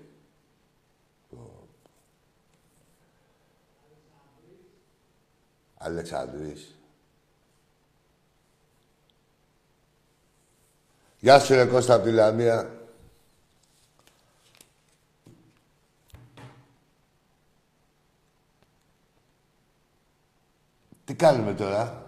Αλεξανδρής. 5.78 6.76
Γεια 11.20 11.40
σου, 11.40 11.54
ρε 11.54 11.66
Κώστα, 11.66 11.94
από 11.94 12.04
τη 12.04 12.12
Λαμία. 12.12 12.82
Τι 21.06 21.16
κάνουμε 21.16 21.54
τώρα; 21.54 22.07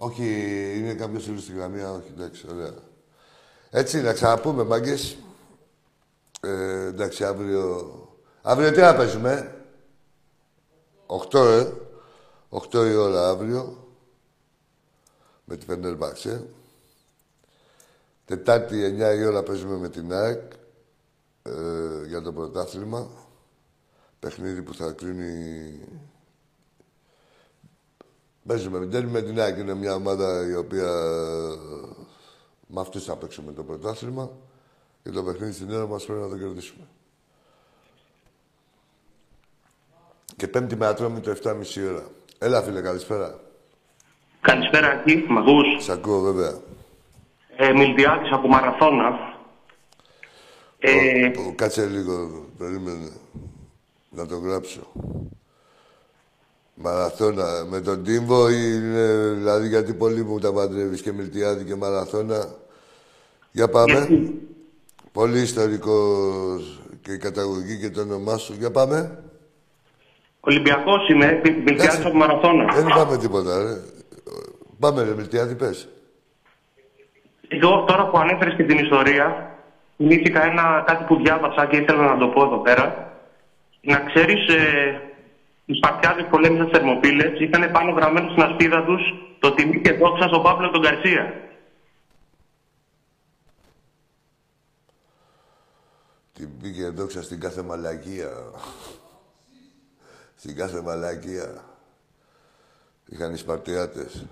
Όχι, 0.00 0.24
είναι 0.78 0.94
κάποιος 0.94 1.24
φίλος 1.24 1.42
στη 1.42 1.52
Λαμία, 1.52 1.90
όχι, 1.90 2.12
εντάξει, 2.16 2.46
ωραία. 2.50 2.74
Έτσι, 3.70 4.00
να 4.00 4.12
ξαναπούμε, 4.12 4.64
μάγκες. 4.64 5.16
Ε, 6.40 6.86
εντάξει, 6.86 7.24
αύριο... 7.24 7.92
Αύριο 8.42 8.72
τι 8.72 8.80
να 8.80 8.94
παίζουμε, 8.94 9.64
8, 11.06 11.34
ε. 11.34 11.72
8 12.50 12.74
η 12.74 12.94
ώρα 12.94 13.28
αύριο. 13.28 13.86
Με 15.44 15.56
τη 15.56 15.64
Φενέρμπαξε. 15.64 16.46
Τετάρτη 18.24 18.96
9 18.98 19.16
η 19.18 19.24
ώρα 19.24 19.42
παίζουμε 19.42 19.76
με 19.76 19.88
την 19.88 20.12
ΑΕΚ 20.12 20.52
ε, 21.42 22.06
για 22.06 22.22
το 22.22 22.32
πρωτάθλημα. 22.32 23.10
Παιχνίδι 24.18 24.62
που 24.62 24.74
θα 24.74 24.92
κρίνει... 24.92 25.80
Παίζουμε 28.48 28.78
με 28.78 29.00
με 29.00 29.22
την 29.22 29.40
ΑΕΚ. 29.40 29.58
Είναι 29.58 29.74
μια 29.74 29.94
ομάδα 29.94 30.46
η 30.50 30.54
οποία 30.54 30.86
ε, 30.86 31.56
με 32.66 32.80
αυτούς 32.80 33.04
θα 33.04 33.16
παίξουμε 33.16 33.52
το 33.52 33.62
πρωτάθλημα. 33.62 34.30
Και 35.02 35.10
το 35.10 35.22
παιχνίδι 35.22 35.52
στην 35.52 35.70
ώρα 35.70 35.86
μας 35.86 36.04
πρέπει 36.04 36.20
να 36.20 36.28
το 36.28 36.36
κερδίσουμε. 36.38 36.84
Και 40.36 40.48
πέμπτη 40.48 40.76
με 40.76 40.86
ατρόμη 40.86 41.20
το 41.20 41.36
7.30 41.42 41.54
ώρα. 41.90 42.04
Έλα, 42.38 42.62
φίλε, 42.62 42.80
καλησπέρα. 42.80 43.40
Καλησπέρα, 44.40 44.88
Ακή. 44.88 45.24
Μ' 45.28 45.38
ακούς; 45.38 45.84
Σ' 45.84 45.88
ακούω, 45.88 46.20
βέβαια. 46.20 46.58
Ε, 47.56 47.72
Μιλτιάδης 47.72 48.32
από 48.32 48.48
Μαραθώνα. 48.48 49.18
Ε, 50.78 51.26
Ο- 51.26 51.40
ο- 51.48 51.54
κάτσε 51.54 51.86
λίγο, 51.86 52.44
περίμενε. 52.58 53.12
Να 54.10 54.26
το 54.26 54.36
γράψω. 54.38 54.80
Μαραθώνα 56.80 57.64
με 57.70 57.80
τον 57.80 58.04
Τίμβο 58.04 58.48
είναι, 58.50 59.32
δηλαδή 59.36 59.68
γιατί 59.68 59.94
πολύ 59.94 60.22
μου 60.24 60.38
τα 60.38 60.52
παντρεύεις 60.52 61.02
και 61.02 61.12
Μιλτιάδη 61.12 61.64
και 61.64 61.74
Μαραθώνα. 61.74 62.46
Για 63.52 63.68
πάμε. 63.68 63.92
γιατί- 63.92 64.42
Πολύ 65.12 65.40
ιστορικός 65.40 66.80
και 67.02 67.12
η 67.12 67.18
καταγωγή 67.18 67.78
και 67.80 67.90
το 67.90 68.00
όνομά 68.00 68.36
σου. 68.36 68.54
Για 68.58 68.70
πάμε. 68.70 69.22
Ολυμπιακός 70.40 71.08
είμαι, 71.08 71.40
Μιλτιάδης 71.44 71.84
Εντάξει. 71.84 72.06
από 72.06 72.16
Μαραθώνα. 72.16 72.72
Δεν 72.74 72.88
είπαμε 72.88 73.16
τίποτα, 73.16 73.62
ρε. 73.62 73.80
Πάμε, 74.78 75.02
ρε 75.02 75.14
Μιλτιάδη, 75.14 75.54
πες. 75.54 75.88
Εγώ 77.48 77.84
τώρα 77.86 78.08
που 78.08 78.18
ανέφερες 78.18 78.54
και 78.54 78.62
την 78.64 78.78
ιστορία, 78.78 79.54
θυμήθηκα 79.96 80.44
ένα 80.44 80.84
κάτι 80.86 81.04
που 81.04 81.16
διάβασα 81.16 81.66
και 81.66 81.76
ήθελα 81.76 82.02
να 82.14 82.18
το 82.18 82.28
πω 82.28 82.42
εδώ 82.44 82.58
πέρα. 82.58 83.12
Να 83.80 83.98
ξέρεις, 84.00 84.48
ε, 84.48 85.00
οι 85.68 85.74
Σπαρτιάδες 85.74 86.24
που 86.24 86.30
πολέμησαν 86.30 86.66
στις 86.66 86.78
Θερμοπύλες 86.78 87.40
ήταν 87.40 87.72
πάνω 87.72 87.90
γραμμένο 87.92 88.30
στην 88.30 88.42
ασπίδα 88.42 88.84
τους 88.84 89.02
το 89.38 89.54
τιμή 89.54 89.80
και 89.80 89.92
δόξα 89.92 90.28
στον 90.28 90.42
Παύλο 90.42 90.70
τον 90.70 90.82
Καρσία. 90.82 91.24
Την 96.32 96.58
πήγε 96.60 96.88
δόξα 96.88 97.22
στην 97.22 97.40
κάθε 97.40 97.62
μαλακία. 97.62 98.30
στην 100.34 100.56
κάθε 100.56 100.82
μαλακία. 100.82 101.64
Είχαν 103.06 103.32
οι 103.32 103.36
Σπαρτιάτες. 103.36 104.26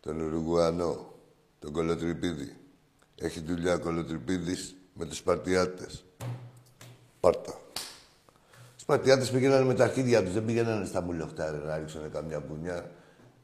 Τον 0.00 0.20
Ουρουγουανό. 0.20 1.12
Τον 1.58 1.72
Κολοτριπίδη. 1.72 2.56
Έχει 3.16 3.40
δουλειά 3.40 3.74
ο 3.74 3.78
Κολοτριπίδης 3.78 4.76
με 4.94 5.06
τους 5.06 5.16
Σπαρτιάτες. 5.16 6.04
Πάρτα. 7.20 7.59
Οι 8.90 8.92
Σπαρτιάτες 8.92 9.30
πήγαιναν 9.30 9.66
με 9.66 9.74
τα 9.74 9.84
αρχίδια 9.84 10.22
τους. 10.22 10.32
Δεν 10.32 10.44
πήγαιναν 10.44 10.86
στα 10.86 11.00
μουλοχτάρια 11.00 11.58
να 11.58 11.76
ρίξουν 11.76 12.10
καμιά 12.12 12.40
μπουνιά. 12.40 12.90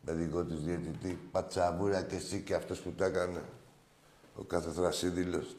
Με 0.01 0.13
δικό 0.13 0.45
τους 0.45 0.65
διαιτητή. 0.65 1.19
Πατσαβούρα 1.31 2.03
και 2.03 2.17
εσύ 2.17 2.41
και 2.41 2.55
αυτός 2.55 2.81
που 2.81 2.93
τα 2.93 3.05
έκανε. 3.05 3.43
Ο 4.35 4.43
κάθε 4.43 4.71
θρασίδηλος. 4.71 5.57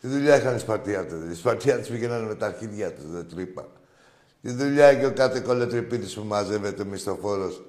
Τι 0.00 0.08
δουλειά 0.08 0.36
είχαν 0.36 0.56
οι 0.56 0.58
Σπαρτιάτες. 0.58 1.30
Οι 1.30 1.34
Σπαρτιάτες 1.34 1.88
πήγαιναν 1.88 2.24
με 2.24 2.34
τα 2.34 2.46
αρχίδια 2.46 2.92
τους, 2.92 3.10
δεν 3.10 3.28
τρύπα. 3.28 3.68
Τι 4.42 4.50
δουλειά 4.50 4.86
έχει 4.86 5.04
ο 5.04 5.12
κάθε 5.12 5.40
κολοτρυπίτης 5.40 6.14
που 6.14 6.24
μαζεύεται 6.24 6.84
μισθοφόρος 6.84 7.62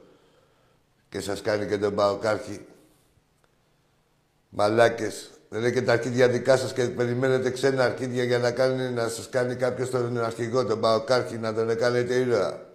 και 1.09 1.19
σας 1.19 1.41
κάνει 1.41 1.65
και 1.65 1.77
τον 1.77 1.95
Παοκάρχη. 1.95 2.65
Μαλάκες. 4.49 5.29
Δεν 5.49 5.63
έχετε 5.63 5.81
τα 5.81 5.91
αρχίδια 5.91 6.29
δικά 6.29 6.57
σας 6.57 6.73
και 6.73 6.83
περιμένετε 6.83 7.49
ξένα 7.49 7.83
αρχίδια 7.83 8.23
για 8.23 8.39
να, 8.39 8.51
κάνει, 8.51 8.93
να 8.93 9.07
σας 9.07 9.29
κάνει 9.29 9.55
κάποιος 9.55 9.89
τον 9.89 10.23
αρχηγό, 10.23 10.65
τον 10.65 10.79
Παοκάρχη, 10.79 11.37
να 11.37 11.53
τον 11.53 11.77
κάνετε 11.77 12.15
ήρωα. 12.15 12.65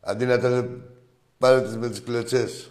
Αντί 0.00 0.24
να 0.24 0.38
τον 0.38 0.82
πάρετε 1.38 1.76
με 1.76 1.88
τις 1.88 2.02
κλωτσές. 2.02 2.70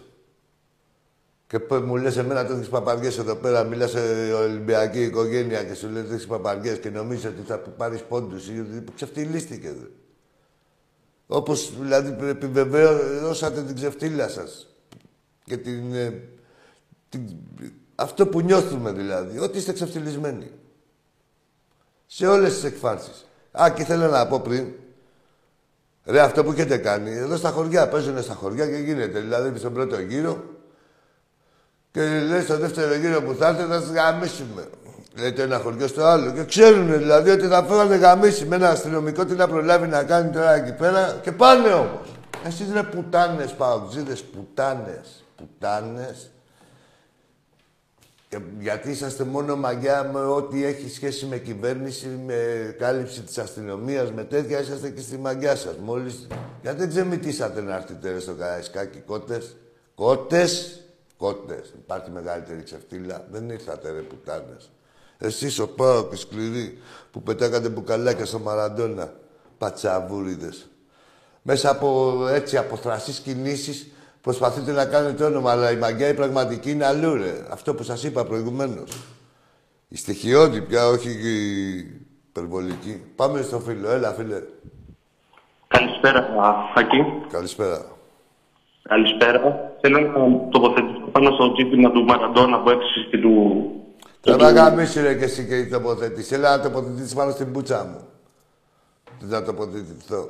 Και 1.46 1.58
π- 1.58 1.72
μου 1.72 1.96
λες 1.96 2.16
εμένα 2.16 2.46
τέτοιες 2.46 2.68
παπαριές 2.68 3.18
εδώ 3.18 3.34
πέρα, 3.34 3.64
μιλάς 3.64 3.90
σε 3.90 4.32
Ολυμπιακή 4.32 5.02
οικογένεια 5.02 5.64
και 5.64 5.74
σου 5.74 5.88
λέει 5.88 6.02
τέτοιες 6.02 6.26
παπαριές 6.26 6.78
και 6.78 6.90
νομίζεις 6.90 7.24
ότι 7.24 7.42
θα 7.46 7.58
πάρεις 7.58 8.02
πόντους 8.02 8.48
ή 8.48 8.60
ότι 8.60 8.84
ξεφτυλίστηκες. 8.94 9.72
Δε. 9.72 9.86
Όπως 11.26 11.72
δηλαδή 11.80 12.28
επιβεβαίωσατε 12.28 13.62
την 13.62 13.74
ξεφτύλα 13.74 14.28
σας. 14.28 14.74
Και 15.44 15.56
την, 15.56 15.94
ε, 15.94 16.22
την, 17.08 17.22
αυτό 18.00 18.26
που 18.26 18.40
νιώθουμε 18.40 18.92
δηλαδή, 18.92 19.38
ότι 19.38 19.58
είστε 19.58 19.72
ξεφτυλισμένοι. 19.72 20.50
Σε 22.06 22.26
όλες 22.26 22.54
τις 22.54 22.64
εκφάνσεις. 22.64 23.26
Α, 23.62 23.70
και 23.70 23.84
θέλω 23.84 24.08
να 24.08 24.26
πω 24.26 24.40
πριν, 24.40 24.72
Ρε, 26.04 26.20
αυτό 26.20 26.44
που 26.44 26.50
έχετε 26.50 26.76
κάνει, 26.76 27.10
εδώ 27.10 27.36
στα 27.36 27.50
χωριά, 27.50 27.88
παίζουν 27.88 28.22
στα 28.22 28.34
χωριά 28.34 28.66
και 28.66 28.76
γίνεται. 28.76 29.20
Δηλαδή, 29.20 29.58
στον 29.58 29.72
πρώτο 29.72 30.00
γύρο, 30.00 30.44
και 31.92 32.20
λέει 32.28 32.40
στο 32.40 32.58
δεύτερο 32.58 32.94
γύρο 32.94 33.22
που 33.22 33.34
θα 33.34 33.48
έρθει 33.48 33.62
θα 33.62 33.80
σας 33.80 33.90
γαμίσουμε. 33.90 34.68
Λέει 35.18 35.32
το 35.32 35.42
ένα 35.42 35.58
χωριό 35.58 35.86
στο 35.86 36.04
άλλο. 36.04 36.32
Και 36.32 36.44
ξέρουν 36.44 36.98
δηλαδή 36.98 37.30
ότι 37.30 37.46
θα 37.46 37.62
φεύγανε 37.62 37.96
γαμίσει 37.96 38.46
με 38.46 38.56
ένα 38.56 38.68
αστυνομικό 38.70 39.24
τι 39.24 39.34
να 39.34 39.48
προλάβει 39.48 39.86
να 39.86 40.04
κάνει 40.04 40.30
τώρα 40.30 40.54
εκεί 40.54 40.72
πέρα. 40.72 41.18
Και 41.22 41.32
πάνε 41.32 41.72
όμως. 41.72 42.08
Εσείς 42.46 42.72
ρε 42.72 42.82
πουτάνες, 42.82 43.52
παουτζίδες, 43.52 44.22
πουτάνες. 44.22 45.24
Πουτάνες. 45.36 46.30
Και 48.30 48.38
γιατί 48.58 48.90
είσαστε 48.90 49.24
μόνο 49.24 49.56
μαγιά 49.56 50.10
με 50.12 50.20
ό,τι 50.20 50.64
έχει 50.64 50.90
σχέση 50.90 51.26
με 51.26 51.38
κυβέρνηση, 51.38 52.06
με 52.06 52.34
κάλυψη 52.78 53.20
της 53.20 53.38
αστυνομίας, 53.38 54.12
με 54.12 54.24
τέτοια, 54.24 54.60
είσαστε 54.60 54.90
και 54.90 55.00
στη 55.00 55.18
μαγιά 55.18 55.56
σας. 55.56 55.76
Μόλις... 55.76 56.26
Γιατί 56.62 56.78
δεν 56.78 56.88
ξεμητήσατε 56.88 57.60
να 57.60 57.74
έρθετε 57.76 58.10
ρε, 58.10 58.18
στο 58.18 58.32
Καραϊσκάκι, 58.32 58.98
κότες; 58.98 59.56
Κότες; 59.94 60.80
Κότες. 61.16 61.72
Υπάρχει 61.76 62.10
μεγαλύτερη 62.10 62.62
ξεφτύλα. 62.62 63.26
Δεν 63.30 63.50
ήρθατε 63.50 63.90
ρε 63.90 64.00
πουτάνες. 64.00 64.70
Εσείς 65.18 65.58
ο 65.58 65.68
Πάο 65.68 66.04
και 66.04 66.16
σκληροί 66.16 66.78
που 67.10 67.22
πετάγατε 67.22 67.68
μπουκαλάκια 67.68 68.24
στο 68.24 68.38
Μαραντόνα. 68.38 69.12
Πατσαβούριδες. 69.58 70.68
Μέσα 71.42 71.70
από 71.70 72.18
έτσι 72.28 72.56
αποθρασείς 72.56 73.18
κινήσεις 73.18 73.86
προσπαθείτε 74.20 74.72
να 74.72 74.84
κάνετε 74.84 75.24
όνομα, 75.24 75.50
αλλά 75.50 75.70
η 75.70 75.76
μαγιά 75.76 76.08
η 76.08 76.14
πραγματική 76.14 76.70
είναι 76.70 76.86
αλλού, 76.86 77.14
ρε. 77.14 77.46
Αυτό 77.50 77.74
που 77.74 77.82
σας 77.82 78.04
είπα 78.04 78.24
προηγουμένως. 78.24 78.90
Η 79.88 79.96
στοιχειώδη 79.96 80.62
πια, 80.62 80.86
όχι 80.86 81.08
η 81.08 81.78
υπερβολική. 82.28 83.02
Πάμε 83.16 83.42
στο 83.42 83.58
φίλο. 83.58 83.90
Έλα, 83.90 84.12
φίλε. 84.12 84.42
Καλησπέρα, 85.68 86.28
Χακί. 86.74 87.04
Καλησπέρα. 87.32 87.84
Καλησπέρα. 88.82 89.72
Θέλω 89.80 90.00
να 90.00 90.48
τοποθετηθώ 90.50 91.06
πάνω 91.12 91.30
στο 91.30 91.54
ζήτημα 91.58 91.90
του 91.90 92.04
Μαραντόνα 92.04 92.60
που 92.60 92.70
έφυγε 92.70 93.08
και 93.10 93.18
του. 93.18 93.64
Θα 94.20 94.36
με 94.36 94.50
γαμίσει 94.50 95.00
ρε 95.00 95.14
και 95.14 95.24
εσύ 95.24 95.46
και 95.46 95.56
η 95.56 95.68
τοποθέτηση. 95.68 96.34
Έλα 96.34 96.56
να 96.56 96.62
τοποθετήσεις 96.62 97.14
πάνω 97.14 97.30
στην 97.30 97.52
πούτσα 97.52 97.84
μου. 97.84 98.08
Τι 99.18 99.24
να 99.24 99.42
τοποθετηθώ. 99.42 100.28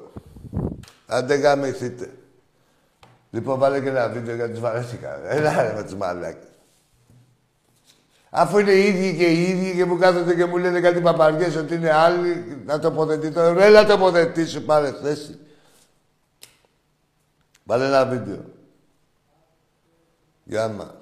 Αν 1.06 1.26
δεν 1.26 1.40
γαμηθείτε. 1.40 2.10
Λοιπόν, 3.30 3.58
βάλε 3.58 3.80
και 3.80 3.88
ένα 3.88 4.08
βίντεο 4.08 4.34
γιατί 4.34 4.50
τους 4.50 4.60
βαρέθηκα. 4.60 5.28
Έλα 5.28 5.62
ρε 5.62 5.72
με 5.74 5.82
τους 5.82 5.94
μαλάκες. 5.94 6.48
Αφού 8.30 8.58
είναι 8.58 8.72
οι 8.72 8.86
ίδιοι 8.86 9.16
και 9.16 9.26
οι 9.26 9.42
ίδιοι 9.42 9.74
και 9.76 9.84
μου 9.84 9.98
κάθονται 9.98 10.34
και 10.34 10.44
μου 10.44 10.56
λένε 10.56 10.80
κάτι 10.80 11.00
παπαριές 11.00 11.56
ότι 11.56 11.74
είναι 11.74 11.92
άλλοι, 11.92 12.62
να 12.66 12.78
τοποθετηθώ. 12.78 13.52
Ρε, 13.52 13.64
Έλα 13.64 13.86
τοποθετήσου, 13.86 14.62
πάρε 14.62 14.92
θέση. 14.92 15.38
Βάλε 17.64 17.84
ένα 17.84 18.06
βίντεο. 18.06 18.44
Γεια 20.44 20.99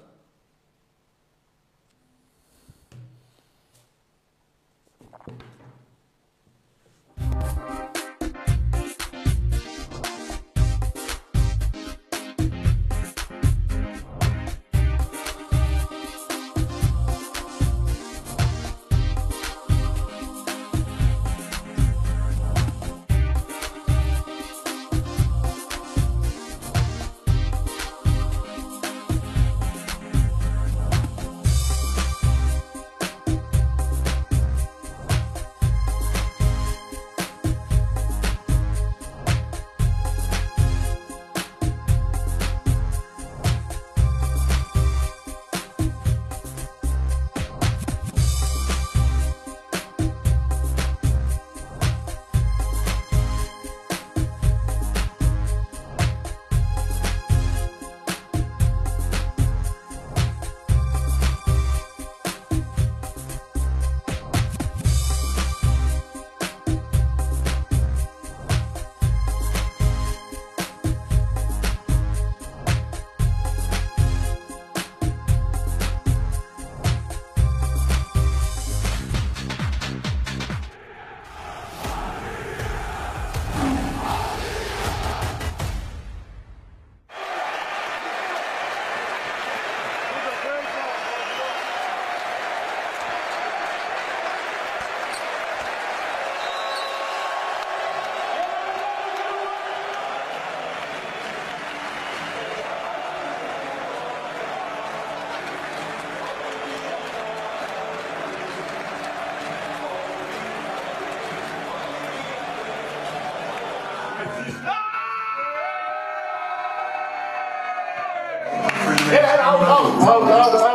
Obrigado. 120.00 120.67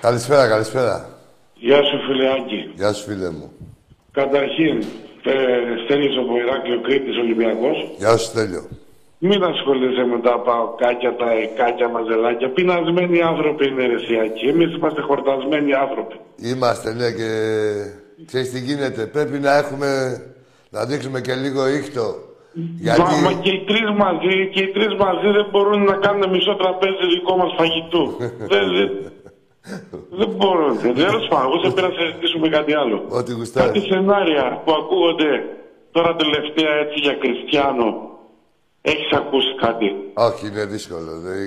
Καλησπέρα, 0.00 0.48
καλησπέρα. 0.48 1.08
Γεια 1.54 1.80
σου 1.88 1.96
φιλεάκι. 2.06 2.60
Γεια 2.74 2.92
σου 2.92 3.04
φίλε 3.08 3.30
μου. 3.30 3.52
Καταρχήν, 4.12 4.74
ε, 5.24 5.34
Στέλιος 5.84 6.16
από 6.22 6.32
Ηράκλειο 6.42 6.80
Κρήτης 6.86 7.16
Ολυμπιακός. 7.16 7.76
Γεια 7.98 8.16
σου 8.16 8.24
Στέλιο. 8.24 8.62
Μην 9.18 9.42
ασχολείσαι 9.42 10.04
με 10.12 10.18
τα 10.26 10.34
παοκάκια, 10.46 11.16
τα 11.16 11.30
εκάκια, 11.44 11.88
μαζελάκια. 11.88 12.48
Πεινασμένοι 12.50 13.22
άνθρωποι 13.22 13.68
είναι 13.68 13.86
ρεσιακοί. 13.86 14.46
Εμείς 14.46 14.74
είμαστε 14.76 15.00
χορτασμένοι 15.00 15.72
άνθρωποι. 15.74 16.16
Είμαστε, 16.36 16.88
ναι, 16.94 17.10
και 17.18 17.30
ξέρεις 18.26 18.50
τι 18.50 18.60
γίνεται. 18.60 19.06
Πρέπει 19.06 19.38
να 19.38 19.52
έχουμε, 19.56 19.88
να 20.70 20.84
δείξουμε 20.84 21.20
και 21.20 21.34
λίγο 21.34 21.68
ήχτο. 21.68 22.06
Γιατί... 22.84 23.00
Μα, 23.00 23.06
μα 23.26 23.32
και 23.42 23.50
οι 23.56 23.64
τρεις 23.68 23.88
μαζί, 24.04 24.36
και 24.52 24.60
οι 24.62 24.70
τρεις 24.76 24.92
μαζί 25.04 25.28
δεν 25.36 25.46
μπορούν 25.50 25.82
να 25.90 25.96
κάνουν 26.04 26.30
μισό 26.30 26.54
τραπέζι 26.62 27.04
δικό 27.14 27.36
μας 27.36 27.52
φαγητού. 27.58 28.04
δεν, 28.52 28.66
δεν, 29.62 29.80
δεν 30.18 30.28
μπορούν. 30.36 30.74
Τέλο 31.04 31.20
πάντων, 31.28 31.46
εγώ 31.48 31.56
σε 31.64 31.70
πήρα 31.74 31.88
να 31.88 31.94
συζητήσουμε 32.00 32.48
κάτι 32.48 32.72
άλλο. 32.74 32.96
Ό,τι 33.18 33.32
γουστάρεις. 33.32 33.70
Κάτι 33.72 33.80
σενάρια 33.90 34.46
που 34.64 34.72
ακούγονται 34.80 35.30
τώρα 35.90 36.10
τελευταία 36.22 36.72
έτσι 36.82 36.96
για 37.04 37.14
Κριστιανό. 37.22 37.90
Έχεις 38.92 39.10
ακούσει 39.20 39.52
κάτι; 39.64 39.86
Όχι, 40.28 40.42
είναι 40.48 40.64
δύσκολο. 40.74 41.10
Δεν, 41.26 41.38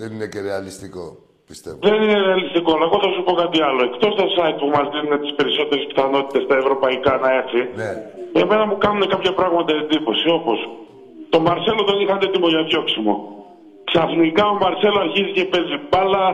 δεν 0.00 0.08
είναι 0.14 0.26
και 0.32 0.40
ρεαλιστικό, 0.46 1.04
πιστεύω. 1.48 1.78
Δεν 1.88 1.94
είναι 2.02 2.18
ρεαλιστικό, 2.28 2.70
αλλά 2.74 2.84
εγώ 2.90 2.98
θα 3.04 3.10
σου 3.14 3.22
πω 3.26 3.32
κάτι 3.42 3.58
άλλο. 3.68 3.80
Εκτός 3.90 4.12
τα 4.20 4.26
site 4.36 4.58
που 4.62 4.68
μας 4.76 4.86
δίνουν 4.92 5.14
τις 5.24 5.32
περισσότερες 5.38 5.84
πιθανότητες 5.90 6.42
στα 6.46 6.56
ευρωπαϊκά 6.62 7.12
να 7.24 7.28
έρθει, 7.40 7.60
Ναι. 7.80 7.90
εμένα 8.42 8.64
μου 8.68 8.76
κάνουν 8.84 9.04
κάποια 9.14 9.32
πράγματα 9.40 9.70
εντύπωση. 9.82 10.26
Όπως 10.38 10.58
το 11.32 11.38
Μαρσέλο 11.46 11.82
τον 11.88 11.96
είχαν 12.02 12.18
έτοιμο 12.26 12.48
για 12.54 12.62
διώξιμο. 12.70 13.14
Ξαφνικά 13.90 14.44
ο 14.54 14.54
Μαρσέλο 14.64 14.98
αρχίζει 15.06 15.30
και 15.36 15.44
παίζει 15.52 15.76
μπάλα, 15.88 16.24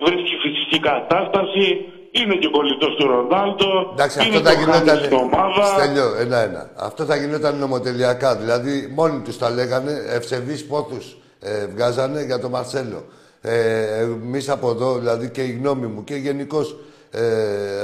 βρίσκει 0.00 0.34
φυσική 0.44 0.78
κατάσταση, 0.80 1.66
είναι 2.10 2.34
και 2.34 2.48
κολλητός 2.48 2.94
του 2.96 3.06
Ρονάλντο. 3.06 3.90
Εντάξει, 3.92 4.26
είναι 4.26 4.36
αυτό 4.36 4.48
θα 4.48 4.54
το 4.54 4.60
γινόταν. 4.60 4.86
χάνει 4.86 5.04
στην 5.04 5.16
ομάδα. 5.16 5.64
Στέλιο, 5.64 6.14
ένα-ένα. 6.20 6.70
Αυτό 6.76 7.04
θα 7.04 7.16
γινόταν 7.16 7.56
νομοτελειακά. 7.56 8.36
Δηλαδή, 8.36 8.92
μόνοι 8.94 9.20
τους 9.20 9.38
τα 9.38 9.50
λέγανε, 9.50 9.92
ευσεβείς 10.08 10.66
πόθους 10.66 11.16
ε, 11.40 11.66
βγάζανε 11.66 12.22
για 12.24 12.38
τον 12.38 12.50
Μαρσέλο. 12.50 13.04
Ε, 13.40 14.00
Εμείς 14.02 14.48
από 14.48 14.70
εδώ, 14.70 14.98
δηλαδή 14.98 15.30
και 15.30 15.42
η 15.42 15.52
γνώμη 15.52 15.86
μου 15.86 16.04
και 16.04 16.14
γενικώς 16.14 16.76
ε, 17.10 17.20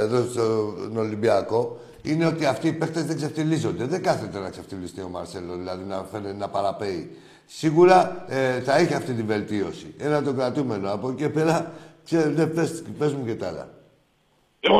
εδώ 0.01 0.23
στον 0.31 0.97
Ολυμπιακό, 0.97 1.79
είναι 2.01 2.25
ότι 2.25 2.45
αυτοί 2.45 2.67
οι 2.67 2.71
παίχτε 2.73 3.01
δεν 3.01 3.15
ξεφτυλίζονται. 3.15 3.85
Δεν 3.85 4.03
κάθεται 4.03 4.39
να 4.39 4.49
ξεφτυλιστεί 4.49 5.01
ο 5.01 5.07
Μαρσέλο, 5.11 5.53
δηλαδή 5.55 5.83
να 5.87 6.05
φαίνεται 6.11 6.35
να 6.37 6.47
παραπέει. 6.47 7.15
Σίγουρα 7.45 8.25
ε, 8.27 8.59
θα 8.61 8.77
έχει 8.77 8.93
αυτή 8.93 9.11
τη 9.13 9.21
βελτίωση. 9.23 9.93
Ένα 9.97 10.21
το 10.21 10.33
κρατούμενο. 10.33 10.91
Από 10.91 11.09
εκεί 11.09 11.23
και 12.07 12.15
πέρα, 12.15 12.23
ξέρετε, 12.33 12.45
πες, 12.55 12.83
πες 12.99 13.13
μου 13.13 13.25
και 13.25 13.35
τα 13.35 13.47
άλλα. 13.49 13.65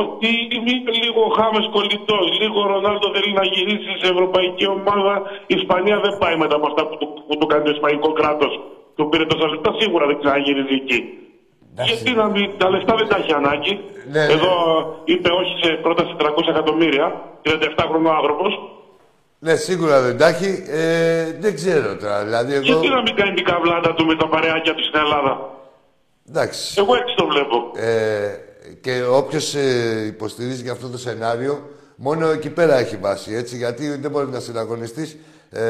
Ότι 0.02 0.30
είναι 0.54 0.74
λίγο 1.02 1.20
ο 1.28 1.30
Χάμες 1.38 1.66
κολλητός. 1.74 2.26
Λίγο 2.40 2.56
ο 2.64 2.66
Ρονάλντο 2.72 3.06
θέλει 3.14 3.32
να 3.40 3.44
γυρίσει 3.52 3.92
σε 4.00 4.06
ευρωπαϊκή 4.14 4.66
ομάδα. 4.76 5.14
Η 5.52 5.54
Ισπανία 5.60 5.96
δεν 6.04 6.12
πάει 6.22 6.36
μετά 6.42 6.54
από 6.58 6.66
αυτά 6.70 6.82
που 6.88 6.96
του, 7.00 7.06
που 7.26 7.34
του 7.38 7.46
κάνει 7.50 7.64
το 7.68 7.72
Ισπανικό 7.76 8.12
κράτος. 8.12 8.52
Του 8.96 9.08
πήρε 9.08 9.24
τόσα 9.32 9.46
λεπτά, 9.52 9.70
σίγουρα 9.80 10.04
δεν 10.06 10.16
ξαναγυρίζει 10.20 10.74
εκεί. 10.82 11.00
Γιατί 11.88 12.10
να 12.20 12.26
μην, 12.28 12.50
τα 12.58 12.70
λεφτά 12.70 12.94
δεν 13.00 13.08
τα 13.08 13.16
έχει 13.16 13.32
ανάγκη. 13.32 13.80
Ναι, 14.12 14.26
ναι. 14.26 14.32
Εδώ 14.32 14.54
είπε 15.04 15.28
όχι 15.40 15.54
σε 15.62 15.70
πρόταση 15.84 16.12
300 16.18 16.24
εκατομμύρια, 16.48 17.06
37 17.42 17.84
χρονών 17.88 18.14
άνθρωπος. 18.20 18.52
Ναι, 19.38 19.54
σίγουρα 19.54 20.00
δεν 20.00 20.18
τα 20.18 20.26
έχει. 20.26 20.50
Ε, 20.68 21.38
δεν 21.40 21.54
ξέρω 21.54 21.96
τώρα. 21.96 22.24
Δηλαδή, 22.24 22.52
εγώ. 22.54 22.62
Γιατί 22.62 22.88
να 22.88 23.02
μην 23.02 23.14
κάνει 23.14 23.32
την 23.34 23.44
καβλάντα 23.44 23.94
του 23.94 24.06
με 24.06 24.14
τα 24.16 24.28
παρεάκια 24.28 24.74
του 24.74 24.84
στην 24.84 25.00
Ελλάδα; 25.04 25.32
Εντάξει. 26.34 26.74
Εγώ 26.78 26.94
έτσι 26.94 27.14
το 27.16 27.26
βλέπω. 27.26 27.70
Ε, 27.76 28.38
και 28.80 29.02
όποιος 29.02 29.54
ε, 29.54 30.04
υποστηρίζει 30.06 30.62
και 30.62 30.70
αυτό 30.70 30.88
το 30.88 30.98
σενάριο, 30.98 31.70
μόνο 31.96 32.26
εκεί 32.26 32.50
πέρα 32.50 32.78
έχει 32.78 32.96
βάση. 32.96 33.34
Έτσι, 33.34 33.56
γιατί 33.56 33.96
δεν 33.96 34.10
μπορεί 34.10 34.26
να 34.26 34.40
συναγωνιστείς 34.40 35.16
ε, 35.50 35.62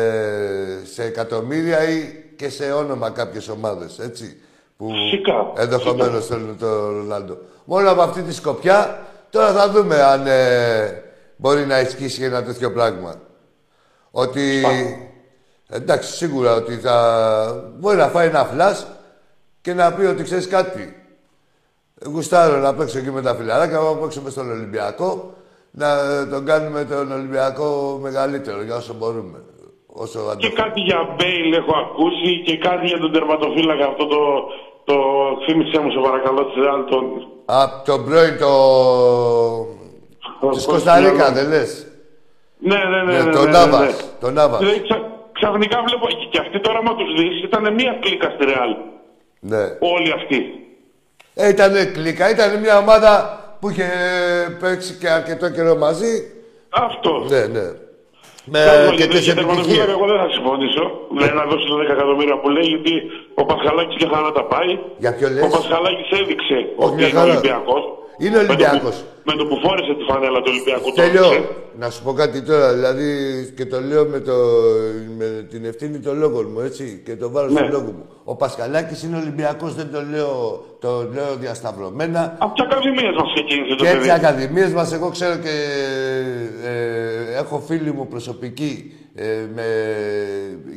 σε 0.92 1.04
εκατομμύρια 1.04 1.88
ή 1.88 2.24
και 2.36 2.48
σε 2.48 2.72
όνομα 2.72 3.10
κάποιες 3.10 3.48
ομάδες. 3.48 3.98
Έτσι. 3.98 4.40
Που 4.76 4.88
Φυσικά, 4.88 5.52
ενδεχομένως 5.56 6.26
θέλουν 6.26 6.58
τον 6.58 6.96
Ρονάλντο. 6.96 7.38
Μόνο 7.64 7.90
από 7.90 8.02
αυτή 8.02 8.22
τη 8.22 8.34
σκοπιά, 8.34 9.06
τώρα 9.30 9.52
θα 9.52 9.70
δούμε 9.70 10.02
αν 10.02 10.26
ε, 10.26 11.02
μπορεί 11.36 11.66
να 11.66 11.80
ισχύσει 11.80 12.24
ένα 12.24 12.42
τέτοιο 12.42 12.72
πράγμα. 12.72 13.20
Ότι. 14.10 14.62
Εντάξει, 15.70 16.12
σίγουρα 16.12 16.54
ότι 16.54 16.74
θα. 16.74 17.72
Μπορεί 17.78 17.96
να 17.96 18.08
φάει 18.08 18.28
ένα 18.28 18.44
φλας 18.44 18.86
και 19.62 19.74
να 19.74 19.92
πει 19.92 20.04
ότι 20.04 20.22
ξέρεις 20.22 20.48
κάτι. 20.48 20.96
Γουστάρω 22.06 22.56
να 22.56 22.74
παίξω 22.74 22.98
εκεί 22.98 23.10
με 23.10 23.22
τα 23.22 23.34
φιλαράκια, 23.34 23.78
να 23.78 23.96
παίξουμε 23.96 24.30
στον 24.30 24.50
Ολυμπιακό, 24.50 25.32
να 25.70 25.88
ε, 25.98 26.26
τον 26.26 26.44
κάνουμε 26.46 26.84
τον 26.84 27.12
Ολυμπιακό 27.12 27.98
μεγαλύτερο 28.02 28.62
για 28.62 28.76
όσο 28.76 28.94
μπορούμε. 28.94 29.38
Όσο 29.86 30.18
Και 30.24 30.30
αντέχουμε. 30.30 30.62
κάτι 30.62 30.80
για 30.80 30.98
Μπέιλ 31.16 31.52
έχω 31.52 31.72
ακούσει 31.84 32.42
και 32.46 32.56
κάτι 32.56 32.86
για 32.86 32.98
τον 32.98 33.12
τερματοφύλακα 33.12 33.86
αυτό 33.86 34.06
το. 34.06 34.18
Το 34.84 34.94
θύμισέ 35.46 35.78
μου 35.80 35.90
σε 35.90 35.98
παρακαλώ 36.02 36.44
της 36.46 36.62
Ρεάλ 36.62 36.84
τον. 36.84 37.04
Απ' 37.44 37.84
τον 37.86 38.04
πρώην 38.04 38.34
το... 38.38 38.52
της 40.50 40.64
πώς 40.64 40.66
Κωνσταντίνα, 40.66 41.12
λέγαμε. 41.12 41.34
δεν 41.38 41.48
λες; 41.48 41.86
Ναι, 42.58 42.76
ναι, 42.92 43.00
ναι. 43.02 43.12
Ναι, 43.18 43.24
ναι, 43.24 43.32
τον 43.32 43.44
ναι, 43.44 43.50
Νάβας, 43.50 43.80
ναι. 43.80 43.92
τον 44.20 44.32
Νάβας. 44.34 44.58
Δηλαδή, 44.58 44.80
ξα- 44.82 45.06
ξαφνικά 45.32 45.76
βλέπω 45.86 46.06
και, 46.06 46.26
και 46.32 46.38
αυτοί 46.44 46.60
τώρα, 46.60 46.78
άμα 46.78 46.94
τους 46.94 47.10
δεις, 47.18 47.42
ήταν 47.48 47.74
μία 47.74 47.92
κλίκα 48.02 48.28
στη 48.34 48.44
Ρεάλ. 48.44 48.72
Ναι. 49.51 49.62
Όλοι 49.95 50.12
αυτοί. 50.18 50.38
Ε, 51.34 51.49
ήταν 51.49 51.72
κλίκα, 51.93 52.30
ήταν 52.30 52.61
μια 52.61 52.78
ομάδα 52.78 53.14
που 53.61 53.70
είχε 53.70 53.88
παίξει 54.61 54.93
και 55.01 55.09
αρκετό 55.09 55.51
καιρό 55.51 55.74
μαζί. 55.76 56.14
Αυτός. 56.86 57.30
Ναι, 57.30 57.43
ναι. 57.57 57.66
Με 58.53 58.59
Θέλω 58.59 58.82
για 58.82 58.88
αρκετέ 58.93 59.18
για 59.18 59.34
τερματοφύλακα 59.34 59.72
επιτυχίες. 59.72 59.97
εγώ 59.97 60.07
δεν 60.12 60.18
θα 60.22 60.28
συμφωνήσω. 60.36 60.84
Δεν 61.20 61.30
να 61.38 61.45
δώσει 61.51 61.64
τα 61.70 61.74
10 61.76 61.97
εκατομμύρια 61.97 62.36
που 62.40 62.49
λέει, 62.57 62.66
γιατί 62.74 62.93
ο 63.40 63.43
Πασχαλάκης 63.51 63.97
και 64.01 64.09
χαρά 64.12 64.30
τα 64.38 64.45
πάει. 64.53 64.72
Για 65.05 65.12
ποιο 65.16 65.28
λες; 65.34 65.43
Ο 65.47 65.49
Πασχαλάκης 65.57 66.09
έδειξε 66.20 66.59
Όχι, 66.82 66.86
ότι 66.86 66.95
μια 66.95 67.09
είναι 67.09 67.18
χαρά. 67.18 67.40
Ολυμπιακός. 68.26 68.34
Είναι 68.36 68.38
Ολυμπιακός. 68.38 69.04
Με 69.24 69.32
το, 69.32 69.44
που, 69.44 69.54
με 69.54 69.56
το 69.56 69.62
που 69.62 69.68
φόρεσε 69.68 69.94
τη 69.94 70.04
φανέλα 70.12 70.38
του 70.42 70.50
Ολυμπιακού 70.54 70.88
το 70.88 70.94
Τέλειο. 71.02 71.24
έδειξε. 71.24 71.48
Να 71.78 71.90
σου 71.90 72.02
πω 72.02 72.12
κάτι 72.12 72.42
τώρα, 72.42 72.72
δηλαδή 72.74 73.06
και 73.56 73.66
το 73.66 73.80
λέω 73.80 74.04
με, 74.06 74.18
το, 74.20 74.32
με 75.18 75.46
την 75.50 75.64
ευθύνη 75.64 75.98
των 75.98 76.18
λόγων 76.18 76.50
μου, 76.52 76.60
έτσι, 76.60 77.02
και 77.04 77.16
το 77.16 77.30
βάρος 77.30 77.52
Ναι. 77.52 77.60
του 77.60 77.68
λόγου 77.72 77.92
μου. 77.96 78.04
Ο 78.24 78.36
Πασχαλάκης 78.36 79.02
είναι 79.02 79.16
Ολυμπιακός, 79.16 79.74
δεν 79.74 79.88
το 79.92 80.02
λέω, 80.10 80.64
το 80.80 81.08
λέω 81.14 81.36
διασταυρωμένα. 81.40 82.36
Από 82.38 82.54
τις 82.54 82.64
ακαδημίες 82.64 83.14
μας 83.16 83.32
ξεκίνησε 83.34 83.74
το 83.74 83.84
Και 83.84 83.90
παιδί. 83.90 83.96
έτσι 83.98 84.10
ακαδημίες 84.10 84.72
μας, 84.72 84.92
εγώ 84.92 85.08
ξέρω 85.10 85.36
και 85.36 85.54
ε, 86.64 87.38
έχω 87.38 87.58
φίλη 87.66 87.92
μου 87.92 88.06
προσωπική 88.08 88.92
ε, 89.14 89.24
με 89.56 89.66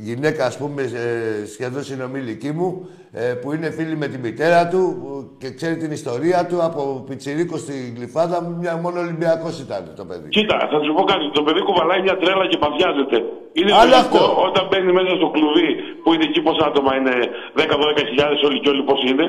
γυναίκα, 0.07 0.45
ας 0.45 0.57
πούμε, 0.57 0.81
ε, 0.81 1.45
σχεδόν 1.53 1.83
συνομήλικη 1.83 2.51
μου, 2.51 2.69
ε, 3.11 3.33
που 3.41 3.47
είναι 3.53 3.69
φίλη 3.77 3.95
με 3.97 4.07
τη 4.07 4.17
μητέρα 4.17 4.67
του 4.71 4.81
που- 5.01 5.23
και 5.41 5.49
ξέρει 5.57 5.75
την 5.83 5.91
ιστορία 5.99 6.39
του 6.49 6.57
από 6.67 6.81
πιτσιρίκο 7.07 7.57
στη 7.57 7.93
Γλυφάδα, 7.95 8.37
μια 8.61 8.73
μόνο 8.83 8.97
Ολυμπιακός 9.05 9.59
ήταν 9.65 9.81
το 9.99 10.05
παιδί. 10.09 10.29
Κοίτα, 10.29 10.55
θα 10.71 10.77
σου 10.85 10.93
πω 10.97 11.03
κάτι. 11.11 11.25
Το 11.37 11.43
παιδί 11.45 11.61
κουβαλάει 11.67 12.01
μια 12.07 12.17
τρέλα 12.21 12.45
και 12.51 12.57
παθιάζεται. 12.63 13.17
Είναι 13.59 13.71
Άλλο 13.81 13.89
λογικό 13.95 14.17
αυτό. 14.23 14.43
όταν 14.47 14.63
μπαίνει 14.69 14.91
μέσα 14.99 15.11
στο 15.19 15.27
κλουβί 15.35 15.69
που 16.03 16.09
είναι 16.13 16.25
εκεί 16.29 16.41
πόσα 16.47 16.63
άτομα 16.71 16.91
είναι 16.99 17.13
10-12 17.59 18.01
χιλιάδες 18.09 18.39
όλοι 18.47 18.57
και 18.63 18.69
όλοι 18.73 18.83
πώς 18.89 18.99
είναι. 19.11 19.25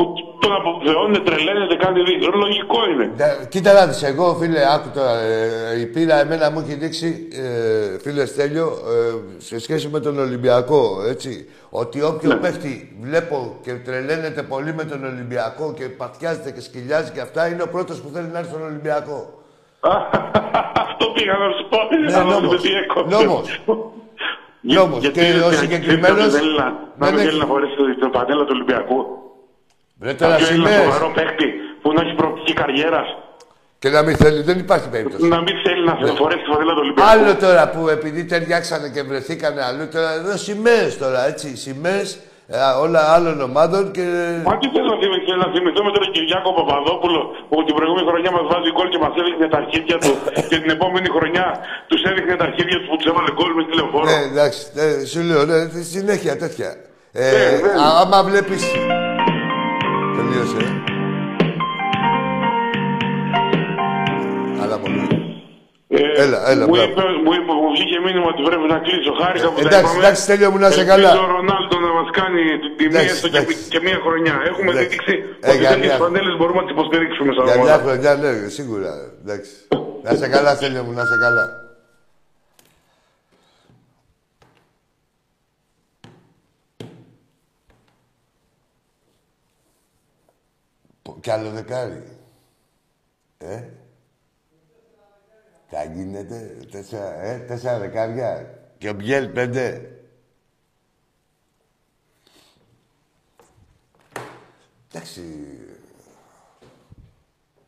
Που 0.00 0.14
τον 0.40 0.52
αποθεώνει, 0.52 1.18
τρελαίνεται, 1.20 1.74
κάνει 1.76 2.02
δίκιο. 2.02 2.30
Λογικό 2.34 2.78
είναι. 2.92 3.12
Ναι, 3.16 3.46
Κοίτα 3.48 3.72
να 3.72 3.86
δεις, 3.86 4.02
εγώ 4.02 4.34
φίλε, 4.34 4.60
άκου 4.74 4.88
τώρα, 4.94 5.14
ε, 5.20 5.80
η 5.80 5.86
πείρα 5.86 6.20
εμένα 6.20 6.50
μου 6.50 6.58
έχει 6.66 6.74
δείξει, 6.74 7.28
ε, 7.32 7.98
φίλε 7.98 8.24
Στέλιο, 8.26 8.66
ε, 8.66 9.40
σε 9.40 9.58
σχέση 9.60 9.88
με 9.88 10.00
τον 10.00 10.18
Ολυμπιακό, 10.18 10.82
έτσι, 11.08 11.48
ότι 11.70 12.02
όποιο 12.02 12.28
Ναι. 12.28 12.34
παίχτη 12.34 12.96
βλέπω 13.00 13.56
και 13.62 13.72
τρελαίνεται 13.72 14.42
πολύ 14.42 14.74
με 14.74 14.84
τον 14.84 15.04
Ολυμπιακό 15.04 15.72
και 15.76 15.84
παθιάζεται 15.84 16.50
και 16.50 16.60
σκυλιάζει 16.60 17.10
και 17.12 17.20
αυτά, 17.20 17.46
είναι 17.48 17.62
ο 17.62 17.68
πρώτος 17.68 18.00
που 18.00 18.08
θέλει 18.14 18.28
να 18.32 18.38
έρθει 18.38 18.50
στον 18.50 18.62
Ολυμπιακό. 18.62 19.18
Αυτό 20.84 21.04
πήγα 21.14 21.32
να 21.32 21.48
σου 21.56 21.68
πω. 21.68 21.78
Ναι, 22.10 22.14
αλλά 22.14 22.24
νόμος. 22.34 22.50
δεν 22.50 22.60
τι 22.60 22.76
έκοψε. 22.82 23.24
Νόμος. 23.24 23.60
Για- 24.62 24.78
Νόμος. 24.80 25.00
γιατί 25.00 25.20
Και 25.20 25.26
δεν- 25.26 25.36
ο 25.42 25.48
γιατί 25.48 25.56
συγκεκριμένος 25.56 26.18
δεν 26.22 26.30
θέλει 26.30 26.56
να- 26.56 26.64
να 26.64 26.72
δεν 26.98 27.08
μην 27.10 27.18
έχει- 27.18 27.28
θέλει 27.28 27.38
να 27.40 27.46
φορέσει 27.46 27.74
το- 27.76 27.98
το 28.00 28.08
πανέλα 28.08 28.42
του 28.44 28.52
Ολυμπιακού. 28.56 28.98
Βρε 30.00 30.12
τώρα 30.14 30.32
Κάποιος 30.32 30.50
Έλληνα 30.50 30.68
σημαίες. 30.68 30.84
σοβαρό 30.84 31.08
παίχτη 31.18 31.46
που 31.82 31.88
να 31.92 32.00
έχει 32.04 32.14
προοπτική 32.20 32.52
καριέρας. 32.60 33.08
Και 33.82 33.88
να 33.96 34.00
μην 34.06 34.14
θέλει, 34.22 34.40
δεν 34.50 34.58
υπάρχει 34.64 34.88
περίπτωση. 34.94 35.26
Να 35.36 35.40
μην 35.46 35.54
θέλει 35.64 35.82
να 35.90 35.94
φορέσει 36.20 36.42
τη 36.44 36.48
φανέλα 36.52 36.72
του 36.76 36.82
Ολυμπιακού. 36.84 37.08
Άλλο 37.12 37.32
τώρα 37.44 37.64
που 37.72 37.80
επειδή 37.96 38.20
ταιριάξανε 38.30 38.88
και 38.94 39.02
βρεθήκανε 39.10 39.60
αλλού, 39.68 39.84
τώρα 39.94 40.10
εδώ 40.20 40.36
σημαίες 40.46 40.90
τώρα, 41.02 41.20
έτσι, 41.32 41.48
σημαίες 41.64 42.08
ε, 42.54 42.58
όλα 42.84 43.00
άλλων 43.14 43.36
ομάδων 43.48 43.82
και... 43.96 44.04
Μα 44.48 44.54
τι 44.60 44.66
θέλω 44.74 44.88
να 44.94 44.98
θυμηθώ, 45.02 45.32
να 45.44 45.48
θυμηθώ 45.54 45.80
με 45.88 45.92
τον 45.96 46.02
Κυριάκο 46.14 46.50
Παπαδόπουλο 46.58 47.20
που 47.48 47.56
την 47.66 47.74
προηγούμενη 47.78 48.06
χρονιά 48.10 48.30
μας 48.36 48.44
βάζει 48.52 48.70
γκολ 48.76 48.88
και 48.94 49.00
μας 49.04 49.12
έδειχνε 49.20 49.46
τα 49.52 49.58
αρχίδια 49.62 49.96
του 50.02 50.12
και 50.50 50.56
την 50.62 50.70
επόμενη 50.76 51.08
χρονιά 51.16 51.46
τους 51.90 52.00
έδειχνε 52.10 52.34
τα 52.40 52.44
αρχίδια 52.50 52.76
τους 52.80 52.88
που 52.90 52.96
τους 52.98 53.06
έβαλε 53.10 53.30
γκολ 53.36 53.50
μες 53.56 53.66
τηλεφόρο. 53.70 54.04
Ναι, 54.10 54.18
εντάξει, 54.32 54.60
ε, 54.82 54.86
σου 55.10 55.20
λέω, 55.28 55.42
ναι, 55.50 55.58
συνέχεια 55.94 56.34
τέτοια. 56.42 56.70
Ε, 57.12 57.24
ναι. 57.64 57.70
α- 57.84 57.94
άμα 58.02 58.18
βλέπεις... 58.28 58.62
Τελείωσε, 60.16 60.56
ε. 60.66 60.70
Αλλά 64.62 64.76
πολύ. 64.78 65.02
Ε, 65.92 66.22
Έλα, 66.24 66.38
έλα, 66.52 66.64
μου, 66.66 66.72
μπράβο. 66.74 66.90
είπε, 66.90 67.02
μου, 67.24 67.32
είπε, 67.38 67.52
μου 67.60 67.68
βγήκε 67.74 67.98
μήνυμα 68.06 68.26
ότι 68.34 68.42
πρέπει 68.48 68.66
να 68.74 68.78
κλείσω. 68.86 69.10
Χάρηκα 69.22 69.48
που 69.52 69.58
τα 69.60 69.66
εντάξει, 69.68 69.84
είπαμε. 69.84 70.00
εντάξει, 70.02 70.20
Στέλιο 70.26 70.48
μου, 70.52 70.58
να 70.64 70.68
σε 70.76 70.80
Ελπίζω 70.80 70.90
καλά. 70.92 71.10
ο 71.24 71.26
Ρονάλντο 71.36 71.76
να 71.86 71.90
μας 71.98 72.08
κάνει 72.20 72.40
την 72.62 72.70
τιμή 72.78 72.92
Εντάξει, 72.94 73.12
έστω 73.14 73.28
και, 73.34 73.38
εντάξει. 73.42 73.56
και 73.72 73.80
μία 73.86 73.98
χρονιά. 74.06 74.34
Έχουμε 74.50 74.70
Εντάξει. 74.72 74.88
δείξει 74.92 75.14
Ε, 75.44 75.48
ότι 75.50 75.58
για 75.62 75.70
τέτοιες 75.72 75.86
μια- 75.92 76.00
φανέλες 76.02 76.34
μπορούμε 76.38 76.58
να 76.60 76.66
τις 76.66 76.74
υποστηρίξουμε 76.76 77.30
σαν 77.36 77.44
Για 77.48 77.56
μια 77.56 77.64
ομάδα. 77.66 77.82
χρονιά, 77.84 78.12
ναι, 78.22 78.30
σίγουρα. 78.58 78.92
Εντάξει. 79.22 79.50
να 80.06 80.12
σε 80.20 80.26
καλά, 80.34 80.50
Στέλιο 80.58 80.82
μου, 80.86 80.92
να 81.00 81.04
σε 81.10 81.16
καλά. 81.24 81.44
Κι 91.20 91.30
άλλο 91.30 91.50
δεκάρι. 91.50 92.18
Ε; 93.38 93.68
Θα 95.68 95.84
γίνεται 95.84 96.56
τέσσερα, 96.70 97.20
ε, 97.20 97.38
τέσσερα 97.38 97.78
δεκάρια. 97.78 98.58
Και 98.78 98.88
ο 98.88 98.92
Μπιέλ 98.92 99.28
πέντε. 99.28 99.94
Εντάξει. 104.88 105.46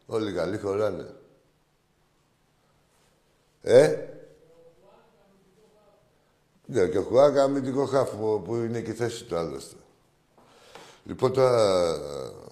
Όλοι 0.06 0.32
καλοί 0.32 0.58
χωράνε. 0.58 1.14
Ε; 3.62 4.06
Ναι, 6.66 6.86
και 6.86 6.98
ο 6.98 7.02
Χουάκα 7.02 7.42
αμυντικό 7.42 7.86
χάφ 7.86 8.10
που 8.10 8.42
που 8.44 8.54
είναι 8.54 8.80
και 8.80 8.90
η 8.90 8.94
θέση 8.94 9.24
του 9.24 9.36
άλλωστε. 9.36 9.76
Λοιπόν 11.04 11.32
τώρα... 11.32 12.50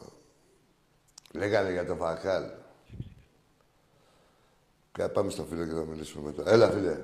Λέγανε 1.34 1.72
για 1.72 1.86
το 1.86 1.94
Φαχάλ. 1.94 2.42
Κα- 4.92 5.08
Πάμε 5.10 5.30
στο 5.30 5.42
φίλο 5.42 5.64
και 5.64 5.72
θα 5.74 5.84
μιλήσουμε 5.90 6.24
μετά. 6.36 6.52
Έλα, 6.52 6.68
φίλε. 6.70 6.96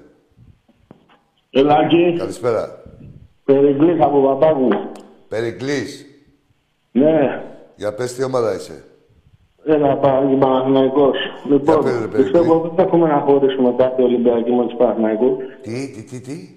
Ελάκη, 1.51 2.14
Καλησπέρα. 2.18 2.83
Περικλής 3.45 4.01
από 4.01 4.20
Παπάγου. 4.22 4.68
Περικλής. 5.29 6.07
Ναι, 6.93 7.45
Για 7.77 7.95
πες 7.95 8.14
τι 8.14 8.22
ομάδα 8.24 8.55
είσαι. 8.55 8.85
ένα 9.64 9.97
Παναθηναϊκός. 9.97 11.16
Λοιπόν, 11.49 11.85
πες, 11.85 11.93
ρε, 11.93 11.99
Περικλή. 12.07 12.22
πιστεύω 12.22 12.61
ότι 12.62 12.74
δεν 12.77 12.87
έχουμε 12.87 13.09
να 13.09 13.18
χωρίσουμε 13.20 13.74
κάτι 13.77 14.03
Ολυμπιακή 14.03 14.51
με 14.53 14.64
τους 14.66 14.77
Παναθηναϊκούς. 14.77 15.37
Τι, 15.62 15.91
τι, 15.93 16.03
τι, 16.03 16.20
τι; 16.20 16.55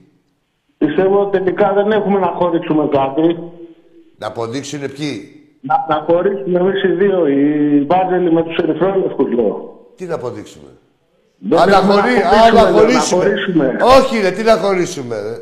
Πιστεύω 0.77 1.21
ότι 1.21 1.37
τελικά 1.37 1.73
δεν 1.73 1.91
έχουμε 1.91 2.19
να 2.19 2.27
χωρίσουμε 2.27 2.87
κάτι. 2.91 3.37
Να 4.17 4.27
αποδείξουν 4.27 4.79
ποιοι; 4.79 5.38
Να, 5.61 5.85
να 5.89 6.03
χωρίσουμε 6.07 6.59
εμείς 6.59 6.83
οι 6.83 6.87
δύο, 6.87 7.27
οι 7.27 7.43
Βάζελοι 7.89 8.31
με 8.31 8.43
τους 8.43 8.55
Ερυθρόλευκους, 8.57 9.31
λέω. 9.33 9.73
Τι 9.95 10.05
να 10.05 10.15
αποδείξουμε. 10.15 10.69
Δεν 11.37 11.59
Α, 11.59 11.65
να, 11.65 11.71
θέλουμε 11.71 11.93
χωρί... 11.93 12.11
χωρίσουμε, 12.11 12.59
Α, 12.59 12.63
να 12.63 12.69
λέω, 12.69 12.77
χωρίσουμε. 12.79 13.23
Να 13.23 13.29
χωρίσουμε. 13.29 13.75
Όχι, 13.97 14.21
ρε, 14.23 14.31
τι 14.31 14.43
να 14.43 14.55
χωρίσουμε, 14.63 15.15
ρε. 15.15 15.35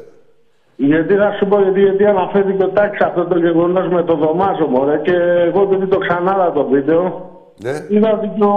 Γιατί 0.75 1.13
θα 1.15 1.31
σου 1.37 1.45
πω, 1.47 1.61
γιατί, 1.61 1.79
γιατί 1.81 2.05
αναφέρθηκε 2.05 2.63
ο 2.63 2.69
Τάκης 2.69 2.99
αυτό 3.01 3.25
το 3.25 3.37
γεγονός 3.37 3.87
με 3.87 4.03
το 4.03 4.15
δωμάζο 4.15 4.65
μωρέ 4.67 4.97
και 5.03 5.11
εγώ 5.47 5.61
επειδή 5.61 5.85
το 5.87 5.97
ξανάδα 5.97 6.51
το 6.51 6.65
βίντεο, 6.65 7.01
Ναι. 7.63 7.71
είδα 7.89 8.11
ότι 8.13 8.27
και 8.37 8.43
ο, 8.43 8.55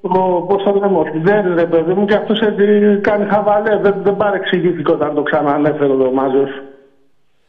ο 0.00 0.42
πώς 0.48 0.62
το 0.62 0.72
λέμε, 0.80 0.98
ο 0.98 1.04
Σιδέρης 1.12 1.54
ρε 1.54 1.66
παιδί 1.66 1.92
μου 1.92 2.04
και 2.04 2.14
αυτός 2.14 2.40
έτσι 2.40 2.98
κάνει 3.00 3.24
χαβαλέ, 3.28 3.78
δεν, 3.82 3.94
δεν 4.02 4.16
παρεξηγήθηκε 4.16 4.92
όταν 4.92 5.14
το 5.14 5.22
ξανανέφερε 5.22 5.92
ο 5.92 5.96
δωμάζος. 5.96 6.50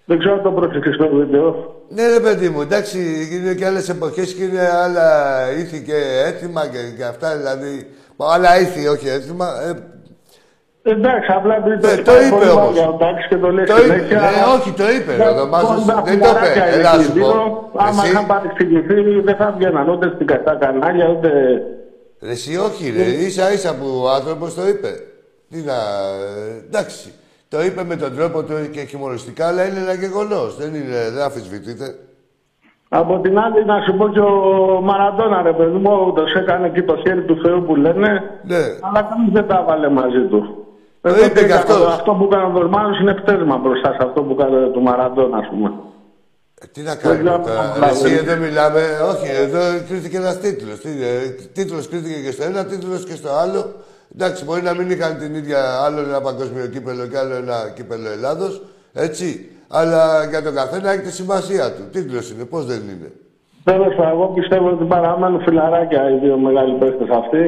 Δεν 0.10 0.20
ξέρω 0.20 0.34
αν 0.34 0.41
το 0.41 0.51
πρόσεξες 0.51 0.97
το 0.97 1.07
βίντεο. 1.16 1.76
Ναι, 1.89 2.07
ρε 2.07 2.20
παιδί 2.20 2.49
μου, 2.49 2.62
εντάξει, 2.62 2.97
είναι 3.32 3.53
και 3.53 3.66
άλλες 3.66 3.89
εποχές 3.89 4.34
και 4.34 4.43
είναι 4.43 4.70
άλλα 4.84 5.07
ήθη 5.62 5.82
και 5.84 5.97
έθιμα 6.26 6.62
και, 6.68 6.78
και 6.97 7.03
αυτά 7.03 7.38
δηλαδή. 7.38 7.88
Μα 8.16 8.34
άλλα 8.34 8.60
ήθη, 8.60 8.88
όχι 8.88 9.07
έθιμα. 9.10 9.47
Ε, 9.68 9.72
Εντάξει, 10.91 11.32
απλά 11.38 11.55
επειδή 11.55 11.76
Ναι, 11.88 11.95
το, 11.95 12.03
το 12.12 12.22
είπε 12.22 12.30
πολύ 12.36 12.49
όμως. 12.49 12.66
βάρια 12.66 12.88
ο 12.88 12.93
Τάκης 12.93 13.28
και 13.28 13.38
το 13.38 13.49
λέει 13.51 13.66
Το 13.66 13.76
είπε, 13.78 13.84
συνέχεια. 13.93 14.20
ναι, 14.20 14.43
όχι, 14.57 14.72
το 14.72 14.89
είπε, 14.89 15.14
Ναι, 15.18 15.28
ο 15.30 15.34
Δωμάζος, 15.34 15.70
κοντά 15.86 16.01
δεν 16.05 16.20
το 16.20 16.30
είπε. 16.30 16.38
φιλαράκια 16.39 16.68
είναι 16.68 16.76
Έλα, 16.80 16.91
και 16.95 17.01
οι 17.01 17.03
σου 17.03 17.12
δύο. 17.12 17.24
πω. 17.26 17.70
Άμα 17.86 18.01
Εσύ- 18.03 18.12
είχαν 18.12 18.26
παρεξηγηθεί 18.28 19.20
δεν 19.28 19.36
θα 19.36 19.53
βγαίναν 19.57 19.89
ούτε 19.89 20.12
στην 20.16 20.28
κατά 20.28 20.53
κανάλια 20.64 21.07
ούτε... 21.10 21.30
Ρε, 22.22 22.32
εσύ 22.32 22.57
όχι, 22.57 22.93
ρε. 22.97 23.03
ίσα 23.03 23.51
ίσα 23.53 23.72
που 23.76 23.88
ο 24.03 24.10
άνθρωπος 24.10 24.53
το 24.55 24.68
είπε. 24.68 24.89
Τι 25.49 25.57
να. 25.70 25.74
ε, 25.74 26.66
εντάξει. 26.68 27.14
Το 27.50 27.62
είπε 27.64 27.84
με 27.84 27.95
τον 27.95 28.16
τρόπο 28.16 28.43
του 28.43 28.54
και 28.72 28.82
χιουμοριστικά, 28.82 29.47
αλλά 29.47 29.66
είναι 29.68 29.80
ένα 29.80 29.93
γεγονός. 29.93 30.56
Δεν, 30.58 30.74
είναι, 30.76 31.10
δεν 31.14 31.24
αφισβητείται. 31.24 31.95
Από 32.89 33.20
την 33.20 33.39
άλλη, 33.39 33.66
να 33.66 33.82
σου 33.82 33.97
πω 33.97 34.10
και 34.10 34.20
ο 34.20 34.82
Μαραντόνα, 34.82 35.41
ρε 35.41 35.54
παιδί 35.54 35.78
μου, 35.78 36.06
ούτως 36.08 36.34
έκανε 36.34 36.68
εκεί 36.68 36.82
το 36.84 36.95
χέρι 36.97 37.24
του 37.26 37.39
Θεού 37.43 37.64
που 37.66 37.76
λένε, 37.76 38.10
Ναι. 38.43 38.58
αλλά 38.82 39.02
κανείς 39.10 39.32
δεν 39.34 39.47
τα 39.47 39.60
έβαλε 39.64 39.89
μαζί 39.89 40.22
του. 40.30 40.66
Το 41.02 41.10
Εγώ 41.10 41.18
είπε 41.18 41.28
τι 41.28 41.34
κι 41.39 41.43
έκανα, 41.45 41.60
αυτός. 41.62 41.86
Αυτό 41.93 42.12
που 42.14 42.24
έκανε 42.32 42.43
ο 42.43 42.50
Δορμάνος 42.50 43.00
είναι 43.00 43.14
πτέσμα 43.14 43.58
μπροστά 43.58 43.89
σε 43.91 43.97
αυτό 44.08 44.22
που 44.24 44.36
έκανε 44.39 44.68
του 44.74 44.82
Μαραντόνα, 44.82 45.38
ας 45.38 45.47
πούμε. 45.50 45.72
Ε, 46.62 46.66
τι 46.74 46.82
να 46.82 46.95
κάνουμε 46.95 47.24
Δεν 47.24 47.41
τώρα. 47.41 47.70
ξέρω, 47.72 47.86
Εσύ 47.86 48.08
δηλαδή. 48.08 48.30
εδώ 48.32 48.41
μιλάμε. 48.45 48.82
Όχι, 49.12 49.28
εδώ 49.45 49.60
κρίθηκε 49.88 50.18
ένας 50.18 50.39
τίτλος. 50.39 50.80
Τίτλος 51.54 51.88
κρίθηκε 51.89 52.20
και 52.26 52.32
στο 52.32 52.43
ένα, 52.43 52.66
τίτλος 52.66 53.04
και 53.06 53.16
στο 53.16 53.30
άλλο. 53.43 53.62
Εντάξει, 54.16 54.43
μπορεί 54.43 54.62
να 54.62 54.74
μην 54.74 54.89
είχαν 54.89 55.18
την 55.18 55.36
ίδια 55.36 55.80
άλλο 55.86 55.99
ένα 55.99 56.22
παγκόσμιο 56.22 56.66
κύπελο 56.66 57.05
και 57.07 57.18
άλλο 57.18 57.36
ένα 57.36 57.72
κύπελο 57.76 58.10
Ελλάδος, 58.10 58.62
έτσι. 58.93 59.49
Αλλά 59.68 60.26
για 60.26 60.41
τον 60.43 60.55
καθένα 60.55 60.91
έχει 60.91 61.01
τη 61.01 61.12
σημασία 61.12 61.72
του. 61.74 61.84
Τίτλος 61.91 62.32
είναι, 62.32 62.43
πώς 62.45 62.66
δεν 62.66 62.82
είναι. 62.93 63.12
Τέλος 63.64 63.95
πάντων, 63.95 64.12
εγώ 64.12 64.26
πιστεύω 64.28 64.70
ότι 64.70 64.84
παραμένουν 64.84 65.41
φιλαράκια 65.41 66.10
οι 66.10 66.18
δύο 66.24 66.38
μεγάλοι 66.38 66.78
παίχτε 66.78 67.05
αυτοί. 67.22 67.43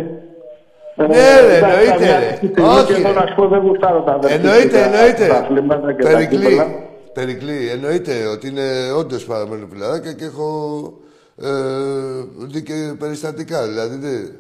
Ε, 0.95 1.05
Ναι, 1.07 1.16
ρε, 1.47 1.57
εντάξει, 1.57 1.76
εννοείται, 1.76 1.89
καμιά 1.91 2.20
ρε. 2.20 2.36
στιγμή 2.36 2.64
Όχι, 2.78 2.86
Και 2.86 2.93
εδώ 2.99 3.07
ρε. 3.14 3.20
να 3.20 3.26
σου 3.28 3.36
πω 3.36 3.47
δεν 3.47 3.59
γουστάρω 3.59 4.01
τα 4.01 4.12
αδερφή 4.14 4.36
Εννοείται, 4.36 4.64
και 4.68 4.70
τα- 4.74 4.80
εννοείται. 4.86 5.28
τα 5.28 5.38
αθλήματα 5.38 5.93
και 5.93 6.03
τα 6.03 6.09
Περικλεί. 6.09 6.38
κύπελα. 6.38 6.66
Περικλεί. 7.14 7.70
Εννοείται 7.76 8.14
ότι 8.34 8.47
είναι 8.47 8.68
όντως 8.97 9.26
παραμένουν 9.26 9.70
φιλαράκια 9.74 10.14
και 10.14 10.26
έχω 10.26 10.47
ε, 11.41 11.47
δει 12.51 12.62
και 12.64 12.93
περιστατικά. 12.99 13.64
Δηλαδή 13.68 13.95
δεν. 13.95 14.20
Τέλος 14.22 14.32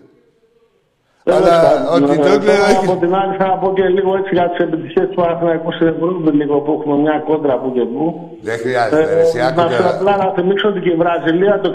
Αλλά 1.25 1.53
πάντων, 1.65 2.03
ότι 2.03 2.11
ε, 2.11 2.15
το 2.15 2.21
τώρα 2.21 2.33
έκλαιγα 2.33 2.67
Από 2.83 2.95
την 3.03 3.11
άλλη, 3.19 3.33
θα 3.41 3.57
πω 3.61 3.67
και 3.77 3.85
λίγο 3.95 4.11
έτσι 4.19 4.31
για 4.37 4.45
τις 4.49 4.59
επιτυχίες 4.65 5.07
του 5.09 5.17
Παναθηναϊκού 5.21 5.71
στην 5.77 5.87
Ευρώπη, 5.93 6.29
λίγο 6.39 6.55
που 6.63 6.71
έχουμε 6.77 6.95
μια 7.05 7.17
κόντρα 7.27 7.55
που 7.61 7.69
και 7.75 7.85
που. 7.91 8.03
Δεν 8.47 8.57
χρειάζεται. 8.63 9.13
ρε, 9.13 9.21
εσύ, 9.21 9.37
άκου 9.47 9.59
να 9.61 9.69
σου 9.69 9.81
τώρα. 9.83 9.95
απλά 9.95 10.13
να 10.23 10.27
θυμίσω 10.35 10.67
ότι 10.71 10.79
και 10.85 10.91
η 10.95 10.99
Βραζιλία 11.01 11.55
το 11.63 11.69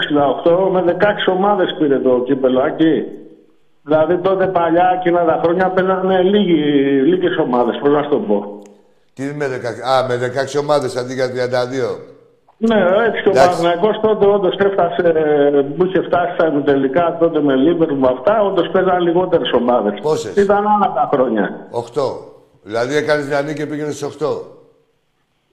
68 0.45 0.71
με 0.75 0.81
16 1.27 1.33
ομάδες 1.35 1.67
πήρε 1.79 1.97
το 1.99 2.11
κύπελο 2.27 2.61
εκεί. 2.71 2.93
Δηλαδή 3.87 4.15
τότε 4.27 4.45
παλιά 4.47 4.87
εκείνα 4.97 5.25
τα 5.25 5.39
χρόνια 5.43 5.65
παίρνανε 5.75 6.17
λίγες 7.11 7.35
ομάδες, 7.45 7.75
πώς 7.81 7.91
να 7.95 8.01
σου 8.03 8.09
το 8.09 8.19
πω. 8.27 8.37
Τι 9.15 9.23
με 9.39 9.45
16, 9.45 9.49
α, 9.91 9.95
με 10.09 10.15
16 10.17 10.59
ομάδες 10.63 10.95
αντί 10.95 11.13
για 11.13 11.27
32. 11.27 12.16
Ναι, 12.57 12.75
έτσι 13.07 13.21
και 13.23 13.29
ο 13.29 13.31
Εντάξει. 13.31 13.47
Παναθηναϊκός 13.47 13.99
τότε 14.01 14.25
όντως 14.25 14.55
έφτασε, 14.57 15.03
που 15.77 15.85
είχε 15.85 16.01
φτάσει 16.01 16.33
στα 16.33 16.61
τελικά 16.65 17.17
τότε 17.19 17.41
με 17.41 17.55
Λίβερ 17.55 17.93
με 17.93 18.07
αυτά, 18.07 18.43
όντως 18.43 18.69
παίζανε 18.71 18.99
λιγότερες 18.99 19.51
ομάδες. 19.51 19.99
Πόσες; 20.01 20.35
Ήταν 20.35 20.57
άλλα 20.67 20.93
τα 20.93 21.09
χρόνια. 21.13 21.67
8. 21.71 21.81
Δηλαδή 22.63 22.95
έκανες 22.95 23.27
μια 23.27 23.41
νίκη 23.41 23.53
και 23.53 23.65
πήγαινες 23.65 23.95
στις 23.95 24.07
8. 24.07 24.56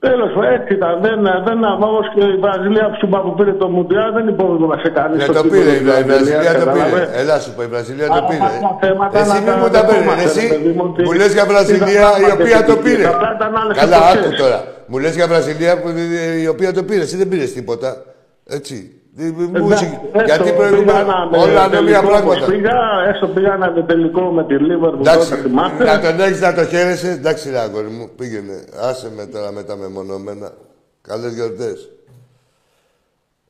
Τέλος 0.09 0.29
πάντων, 0.33 0.51
έτσι 0.55 0.71
ήταν. 0.79 0.93
Δεν, 1.05 1.19
δεν 1.47 1.57
όμως 1.89 2.05
και 2.13 2.21
η 2.35 2.37
Βραζιλία 2.45 2.85
που, 2.99 3.07
που 3.25 3.31
πήρε 3.37 3.53
το 3.61 3.67
Μουντιάλ 3.75 4.09
δεν 4.17 4.25
υπόλοιπε 4.33 4.75
σε 4.83 4.89
κανεί. 4.97 5.15
Ναι, 5.17 5.25
το 5.39 5.43
πήρε. 5.53 5.71
Η 5.79 5.81
Βρα- 5.87 5.99
η 6.03 6.05
Βραζιλία 6.09 6.53
το 6.63 6.65
πήρε. 6.75 7.03
Έλα 7.21 7.35
σου 7.43 7.49
πω, 7.55 7.61
η 7.67 7.69
Βραζιλία 7.73 8.07
το 8.07 8.13
Άρα, 8.19 8.25
πήρε. 8.29 8.39
τα 8.65 8.71
θέματα 8.83 9.13
Εσύ 9.19 9.29
να 9.29 9.39
μη 9.39 9.45
τα 9.49 9.55
μου 9.61 9.67
τα 9.75 9.81
παίρνεις. 9.85 9.93
δεχόμαστε, 9.93 10.23
Εσύ 10.29 10.41
ρε 10.47 10.53
παιδί 10.53 10.71
μου, 10.77 10.83
ότι 10.89 11.01
μου 11.07 11.13
λες 11.19 11.31
για 11.37 11.45
Βραζιλία 11.51 12.03
ήταν 12.11 12.21
η 12.29 12.31
οποία 12.37 12.57
το 12.59 12.65
πραγματική. 12.65 12.83
πήρε. 12.95 13.05
Απλά 13.13 13.29
ήταν 13.37 13.51
άλλες 13.61 13.75
Καλά, 13.81 13.97
εποχές. 13.97 14.15
άκου 14.25 14.29
τώρα. 14.43 14.59
Μου 14.89 14.97
λες 15.03 15.13
για 15.19 15.27
Βραζιλία 15.31 15.73
που- 15.81 15.91
η 16.43 16.47
οποία 16.53 16.69
το 16.77 16.81
πήρε. 16.87 17.01
Εσύ 17.07 17.15
δεν 17.21 17.27
πήρες 17.31 17.49
τίποτα. 17.57 17.89
Έτσι. 18.57 18.75
Δι- 19.17 19.31
μου 19.37 19.51
Εντάξει, 19.55 19.85
είσαι- 19.85 20.01
έστω 20.13 20.23
Γιατί 20.25 20.43
πήγα 20.43 20.55
προηγούμενα 20.55 21.03
να 21.03 21.25
με 21.29 21.37
όλα 21.37 21.63
ανέμια 21.63 21.99
τελικό 21.99 22.17
όπως 22.17 22.37
πράγματα. 22.37 22.45
Πήγα, 22.51 22.73
έστω 23.13 23.27
πήγα 23.27 23.57
να 23.57 23.71
με 23.71 23.83
τελικό 23.83 24.21
με 24.31 24.45
τη 24.45 24.53
Λίβερ 24.53 24.89
που 24.91 24.97
Εντάξει, 24.99 25.29
τότε 25.29 25.41
θυμάστε. 25.41 25.83
να 25.83 25.99
τον 25.99 26.19
έχεις 26.19 26.41
να 26.41 26.53
το 26.53 26.65
χαίρεσαι. 26.65 27.09
Εντάξει, 27.11 27.49
ρε 27.49 27.59
αγόρι 27.59 27.87
μου, 27.87 28.09
πήγαινε. 28.15 28.63
Άσε 28.81 29.11
με 29.15 29.25
τώρα 29.25 29.51
με 29.51 29.63
τα 29.63 29.75
μεμονωμένα. 29.75 30.51
Καλές 31.01 31.33
γιορτές. 31.33 31.89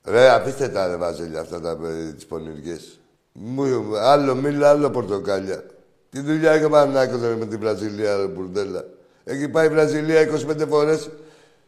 Ρε, 0.05 0.29
απίστευτα 0.29 0.87
ρε 0.87 0.95
Βαζέλια 0.95 1.39
αυτά 1.39 1.61
τα 1.61 1.69
ε, 1.69 2.11
τις 2.13 2.25
πονηριές. 2.25 2.99
Μου, 3.31 3.63
άλλο 4.01 4.35
μήλα, 4.35 4.69
άλλο 4.69 4.89
πορτοκάλια. 4.89 5.63
Τι 6.09 6.19
δουλειά 6.21 6.51
έχει 6.51 6.63
ο 6.63 6.69
Πανάκος 6.69 7.21
ρε, 7.21 7.35
με 7.39 7.45
την 7.45 7.59
Βραζιλία, 7.59 8.15
ρε 8.17 8.25
μπουρδέλα. 8.25 8.83
Έχει 9.23 9.49
πάει 9.49 9.65
η 9.65 9.69
Βραζιλία 9.69 10.21
25 10.21 10.67
φορές 10.69 11.09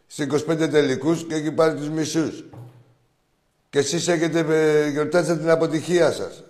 σε 0.08 0.24
25 0.24 0.68
τελικούς 0.72 1.24
και 1.24 1.36
έχει 1.36 1.52
πάρει 1.52 1.76
τους 1.76 1.90
μισούς. 1.90 2.44
Και 3.70 3.80
εσείς 3.80 4.08
έχετε 4.08 4.40
ε, 4.40 4.90
γιορτάσετε 4.90 5.40
την 5.40 5.50
αποτυχία 5.50 6.12
σας. 6.12 6.44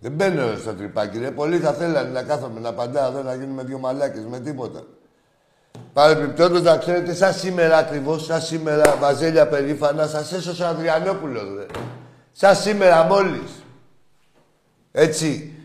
Δεν 0.00 0.12
μπαίνω 0.12 0.56
στο 0.56 0.74
τρυπάκι, 0.74 1.18
ρε. 1.18 1.30
Πολλοί 1.30 1.58
θα 1.58 1.72
θέλανε 1.72 2.08
να 2.08 2.22
κάθομαι 2.22 2.60
να 2.60 2.68
απαντάω 2.68 3.10
εδώ 3.10 3.22
να 3.22 3.34
γίνουμε 3.34 3.62
δύο 3.62 3.78
μαλάκες 3.78 4.24
με 4.24 4.40
τίποτα. 4.40 4.82
Παρεμπιπτόντως 5.92 6.62
να 6.62 6.76
ξέρετε, 6.76 7.14
σαν 7.14 7.34
σήμερα 7.34 7.76
ακριβώς, 7.76 8.24
σαν 8.24 8.40
σήμερα, 8.40 8.96
βαζέλια 8.96 9.48
περήφανα, 9.48 10.06
σας 10.06 10.32
έσωσε 10.32 10.62
ο 10.62 10.66
Ανδριανόπουλος, 10.66 11.44
ρε. 11.56 11.66
Σαν 12.32 12.56
σήμερα 12.56 13.02
μόλις. 13.02 13.50
Έτσι. 14.92 15.56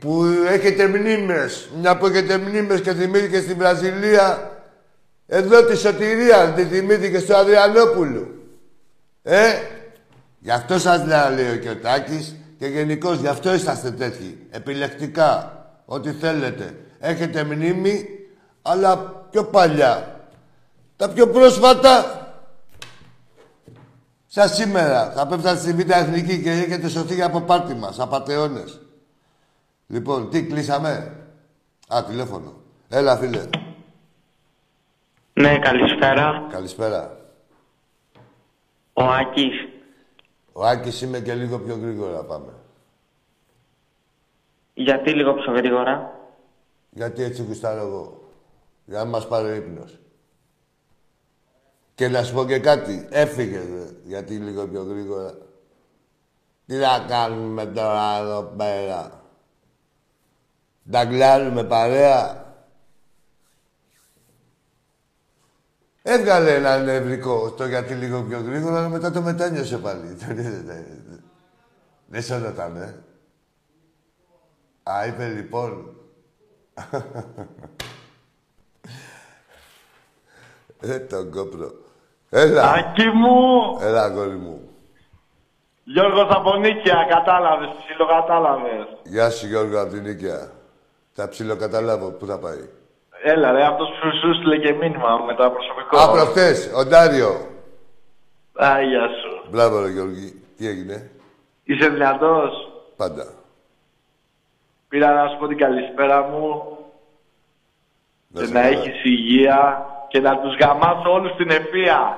Που 0.00 0.24
έχετε 0.48 0.86
μνήμες, 0.86 1.70
μια 1.80 1.96
που 1.96 2.06
έχετε 2.06 2.38
μνήμες 2.38 2.80
και 2.80 2.92
θυμήθηκε 2.92 3.40
στην 3.40 3.56
Βραζιλία, 3.56 4.49
εδώ 5.32 5.64
τη 5.64 5.76
σωτηρία 5.76 6.52
τη 6.52 6.64
θυμήθηκε 6.64 7.18
στο 7.18 7.36
Ανδριανόπουλο. 7.36 8.28
Ε, 9.22 9.52
γι' 10.38 10.50
αυτό 10.50 10.78
σας 10.78 11.06
λέω, 11.06 11.30
λέει 11.30 11.52
ο 11.52 11.56
Κιωτάκης, 11.56 12.36
και 12.58 12.66
γενικώς 12.66 13.18
γι' 13.18 13.26
αυτό 13.26 13.54
είσαστε 13.54 13.90
τέτοιοι. 13.90 14.46
Επιλεκτικά. 14.50 15.54
Ό,τι 15.84 16.12
θέλετε. 16.12 16.74
Έχετε 16.98 17.44
μνήμη, 17.44 18.08
αλλά 18.62 18.98
πιο 19.30 19.44
παλιά. 19.44 20.20
Τα 20.96 21.08
πιο 21.08 21.28
πρόσφατα, 21.28 22.04
σαν 24.26 24.48
σήμερα, 24.48 25.12
θα 25.16 25.26
πέφτατε 25.26 25.58
στη 25.58 25.72
Β' 25.72 25.90
Εθνική 25.90 26.42
και 26.42 26.50
έχετε 26.50 26.88
σωθεί 26.88 27.22
από 27.22 27.40
πάρτι 27.40 27.74
μας, 27.74 27.98
απατεώνες. 27.98 28.80
Λοιπόν, 29.86 30.30
τι 30.30 30.42
κλείσαμε; 30.44 31.12
Α, 31.88 32.04
τηλέφωνο. 32.08 32.54
Έλα, 32.88 33.16
φίλε. 33.16 33.40
Ναι, 35.40 35.58
καλησπέρα. 35.58 36.46
Καλησπέρα. 36.50 37.18
Ο 38.92 39.02
Άκης. 39.02 39.68
Ο 40.52 40.64
Άκης 40.66 41.00
είμαι 41.00 41.20
και 41.20 41.34
λίγο 41.34 41.58
πιο 41.58 41.78
γρήγορα 41.78 42.24
πάμε. 42.24 42.52
Γιατί 44.74 45.10
λίγο 45.10 45.34
πιο 45.34 45.52
γρήγορα; 45.52 46.20
Γιατί 46.90 47.22
έτσι 47.22 47.42
γουστάρω 47.42 47.80
εγώ. 47.80 48.30
Για 48.84 48.98
να 48.98 49.04
μας 49.04 49.28
πάρει 49.28 49.48
ο 49.48 49.54
ύπνος. 49.54 49.98
Και 51.94 52.08
να 52.08 52.22
σου 52.22 52.34
πω 52.34 52.44
και 52.44 52.58
κάτι. 52.58 53.08
Έφυγε, 53.10 53.58
ρε, 53.58 53.86
γιατί 54.04 54.34
λίγο 54.34 54.66
πιο 54.66 54.82
γρήγορα. 54.82 55.34
Τι 56.66 56.76
να 56.76 57.04
κάνουμε 57.08 57.66
τώρα 57.66 58.16
εδώ 58.18 58.42
πέρα; 58.56 59.22
Τα 60.90 61.06
κλάρουμε 61.06 61.64
παρέα; 61.64 62.49
Έβγαλε 66.02 66.54
ένα 66.54 66.78
νευρικό 66.78 67.50
το 67.50 67.66
γιατί 67.66 67.94
λίγο 67.94 68.22
πιο 68.22 68.40
γρήγορα, 68.40 68.78
αλλά 68.78 68.88
μετά 68.88 69.10
το 69.10 69.20
μετάνιωσε 69.20 69.78
πάλι. 69.78 70.16
Δεν 72.12 72.22
σε 72.22 72.38
ρωτάμε. 72.38 72.80
ε. 74.84 74.90
Α, 74.90 75.06
είπε 75.06 75.26
λοιπόν. 75.26 75.94
Ε, 80.82 80.98
τον 80.98 81.30
κόπρο. 81.30 81.72
Έλα. 82.30 82.72
Άκη 82.72 83.06
μου! 83.08 83.78
Έλα, 83.80 84.02
αγόρι 84.02 84.36
μου. 84.36 84.60
Γιώργος 85.84 86.26
από 86.30 86.56
Νίκαια, 86.56 87.06
κατάλαβες, 87.08 87.68
ψιλοκατάλαβες. 87.78 88.86
Γεια 89.04 89.30
σου, 89.30 89.46
Γιώργο, 89.46 89.80
από 89.80 89.90
την 89.92 90.02
Νίκαια. 90.02 90.52
Θα 91.12 91.28
ψιλοκαταλάβω. 91.28 92.10
Πού 92.10 92.26
θα 92.26 92.38
πάει; 92.38 92.68
Έλα 93.22 93.52
ρε, 93.52 93.64
αυτός 93.64 93.88
που 93.88 94.16
σου 94.20 94.34
στείλε 94.34 94.56
και 94.58 94.72
μήνυμα 94.72 95.16
με 95.26 95.34
το 95.34 95.50
προσωπικό. 95.50 95.96
Α, 95.98 96.10
προχτές, 96.10 96.70
ο 96.74 96.84
Ντάριο. 96.84 97.30
Α, 98.64 98.82
γεια 98.82 99.06
σου. 99.08 99.48
Μπράβο, 99.50 99.80
ρε 99.80 99.88
Γιώργη. 99.88 100.42
Τι 100.56 100.66
έγινε; 100.68 101.10
Είσαι 101.64 101.88
δυνατός; 101.88 102.52
Πάντα. 102.96 103.26
Πήρα 104.88 105.12
να 105.14 105.28
σου 105.28 105.38
πω 105.38 105.46
την 105.46 105.56
καλησπέρα 105.58 106.22
μου 106.22 106.78
Να 108.28 108.40
και 108.40 108.46
σε 108.46 108.52
να 108.52 108.60
καλά. 108.62 108.72
έχεις 108.72 109.04
υγεία 109.04 109.86
και 110.08 110.20
να 110.20 110.38
τους 110.40 110.56
γαμάσω 110.56 111.12
όλους 111.12 111.32
στην 111.32 111.50
ευθεία. 111.50 112.16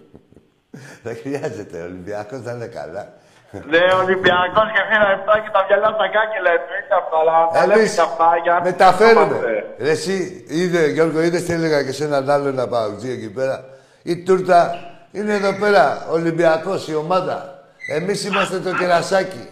Δεν 1.02 1.16
χρειάζεται. 1.16 1.80
Ο 1.80 1.84
Ολυμπιακός 1.84 2.40
θα 2.40 2.52
είναι 2.52 2.66
καλά. 2.66 3.12
Ναι, 3.50 3.78
Ολυμπιακός 4.02 4.68
και 4.74 4.82
φύγα 4.90 5.08
επτά 5.16 5.34
και 5.42 5.50
τα 5.52 5.64
βιαλιά 5.66 5.90
στα 5.96 6.06
κάκελα, 6.14 6.50
εννοείται 6.58 6.94
αυτά, 7.00 7.16
αλλά 7.22 7.36
τα 7.54 7.66
λέμε 7.66 7.80
Εμείς 7.80 7.94
και 7.94 8.00
αυτά 8.00 8.28
για 8.42 8.52
να 8.52 8.60
μεταφέρουμε. 8.60 9.24
είμαστε. 9.24 9.64
Ρε 9.78 9.90
εσύ, 9.90 10.44
είδε, 10.48 10.86
Γιώργο, 10.86 11.20
είδες 11.22 11.44
τι 11.44 11.52
έλεγα 11.52 11.82
και 11.82 11.92
σε 11.92 12.04
έναν 12.04 12.30
άλλο 12.30 12.50
να 12.52 12.68
πάω 12.68 12.86
εκεί 13.02 13.30
πέρα. 13.30 13.64
Η 14.02 14.16
τούρτα 14.22 14.74
είναι 15.12 15.34
εδώ 15.34 15.52
πέρα, 15.60 16.06
Ολυμπιακός, 16.10 16.88
η 16.88 16.94
ομάδα. 16.94 17.58
Εμείς 17.96 18.24
είμαστε 18.24 18.58
το 18.58 18.70
κερασάκι. 18.74 19.48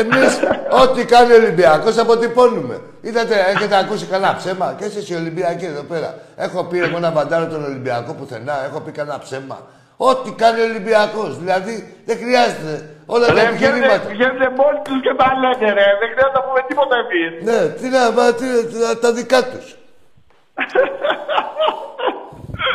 Εμείς, 0.00 0.38
ό,τι 0.82 1.04
κάνει 1.04 1.32
ο 1.32 1.36
Ολυμπιακός, 1.36 1.98
αποτυπώνουμε. 1.98 2.80
Είδατε, 3.00 3.34
έχετε 3.54 3.76
ακούσει 3.76 4.06
κανένα 4.06 4.34
ψέμα; 4.36 4.74
Και 4.78 4.84
εσείς 4.84 5.08
οι 5.08 5.14
Ολυμπιακοί 5.14 5.64
εδώ 5.64 5.82
πέρα. 5.82 6.14
Έχω 6.36 6.64
πει 6.64 6.78
εγώ 6.78 6.98
να 6.98 7.10
βαντάρω 7.10 7.46
τον 7.46 7.64
Ολυμπιακό 7.64 8.12
πουθενά. 8.12 8.64
Έχω 8.64 8.80
πει 8.80 8.90
κανένα 8.90 9.18
ψέμα. 9.18 9.58
Ό,τι 9.96 10.30
κάνει 10.32 10.60
ο 10.60 10.64
Ολυμπιακός. 10.64 11.38
Δηλαδή, 11.38 11.96
δεν 12.06 12.16
χρειάζεται. 12.18 12.88
Όλα 13.06 13.26
τα 13.26 13.32
Ρε, 13.32 13.40
επιχειρήματα. 13.40 13.86
βγαίνετε, 13.98 14.08
βγαίνετε 14.14 14.48
μόνοι 14.58 14.78
τους 14.84 15.00
και 15.04 15.14
τα 15.20 15.26
λένε 15.42 15.72
ρε, 15.78 15.86
δεν 16.00 16.08
χρειάζεται 16.12 16.38
να 16.38 16.42
πούμε 16.46 16.60
τίποτα 16.68 16.96
εμείς. 17.02 17.30
Ναι, 17.48 17.68
τι 17.78 17.86
να, 17.88 18.10
μα, 18.16 18.34
τι, 18.34 18.46
τι- 18.66 18.98
τα 19.00 19.12
δικά 19.12 19.40
τους. 19.50 19.66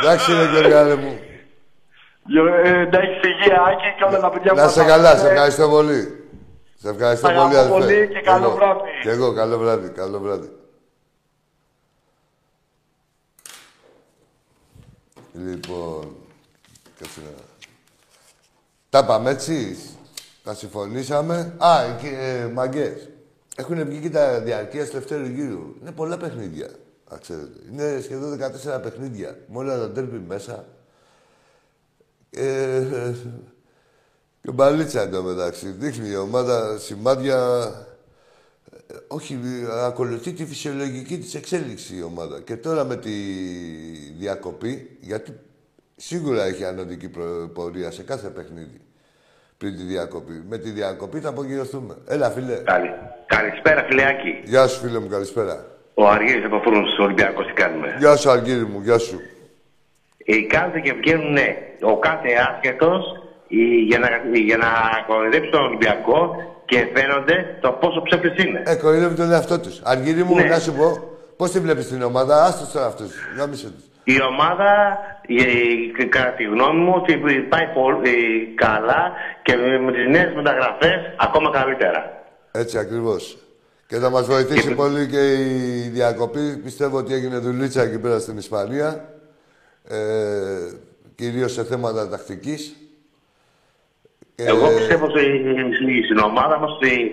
Εντάξει 0.00 0.32
ρε 0.32 0.44
Γιώργα 0.50 0.96
μου. 0.96 1.18
Γιώ- 2.24 2.54
ε, 2.64 2.70
Να 2.92 2.98
έχεις 2.98 3.20
υγεία, 3.32 3.62
Άκη, 3.70 3.88
και 3.98 4.04
όλα 4.04 4.20
τα 4.20 4.30
παιδιά 4.30 4.50
που 4.50 4.56
Να 4.56 4.68
σε 4.68 4.78
μας 4.80 4.88
καλά, 4.88 5.08
σε 5.10 5.14
ακούνε. 5.16 5.30
ευχαριστώ 5.32 5.68
πολύ. 5.68 6.24
Σε 6.74 6.88
ευχαριστώ 6.88 7.28
Αγαπώ 7.28 7.42
πολύ, 7.44 7.56
αδελφέ. 7.58 7.78
πολύ 7.78 8.08
και 8.08 8.20
καλό 8.20 8.44
εγώ. 8.46 8.54
βράδυ. 8.54 8.80
Και 9.02 9.10
εγώ, 9.10 9.34
καλό 9.34 9.58
βράδυ, 9.58 9.88
καλό 9.88 10.18
βράδυ. 10.18 10.50
Λοιπόν, 15.32 16.16
κάτσε 16.98 17.20
να... 17.24 17.30
Τα 18.90 19.04
πάμε 19.04 19.30
έτσι, 19.30 19.78
τα 20.42 20.54
συμφωνήσαμε. 20.54 21.54
Α, 21.58 21.80
και, 22.00 22.08
ε, 22.08 22.46
μαγκές. 22.46 23.08
Έχουν 23.56 23.86
βγει 23.88 23.98
και 24.00 24.10
τα 24.10 24.40
διαρκείας 24.40 24.88
του 24.88 24.96
δεύτερου 24.96 25.26
γύρου. 25.26 25.74
Είναι 25.80 25.92
πολλά 25.92 26.16
παιχνίδια, 26.16 26.68
να 27.10 27.16
ξέρετε. 27.16 27.58
Είναι 27.70 28.00
σχεδόν 28.02 28.30
14 28.30 28.80
παιχνίδια. 28.82 29.38
Με 29.48 29.58
όλα 29.58 29.78
τα 29.78 29.90
τέρπι 29.90 30.18
μέσα. 30.28 30.64
Ε, 32.30 32.82
και 34.42 34.50
μπαλίτσα 34.52 35.00
εντωμεταξύ. 35.02 35.68
Δείχνει 35.68 36.08
η 36.08 36.16
ομάδα 36.16 36.78
σημάδια... 36.78 37.38
ε, 38.86 38.94
Όχι, 39.08 39.40
ε, 39.62 39.84
ακολουθεί 39.84 40.32
τη 40.32 40.46
φυσιολογική 40.46 41.18
της 41.18 41.34
εξέλιξη 41.34 41.96
η 41.96 42.02
ομάδα. 42.02 42.40
Και 42.40 42.56
τώρα 42.56 42.84
με 42.84 42.96
τη 42.96 43.10
διακοπή, 44.18 44.98
γιατί 45.00 45.38
σίγουρα 45.96 46.44
έχει 46.44 46.64
ανωδική 46.64 47.08
προ- 47.08 47.48
πορεία 47.52 47.90
σε 47.90 48.02
κάθε 48.02 48.28
παιχνίδι 48.28 48.80
πριν 49.60 49.76
τη 49.76 49.82
διακοπή. 49.82 50.42
Με 50.48 50.58
τη 50.58 50.70
διακοπή 50.70 51.18
θα 51.20 51.28
απογειωθούμε. 51.28 51.94
Έλα, 52.08 52.30
φίλε. 52.30 52.54
Καλη... 52.54 52.90
Καλησπέρα, 53.26 53.82
φιλεάκι. 53.88 54.40
Γεια 54.44 54.66
σου, 54.66 54.80
φίλε 54.80 54.98
μου, 54.98 55.08
καλησπέρα. 55.08 55.64
Ο 55.94 56.08
Αργύρης 56.08 56.44
από 56.44 56.60
Φούρνους 56.64 56.98
Ολυμπιακός, 56.98 57.46
τι 57.46 57.52
κάνουμε; 57.52 57.96
Γεια 57.98 58.16
σου, 58.16 58.30
Αργύρι 58.30 58.64
μου, 58.64 58.80
γεια 58.82 58.98
σου. 58.98 59.20
Οι 60.16 60.46
κάνετε 60.46 60.80
και 60.80 60.92
βγαίνουν 60.92 61.32
ναι, 61.32 61.56
ο 61.80 61.98
κάθε 61.98 62.28
άσχετος 62.50 63.02
η- 63.48 63.82
για 63.88 63.98
να, 63.98 64.08
για 64.38 64.56
να 64.56 64.66
κοροϊδέψει 65.06 65.50
τον 65.50 65.64
Ολυμπιακό 65.64 66.20
και 66.64 66.86
φαίνονται 66.94 67.58
το 67.60 67.70
πόσο 67.72 68.02
ψεύτες 68.02 68.44
είναι. 68.44 68.62
Ε, 68.66 68.74
κοροϊδεύει 68.74 69.14
τον 69.14 69.32
εαυτό 69.32 69.60
τους. 69.60 69.80
Αργύρι 69.82 70.22
μου, 70.24 70.34
Ναι. 70.34 70.42
να 70.44 70.58
σου 70.58 70.72
πω, 70.72 70.88
πώς 71.36 71.50
τη 71.50 71.60
βλέπεις 71.60 71.88
την 71.88 72.02
ομάδα, 72.02 72.44
άστος 72.44 72.70
τώρα 72.72 72.86
αυτούς. 72.86 73.12
Γάμισε 73.36 73.70
τους. 73.70 73.84
Η 74.04 74.22
ομάδα, 74.22 74.98
η, 75.26 75.34
η- 75.34 76.08
κατά 76.08 76.30
τη 76.30 76.44
γνώμη 76.44 76.80
μου, 76.80 76.92
ότι 76.96 77.16
πάει 77.48 77.66
πολύ 77.74 78.52
καλά 78.54 79.12
και 79.42 79.56
με, 79.56 79.78
με 79.78 79.92
τις 79.92 80.06
νέες 80.08 80.34
μεταγραφές 80.34 80.94
ακόμα 81.18 81.50
καλύτερα. 81.50 82.22
Έτσι 82.52 82.78
ακριβώ. 82.78 83.16
Και 83.86 83.96
θα 83.96 84.10
μα 84.10 84.22
βοηθήσει 84.22 84.74
πολύ 84.74 85.06
και 85.06 85.32
η 85.34 85.88
διακοπή. 85.88 86.56
Πιστεύω 86.64 86.96
ότι 86.98 87.14
έγινε 87.14 87.38
δουλίτσα 87.38 87.82
εκεί 87.82 87.98
πέρα 87.98 88.18
στην 88.18 88.36
Ισπανία. 88.36 89.04
Ε, 89.88 89.96
Κυρίω 91.14 91.48
σε 91.48 91.64
θέματα 91.64 92.08
τακτική. 92.08 92.56
Εγώ 94.34 94.66
πιστεύω 94.76 95.04
ότι 95.04 95.20
στη- 95.80 96.04
στην 96.04 96.18
ομάδα 96.18 96.58
μας 96.58 96.70
ότι 96.70 97.10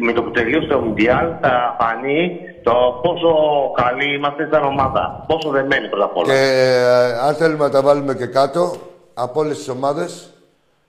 με 0.00 0.12
το 0.12 0.22
που 0.22 0.30
τελείωσε 0.30 0.66
το 0.66 0.78
Μουντιάλ 0.80 1.32
θα 1.40 1.76
φανεί 1.80 2.40
το 2.62 3.00
πόσο 3.02 3.28
καλή 3.74 4.14
είμαστε 4.14 4.48
σαν 4.52 4.64
ομάδα. 4.64 5.24
Πόσο 5.26 5.50
δεμένοι 5.50 5.88
πρώτα 5.88 6.04
απ' 6.04 6.16
όλα. 6.16 6.26
Και 6.32 6.38
ε, 6.40 7.18
αν 7.18 7.34
θέλουμε 7.34 7.64
να 7.64 7.70
τα 7.70 7.82
βάλουμε 7.82 8.14
και 8.14 8.26
κάτω, 8.26 8.76
από 9.14 9.40
όλες 9.40 9.56
τις 9.56 9.68
ομάδες 9.68 10.30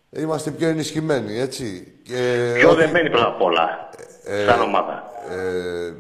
είμαστε 0.09 0.51
πιο 0.51 0.67
ενισχυμένοι, 0.67 1.39
έτσι. 1.39 1.93
Και 2.03 2.51
Πιο 2.59 2.69
όχι- 2.69 2.77
δεμένοι 2.77 3.09
πρώτα 3.09 3.27
απ' 3.27 3.41
όλα. 3.41 3.89
Ε, 4.23 4.45
σαν 4.45 4.61
ομάδα. 4.61 5.03
Ε, 5.29 5.93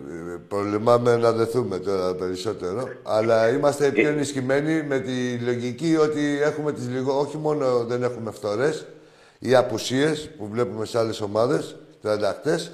προλεμάμε 0.47 1.15
να 1.17 1.31
δεθούμε 1.31 1.77
τώρα 1.77 2.15
περισσότερο. 2.15 2.87
Αλλά 3.03 3.49
είμαστε 3.49 3.89
πιο 3.91 4.09
ενισχυμένοι 4.09 4.83
με 4.83 4.99
τη 4.99 5.33
λογική 5.45 5.97
ότι 6.01 6.39
έχουμε 6.43 6.71
τις 6.71 6.87
λιγό... 6.89 7.19
όχι 7.19 7.37
μόνο 7.37 7.83
δεν 7.87 8.03
έχουμε 8.03 8.31
φθορές 8.31 8.85
ή 9.39 9.55
απουσίες 9.55 10.29
που 10.37 10.47
βλέπουμε 10.51 10.85
σε 10.85 10.97
άλλες 10.99 11.21
ομάδες, 11.21 11.75
τρανταχτές, 12.01 12.71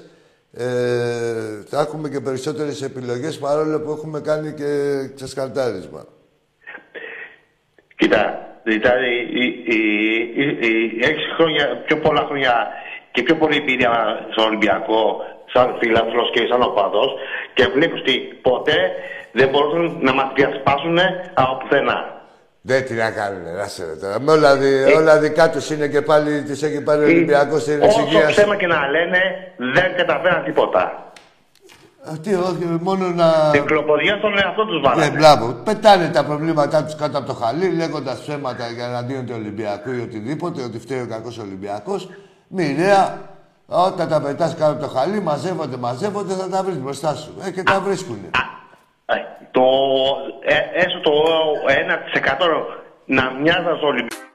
ε, 0.58 1.64
θα 1.68 1.80
έχουμε 1.80 2.08
και 2.08 2.20
περισσότερες 2.20 2.82
επιλογές 2.82 3.38
παρόλο 3.38 3.80
που 3.80 3.90
έχουμε 3.90 4.20
κάνει 4.20 4.54
και 4.54 4.70
ξεσκαρτάρισμα. 5.14 6.04
Κοίτα, 7.96 8.22
δηλαδή 8.62 9.14
οι, 9.40 9.44
οι, 9.64 9.78
οι, 10.34 10.46
οι 10.60 11.04
έξι 11.04 11.26
χρόνια, 11.36 11.82
πιο 11.86 11.98
πολλά 11.98 12.24
χρόνια 12.28 12.68
και 13.10 13.22
πιο 13.22 13.36
πολύ 13.36 13.56
εμπειρία 13.56 14.26
στον 14.32 14.44
Ολυμπιακό, 14.44 15.20
σαν 15.52 15.76
φίλαθλος 15.80 16.30
και 16.30 16.46
σαν 16.50 16.62
οπαδός 16.62 17.10
και 17.54 17.66
βλέπεις 17.66 18.00
ότι 18.00 18.18
ποτέ 18.42 18.92
δεν 19.32 19.48
μπορούν 19.48 19.98
να 20.00 20.12
μας 20.12 20.32
διασπάσουν 20.34 20.98
από 21.34 21.56
πουθενά. 21.56 22.15
Δεν 22.68 22.84
τι 22.84 22.94
να 22.94 23.10
κάνουνε, 23.10 23.50
άσε 23.60 23.84
ρε 23.84 23.96
τώρα. 24.00 24.20
Με 24.20 24.32
όλα, 24.32 24.56
δι, 24.56 24.92
όλα 24.96 25.18
δικά 25.18 25.50
τους 25.50 25.70
είναι 25.70 25.88
και 25.88 26.02
πάλι, 26.02 26.42
τις 26.42 26.62
έχει 26.62 26.80
πάρει 26.80 27.00
ο 27.00 27.04
Ολυμπιακός 27.04 27.62
στην 27.62 27.82
Όσο 27.82 28.00
εξυγίαση. 28.00 28.34
ψέμα 28.34 28.56
και 28.56 28.66
να 28.66 28.88
λένε, 28.88 29.18
δεν 29.56 29.96
καταφέραν 29.96 30.44
τίποτα. 30.44 31.12
Τι, 32.22 32.34
όχι, 32.34 32.78
μόνο 32.80 33.08
να... 33.08 33.50
Την 33.50 33.64
κλοποδιά 33.64 34.16
στον 34.16 34.38
εαυτό 34.38 34.66
τους 34.66 34.80
βάλανε. 34.80 35.08
Ναι, 35.08 35.18
μπράβο. 35.18 35.52
Πετάνε 35.64 36.08
τα 36.08 36.24
προβλήματά 36.24 36.84
τους 36.84 36.96
κάτω 36.96 37.18
από 37.18 37.26
το 37.26 37.32
χαλί, 37.34 37.68
λέγοντα 37.68 38.16
ψέματα 38.20 38.68
για 38.68 38.84
εναντίον 38.86 39.26
του 39.26 39.32
Ολυμπιακού 39.36 39.90
ή 39.90 40.00
οτιδήποτε, 40.00 40.62
ότι 40.62 40.78
φταίει 40.78 41.00
ο 41.00 41.06
κακός 41.08 41.38
Ολυμπιακός. 41.38 42.08
Μοιραία, 42.48 43.18
όταν 43.66 44.08
τα 44.08 44.20
πετάς 44.20 44.54
κάτω 44.54 44.70
από 44.70 44.80
το 44.80 44.88
χαλί, 44.88 45.20
μαζεύονται, 45.20 45.76
μαζεύονται, 45.76 46.34
θα 46.34 46.48
τα 46.48 46.62
βρεις 46.62 46.78
μπροστά 46.78 47.14
σου. 47.14 47.34
Ε, 47.46 47.50
και 47.50 47.62
τα 47.62 47.80
βρίσκουν. 47.80 48.18
Το, 49.50 49.66
ε, 50.40 50.54
έστω 50.72 51.00
το 51.00 51.12
1% 51.66 52.66
να 53.04 53.30
μοιάζαν 53.30 53.76
στο 53.76 53.86
Ολυμπιακό. 53.86 54.25